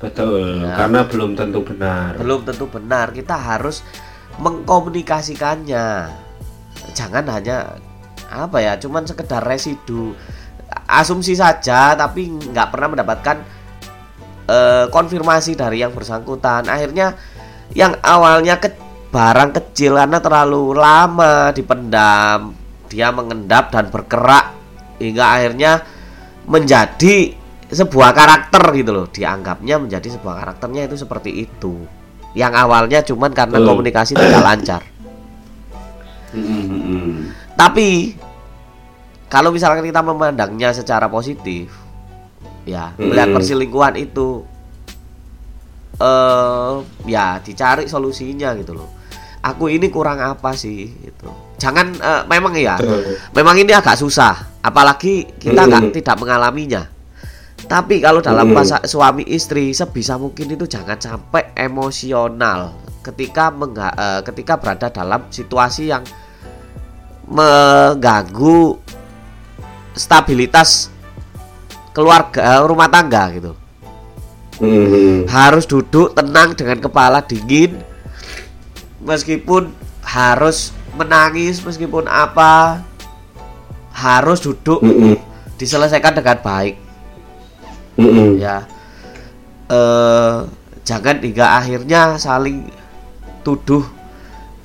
Betul, 0.00 0.64
Ya. 0.64 0.74
karena 0.80 1.04
belum 1.04 1.36
tentu 1.36 1.60
benar. 1.62 2.16
belum 2.18 2.42
tentu 2.42 2.66
benar 2.66 3.12
kita 3.14 3.36
harus 3.38 3.84
mengkomunikasikannya 4.40 6.08
jangan 6.96 7.24
hanya 7.30 7.76
apa 8.26 8.58
ya 8.58 8.72
cuman 8.80 9.04
sekedar 9.04 9.44
residu 9.44 10.16
asumsi 10.88 11.36
saja 11.36 11.92
tapi 11.94 12.32
nggak 12.32 12.70
pernah 12.72 12.88
mendapatkan 12.96 13.36
eh, 14.48 14.86
konfirmasi 14.88 15.54
dari 15.54 15.84
yang 15.84 15.92
bersangkutan 15.92 16.66
akhirnya 16.66 17.14
yang 17.76 17.94
awalnya 18.02 18.58
ke 18.58 18.72
barang 19.10 19.52
kecil 19.52 20.00
karena 20.00 20.18
terlalu 20.18 20.74
lama 20.74 21.52
dipendam 21.52 22.54
dia 22.88 23.12
mengendap 23.12 23.68
dan 23.70 23.90
berkerak 23.92 24.59
hingga 25.00 25.24
akhirnya 25.24 25.82
menjadi 26.44 27.34
sebuah 27.72 28.12
karakter 28.12 28.62
gitu 28.76 28.90
loh. 28.92 29.06
Dianggapnya 29.08 29.80
menjadi 29.80 30.20
sebuah 30.20 30.34
karakternya 30.44 30.86
itu 30.86 31.00
seperti 31.00 31.48
itu. 31.48 31.88
Yang 32.36 32.52
awalnya 32.62 33.00
cuman 33.02 33.34
karena 33.34 33.58
Betul. 33.58 33.68
komunikasi 33.74 34.12
tidak 34.14 34.42
lancar. 34.44 34.82
Mm, 36.30 36.46
mm, 36.46 36.82
mm. 36.86 37.14
tapi 37.58 38.14
kalau 39.26 39.50
misalkan 39.50 39.82
kita 39.82 39.98
memandangnya 39.98 40.70
secara 40.70 41.10
positif 41.10 41.74
ya 42.62 42.94
melihat 43.02 43.34
Mm. 43.34 43.34
perselingkuhan 43.34 43.98
itu 43.98 44.46
eh 45.98 46.74
ya 47.10 47.42
dicari 47.42 47.90
solusinya 47.90 48.54
gitu 48.62 48.78
loh. 48.78 48.94
Aku 49.42 49.66
ini 49.74 49.90
kurang 49.90 50.22
apa 50.22 50.54
sih 50.54 50.86
gitu. 51.02 51.34
Jangan 51.58 51.98
eh, 51.98 52.22
memang 52.30 52.54
ya 52.54 52.78
memang 53.34 53.58
ini 53.58 53.74
agak 53.74 53.98
susah 53.98 54.49
apalagi 54.60 55.24
kita 55.36 55.64
nggak 55.64 55.84
Mm. 55.88 55.94
tidak 55.94 56.16
mengalaminya 56.16 56.82
tapi 57.64 58.00
kalau 58.00 58.20
dalam 58.20 58.50
Mm. 58.50 58.54
masa 58.56 58.76
suami 58.84 59.24
istri 59.24 59.72
sebisa 59.72 60.16
mungkin 60.16 60.50
itu 60.50 60.64
jangan 60.64 60.96
sampai 60.96 61.52
emosional 61.54 62.76
ketika 63.00 63.48
mengga- 63.48 63.96
eh, 63.96 64.20
ketika 64.22 64.60
berada 64.60 64.92
dalam 64.92 65.24
situasi 65.28 65.88
yang 65.88 66.04
mengganggu 67.24 68.76
stabilitas 69.94 70.90
keluarga 71.92 72.58
eh, 72.58 72.62
rumah 72.62 72.88
tangga 72.88 73.24
gitu 73.32 73.52
Mm, 74.60 74.68
mm. 74.68 75.18
harus 75.32 75.64
duduk 75.64 76.12
tenang 76.12 76.52
dengan 76.52 76.84
kepala 76.84 77.24
dingin 77.24 77.80
meskipun 79.00 79.72
harus 80.04 80.76
menangis 80.92 81.64
meskipun 81.64 82.04
apa 82.04 82.84
harus 83.94 84.38
duduk 84.40 84.80
Mm, 84.80 85.14
mm. 85.14 85.16
diselesaikan 85.58 86.14
dengan 86.16 86.38
baik 86.40 86.74
Mm, 87.98 88.10
mm. 88.10 88.30
ya 88.40 88.56
eh 89.70 90.36
jangan 90.82 91.16
hingga 91.22 91.46
akhirnya 91.62 92.16
saling 92.18 92.66
tuduh 93.46 93.84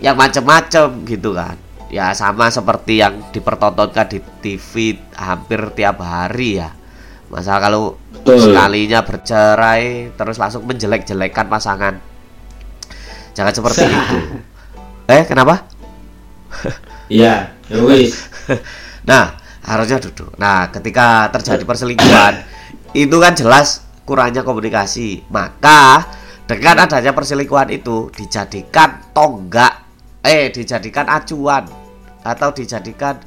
yang 0.02 0.18
macam-macam 0.18 1.06
gitu 1.06 1.36
kan 1.36 1.56
ya 1.88 2.12
sama 2.18 2.50
seperti 2.50 3.00
yang 3.00 3.22
dipertontonkan 3.30 4.08
di 4.10 4.20
TV 4.42 4.98
hampir 5.16 5.62
tiap 5.78 6.02
hari 6.02 6.58
ya 6.60 6.74
masa 7.30 7.62
kalau 7.62 7.96
Betul. 8.12 8.52
sekalinya 8.52 9.06
bercerai 9.06 10.14
terus 10.18 10.38
langsung 10.42 10.66
menjelek-jelekan 10.66 11.46
pasangan 11.46 12.02
jangan 13.38 13.54
seperti 13.54 13.86
itu 13.92 14.18
eh 15.12 15.24
kenapa 15.28 15.66
Iya, 17.06 17.54
ya 17.70 17.78
wis. 17.86 18.16
Nah, 19.06 19.38
harusnya 19.66 20.02
duduk. 20.02 20.34
Nah, 20.38 20.70
ketika 20.74 21.30
terjadi 21.34 21.64
perselingkuhan, 21.66 22.34
itu 22.94 23.18
kan 23.22 23.34
jelas 23.38 23.86
kurangnya 24.06 24.42
komunikasi. 24.42 25.26
Maka 25.30 26.06
dengan 26.46 26.86
adanya 26.86 27.14
perselingkuhan 27.14 27.74
itu 27.74 28.14
dijadikan 28.14 29.02
tonggak, 29.14 29.86
eh 30.22 30.50
dijadikan 30.54 31.10
acuan 31.10 31.66
atau 32.26 32.50
dijadikan 32.54 33.18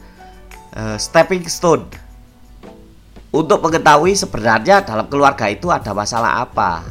eh, 0.74 0.96
stepping 0.98 1.46
stone 1.46 1.86
untuk 3.30 3.62
mengetahui 3.62 4.18
sebenarnya 4.18 4.82
dalam 4.82 5.06
keluarga 5.06 5.46
itu 5.50 5.70
ada 5.70 5.94
masalah 5.94 6.42
apa. 6.42 6.82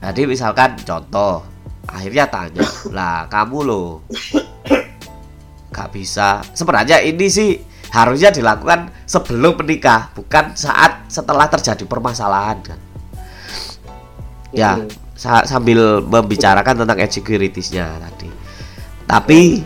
Jadi 0.00 0.22
misalkan 0.28 0.78
contoh, 0.86 1.42
akhirnya 1.88 2.30
tanya, 2.30 2.66
lah 2.94 3.26
kamu 3.26 3.58
loh 3.66 4.06
bisa. 5.96 6.44
Sebenarnya 6.52 7.00
ini 7.00 7.26
sih 7.32 7.56
harusnya 7.88 8.28
dilakukan 8.28 8.92
sebelum 9.08 9.56
menikah, 9.64 10.12
bukan 10.12 10.52
saat 10.52 11.08
setelah 11.08 11.48
terjadi 11.48 11.88
permasalahan 11.88 12.60
kan. 12.60 12.80
Ya, 14.52 14.76
Hmm. 14.76 14.92
sa- 15.16 15.48
sambil 15.48 16.04
membicarakan 16.04 16.84
tentang 16.84 17.00
insecuritiesnya 17.00 17.96
tadi. 17.96 18.28
Tapi 19.08 19.64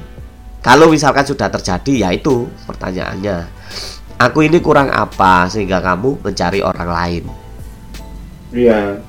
kalau 0.63 0.87
misalkan 0.93 1.27
sudah 1.27 1.51
terjadi, 1.51 2.07
ya 2.07 2.09
itu 2.15 2.47
pertanyaannya. 2.71 3.51
Aku 4.21 4.45
ini 4.45 4.61
kurang 4.61 4.93
apa 4.93 5.49
sehingga 5.49 5.81
kamu 5.81 6.21
mencari 6.21 6.61
orang 6.61 6.91
lain? 6.93 7.25
Iya. 8.53 9.01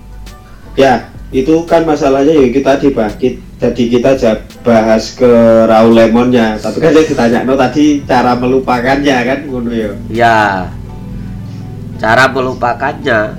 Ya, 0.79 1.11
itu 1.35 1.67
kan 1.67 1.83
masalahnya 1.83 2.31
ya 2.31 2.47
kita 2.47 2.79
dibahas 2.79 3.19
jadi 3.61 3.83
kita 3.93 4.17
aja 4.17 4.41
bahas 4.65 5.13
ke 5.13 5.29
Raul 5.69 5.93
Lemonnya. 5.93 6.57
Tapi 6.57 6.81
kan 6.81 6.97
saya 6.97 7.05
ditanya 7.05 7.39
no 7.45 7.53
tadi 7.53 8.01
cara 8.09 8.33
melupakannya 8.33 9.17
kan 9.21 9.39
ngono 9.45 9.69
ya. 9.69 9.91
Ya, 10.09 10.39
cara 12.01 12.25
melupakannya 12.33 13.37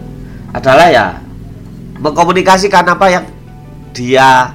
adalah 0.54 0.86
ya 0.94 1.18
mengkomunikasikan 1.98 2.86
apa 2.86 3.06
yang 3.10 3.24
dia 3.90 4.54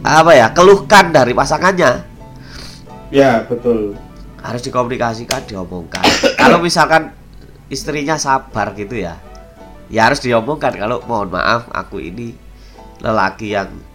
apa 0.00 0.32
ya 0.32 0.48
keluhkan 0.56 1.12
dari 1.12 1.36
pasangannya. 1.36 2.00
Ya 3.12 3.44
betul. 3.44 4.00
Harus 4.40 4.64
dikomunikasikan 4.64 5.44
diomongkan. 5.44 6.00
Kalau 6.40 6.56
misalkan 6.64 7.12
istrinya 7.68 8.16
sabar 8.16 8.72
gitu 8.72 8.96
ya 8.96 9.20
ya 9.92 10.08
harus 10.08 10.24
diomongkan. 10.24 10.72
Kalau 10.72 11.04
mohon 11.04 11.28
maaf 11.28 11.68
aku 11.68 12.00
ini 12.00 12.32
lelaki 13.04 13.52
yang 13.52 13.91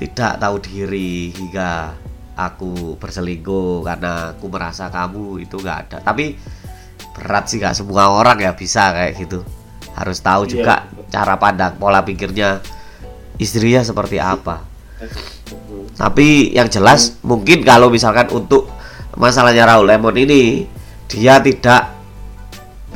tidak 0.00 0.40
tahu 0.40 0.56
diri 0.64 1.28
hingga 1.28 1.92
aku 2.32 2.96
berselingkuh 2.96 3.84
karena 3.84 4.32
aku 4.32 4.48
merasa 4.48 4.88
kamu 4.88 5.44
itu 5.44 5.60
nggak 5.60 5.78
ada. 5.84 5.96
Tapi 6.00 6.40
berat 7.12 7.52
sih 7.52 7.60
nggak 7.60 7.76
semua 7.76 8.08
orang 8.08 8.40
ya 8.40 8.56
bisa 8.56 8.96
kayak 8.96 9.20
gitu. 9.20 9.44
Harus 9.92 10.24
tahu 10.24 10.48
Iya, 10.48 10.50
juga 10.56 10.74
betul. 10.88 11.04
cara 11.12 11.34
pandang 11.36 11.76
pola 11.76 12.00
pikirnya 12.00 12.64
istrinya 13.36 13.84
seperti 13.84 14.16
apa. 14.16 14.64
Tapi 16.00 16.56
yang 16.56 16.72
jelas 16.72 17.20
mungkin 17.20 17.60
kalau 17.60 17.92
misalkan 17.92 18.32
untuk 18.32 18.72
masalahnya 19.20 19.68
Raul 19.68 19.84
Lemon 19.84 20.16
ini 20.16 20.64
dia 21.12 21.44
tidak 21.44 21.92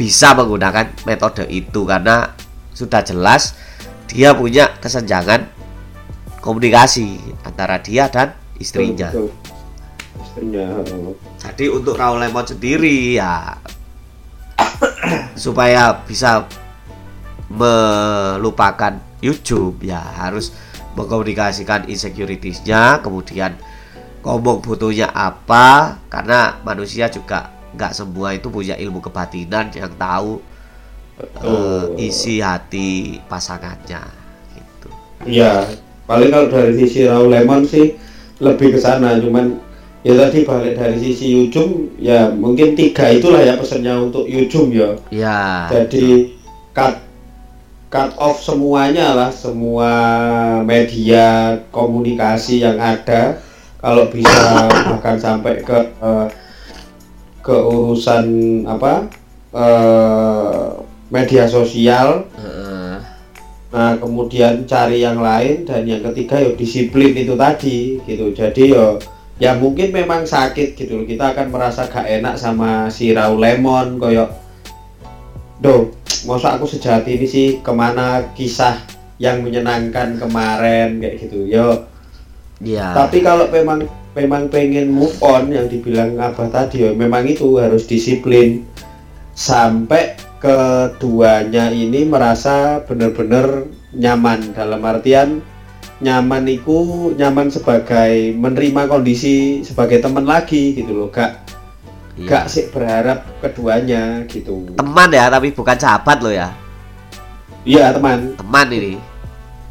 bisa 0.00 0.32
menggunakan 0.32 0.88
metode 1.04 1.44
itu 1.52 1.84
karena 1.84 2.32
sudah 2.72 3.04
jelas 3.04 3.52
dia 4.08 4.32
punya 4.32 4.72
kesenjangan 4.80 5.52
komunikasi 6.44 7.16
antara 7.40 7.80
dia 7.80 8.12
dan 8.12 8.36
istrinya. 8.60 9.08
Betul, 9.08 9.32
betul. 9.32 10.20
istrinya. 10.20 10.66
Jadi 11.40 11.64
untuk 11.72 11.96
Raul 11.96 12.20
Lemon 12.20 12.44
sendiri 12.44 13.16
ya 13.16 13.56
supaya 15.44 16.04
bisa 16.04 16.44
melupakan 17.48 19.00
YouTube 19.24 19.88
ya 19.88 20.00
harus 20.00 20.52
mengkomunikasikan 20.94 21.88
insecuritiesnya 21.88 23.00
kemudian 23.00 23.56
ngomong 24.20 24.60
butuhnya 24.60 25.10
apa 25.12 25.98
karena 26.08 26.60
manusia 26.64 27.08
juga 27.08 27.52
nggak 27.74 27.92
semua 27.92 28.32
itu 28.32 28.48
punya 28.48 28.78
ilmu 28.78 29.02
kebatinan 29.02 29.68
yang 29.74 29.92
tahu 29.98 30.38
eh, 31.18 31.84
isi 31.98 32.38
hati 32.40 33.18
pasangannya 33.26 34.02
gitu. 34.54 34.88
Iya, 35.26 35.66
paling 36.04 36.30
kalau 36.32 36.48
dari 36.52 36.72
sisi 36.76 37.08
Raul 37.08 37.32
Lemon 37.32 37.64
sih 37.64 37.96
lebih 38.42 38.74
ke 38.74 38.78
sana, 38.80 39.16
cuman 39.18 39.56
ya 40.04 40.12
tadi 40.20 40.44
balik 40.44 40.76
dari 40.76 41.00
sisi 41.00 41.32
Yujum 41.32 41.96
ya 41.96 42.28
mungkin 42.28 42.76
tiga 42.76 43.08
itulah 43.08 43.40
ya 43.40 43.56
pesannya 43.56 43.94
untuk 44.10 44.28
Yujum 44.28 44.68
ya. 44.68 44.92
Ya. 45.08 45.70
Jadi 45.72 46.36
kad- 46.76 47.00
cut 47.88 48.10
off 48.18 48.42
semuanya 48.42 49.14
lah 49.14 49.30
semua 49.30 49.90
media 50.66 51.56
komunikasi 51.70 52.60
yang 52.60 52.74
ada 52.76 53.38
kalau 53.78 54.10
bisa 54.10 54.68
bahkan 54.92 55.16
sampai 55.16 55.62
ke 55.62 55.78
uh, 56.02 56.26
ke 57.38 57.54
urusan 57.54 58.24
apa 58.68 59.08
uh, 59.54 60.84
media 61.08 61.46
sosial. 61.48 62.28
Nah 63.74 63.98
kemudian 63.98 64.62
cari 64.70 65.02
yang 65.02 65.18
lain 65.18 65.66
dan 65.66 65.82
yang 65.82 65.98
ketiga 65.98 66.38
ya 66.38 66.54
disiplin 66.54 67.10
itu 67.10 67.34
tadi 67.34 67.98
gitu 68.06 68.30
jadi 68.30 68.64
ya 68.70 68.86
ya 69.42 69.50
mungkin 69.58 69.90
memang 69.90 70.22
sakit 70.22 70.78
gitu 70.78 71.02
loh. 71.02 71.06
kita 71.10 71.34
akan 71.34 71.50
merasa 71.50 71.90
gak 71.90 72.06
enak 72.06 72.38
sama 72.38 72.86
si 72.86 73.10
Raul 73.10 73.42
Lemon 73.42 73.98
koyok 73.98 74.30
do 75.58 75.90
masa 76.30 76.54
aku 76.54 76.70
sejati 76.70 77.18
ini 77.18 77.26
sih 77.26 77.46
ke 77.58 77.72
mana 77.74 78.30
kisah 78.38 78.78
yang 79.18 79.42
menyenangkan 79.42 80.22
kemarin 80.22 81.02
kayak 81.02 81.26
gitu 81.26 81.42
yo 81.50 81.90
Iya. 82.62 82.94
tapi 82.94 83.18
kalau 83.18 83.50
memang 83.50 83.82
memang 84.14 84.46
pengen 84.46 84.86
move 84.86 85.18
on 85.18 85.50
yang 85.50 85.66
dibilang 85.66 86.14
abah 86.22 86.46
tadi 86.46 86.86
ya 86.86 86.94
memang 86.94 87.26
itu 87.26 87.58
harus 87.58 87.90
disiplin 87.90 88.62
sampai 89.34 90.14
keduanya 90.44 91.72
ini 91.72 92.04
merasa 92.04 92.84
benar-benar 92.84 93.64
nyaman. 93.96 94.52
Dalam 94.52 94.84
artian 94.84 95.40
nyaman 96.04 96.44
itu 96.52 97.10
nyaman 97.16 97.48
sebagai 97.48 98.36
menerima 98.36 98.84
kondisi 98.84 99.64
sebagai 99.64 100.04
teman 100.04 100.28
lagi 100.28 100.76
gitu 100.76 100.92
loh 100.92 101.08
gak 101.08 101.40
Iya. 102.14 102.28
gak 102.30 102.44
sih 102.46 102.70
berharap 102.70 103.26
keduanya 103.40 104.22
gitu. 104.30 104.68
Teman 104.76 105.10
ya 105.10 105.32
tapi 105.32 105.50
bukan 105.50 105.74
sahabat 105.80 106.20
lo 106.20 106.30
ya. 106.30 106.52
Iya 107.64 107.96
teman. 107.96 108.36
Teman 108.38 108.68
ini. 108.70 109.00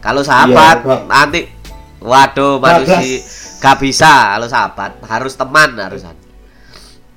Kalau 0.03 0.25
sahabat 0.25 0.83
Iya, 0.83 0.95
nanti 1.07 1.39
waduh 2.03 2.59
manusia 2.59 2.99
gak 3.63 3.77
bisa. 3.79 4.35
Kalau 4.35 4.47
sahabat 4.49 4.91
harus 5.07 5.37
teman 5.39 5.77
harusan 5.79 6.17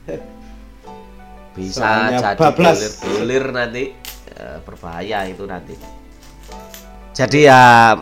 bisa 1.57 1.81
Soalnya 1.81 2.19
jadi 2.21 2.39
bulir-bulir 2.53 3.45
nanti. 3.51 3.85
Eh, 4.37 4.59
berbahaya 4.63 5.25
itu 5.25 5.49
nanti. 5.49 5.73
Jadi 7.17 7.49
ya 7.49 7.97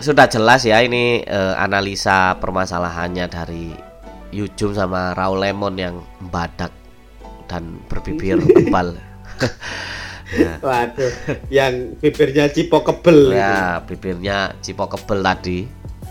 sudah 0.00 0.24
jelas 0.24 0.64
ya 0.64 0.80
ini 0.80 1.20
eh, 1.20 1.54
analisa 1.54 2.40
permasalahannya 2.40 3.26
dari 3.28 3.68
Yujum 4.32 4.72
sama 4.72 5.12
Raul 5.12 5.44
Lemon 5.44 5.76
yang 5.76 6.00
badak 6.32 6.72
dan 7.44 7.84
berbibir 7.84 8.40
tebal 8.56 8.96
ya. 8.96 10.56
waduh 10.62 11.10
yang 11.50 11.98
bibirnya 11.98 12.46
cipo 12.48 12.80
kebel 12.80 13.34
Ya, 13.34 13.82
bibirnya 13.82 14.54
cipok 14.62 14.94
kebel 14.96 15.20
tadi. 15.20 15.58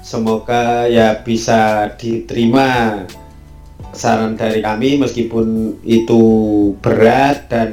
semoga 0.03 0.83
ya 0.85 1.23
bisa 1.23 1.87
diterima 1.95 2.99
saran 3.93 4.37
dari 4.37 4.61
kami 4.61 5.01
meskipun 5.01 5.79
itu 5.83 6.21
berat 6.79 7.49
dan 7.49 7.69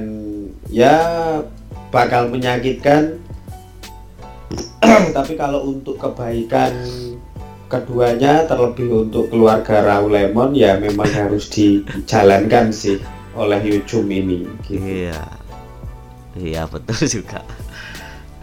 ya 0.72 0.96
bakal 1.92 2.28
menyakitkan 2.32 3.20
tapi 5.16 5.32
kalau 5.36 5.68
untuk 5.70 6.00
kebaikan 6.00 6.72
keduanya 7.66 8.46
terlebih 8.46 9.06
untuk 9.06 9.26
keluarga 9.28 9.82
Raul 9.82 10.14
Lemon 10.14 10.54
ya 10.54 10.78
memang 10.78 11.10
harus 11.20 11.50
dijalankan 11.50 12.70
sih 12.70 13.02
oleh 13.36 13.60
Yujum 13.60 14.08
ini 14.08 14.48
gitu. 14.64 14.80
Iya. 14.80 15.20
Iya, 16.36 16.62
betul 16.68 17.00
juga. 17.20 17.40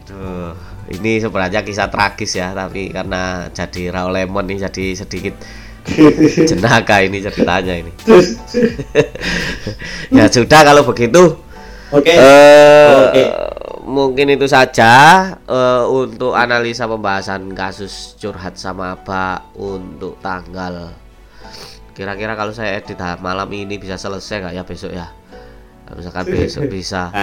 Aduh, 0.05 0.53
ini 0.89 1.21
sebenarnya 1.21 1.61
kisah 1.61 1.89
tragis 1.89 2.37
ya, 2.37 2.53
tapi 2.53 2.89
karena 2.89 3.49
jadi 3.53 3.93
Raul 3.93 4.13
Lemon 4.17 4.45
nih 4.49 4.65
jadi 4.69 4.85
sedikit 4.97 5.37
jenaka 6.49 7.03
ini 7.03 7.19
ceritanya 7.19 7.73
ini. 7.75 7.91
ya 10.17 10.25
sudah 10.31 10.61
kalau 10.63 10.87
begitu. 10.87 11.35
Oke. 11.93 12.09
Eh, 12.09 12.89
Oke. 13.09 13.23
mungkin 13.85 14.33
itu 14.33 14.49
saja 14.49 14.91
eh, 15.45 15.83
untuk 15.85 16.33
analisa 16.33 16.89
pembahasan 16.89 17.53
kasus 17.53 18.17
curhat 18.17 18.57
sama 18.57 18.97
Abah 18.97 19.53
untuk 19.59 20.17
tanggal 20.23 20.95
kira-kira 21.93 22.33
kalau 22.33 22.49
saya 22.49 22.81
edit 22.81 22.97
malam 23.21 23.45
ini 23.53 23.77
bisa 23.77 24.01
selesai 24.01 24.41
nggak 24.41 24.55
ya 24.57 24.63
besok 24.65 24.91
ya 24.97 25.13
misalkan 25.93 26.25
besok 26.25 26.65
bisa 26.65 27.13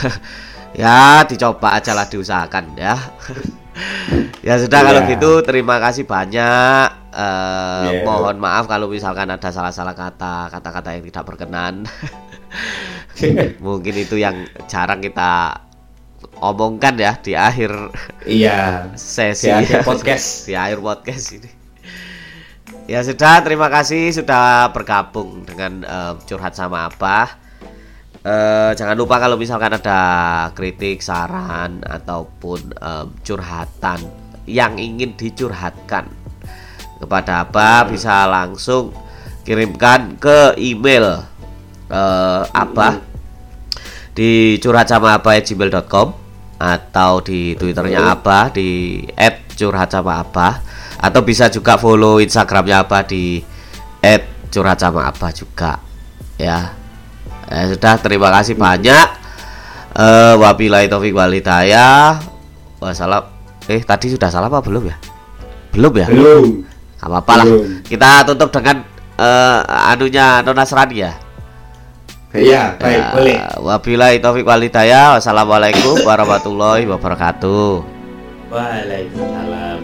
ya 0.80 1.20
dicoba 1.28 1.76
aja 1.76 1.92
lah 1.92 2.08
diusahakan 2.08 2.80
ya 2.80 2.96
ya 4.40 4.56
sudah 4.56 4.80
kalau 4.80 5.02
Iya. 5.04 5.10
gitu 5.14 5.30
terima 5.42 5.76
kasih 5.78 6.04
banyak 6.04 6.98
Eh, 7.10 7.86
Iya. 7.90 8.06
mohon 8.06 8.38
maaf 8.38 8.70
kalau 8.70 8.86
misalkan 8.86 9.26
ada 9.26 9.50
salah-salah 9.50 9.98
kata 9.98 10.46
kata-kata 10.46 10.94
yang 10.94 11.02
tidak 11.10 11.26
berkenan 11.26 11.82
mungkin 13.66 13.94
itu 13.98 14.14
yang 14.14 14.46
jarang 14.70 15.02
kita 15.02 15.58
omongkan 16.38 16.94
ya 16.94 17.18
di 17.18 17.34
akhir 17.34 17.74
Iya. 18.22 18.94
sesi 18.94 19.50
Di 19.50 19.52
akhir 19.52 19.82
podcast. 19.82 20.26
di 20.48 20.54
akhir 20.54 20.78
podcast 20.78 21.26
ini 21.34 21.50
ya 22.86 23.02
sudah 23.02 23.42
terima 23.42 23.66
kasih 23.66 24.14
sudah 24.14 24.70
bergabung 24.70 25.42
dengan 25.42 25.82
eh, 25.82 26.14
curhat 26.30 26.54
sama 26.54 26.86
Abah 26.86 27.39
Eh, 28.20 28.70
jangan 28.76 29.00
lupa 29.00 29.16
kalau 29.16 29.40
misalkan 29.40 29.80
ada 29.80 30.00
kritik 30.52 31.00
saran 31.00 31.80
ataupun 31.80 32.76
em, 32.76 33.08
curhatan 33.24 33.96
yang 34.44 34.76
ingin 34.76 35.16
dicurhatkan 35.16 36.04
kepada 37.00 37.48
Abah 37.48 37.88
bisa 37.88 38.28
langsung 38.28 38.92
kirimkan 39.40 40.20
ke 40.20 40.52
email 40.60 41.24
eh, 41.88 42.42
Abah. 42.52 43.00
Di 44.12 44.60
curhat 44.60 44.92
sama 44.92 45.16
gmail.com 45.16 46.08
atau 46.60 47.12
di 47.24 47.56
twitternya 47.56 48.20
Abah 48.20 48.52
di 48.52 49.00
@curhat 49.56 49.96
sama 49.96 50.20
Abah. 50.20 50.60
Atau 51.00 51.24
bisa 51.24 51.48
juga 51.48 51.80
follow 51.80 52.20
instagramnya 52.20 52.84
Abah 52.84 53.00
di 53.00 53.40
@curhat 54.52 54.76
sama 54.76 55.08
Abah 55.08 55.32
juga 55.32 55.80
ya 56.36 56.79
Eh, 57.50 57.74
sudah 57.74 57.98
terima 57.98 58.30
kasih 58.30 58.54
banyak 58.54 59.06
eh 59.90 60.34
wabillahi 60.38 60.86
taufik 60.86 61.10
walhidayah 61.10 62.22
wassalam 62.78 63.26
eh 63.66 63.82
tadi 63.82 64.06
sudah 64.14 64.30
salah 64.30 64.46
apa 64.46 64.62
belum 64.62 64.86
ya 64.86 64.94
belum 65.74 65.92
ya 65.98 66.06
Belum. 66.06 66.62
Gak 66.94 67.08
apa-apa 67.10 67.32
lah 67.42 67.46
Belum. 67.50 67.82
kita 67.82 68.22
tutup 68.22 68.54
dengan 68.54 68.86
eh 69.18 69.58
anunya 69.66 70.46
Nona 70.46 70.62
Serani 70.62 71.02
ya 71.02 71.12
Iya, 72.30 72.78
baik, 72.78 72.94
Ya, 72.94 73.06
boleh. 73.10 73.36
Wabillahi 73.58 74.16
taufik 74.22 74.46
walhidayah. 74.46 75.18
Wassalamualaikum 75.18 75.98
warahmatullahi 76.06 76.86
wabarakatuh. 76.86 77.82
Waalaikumsalam 78.54 79.82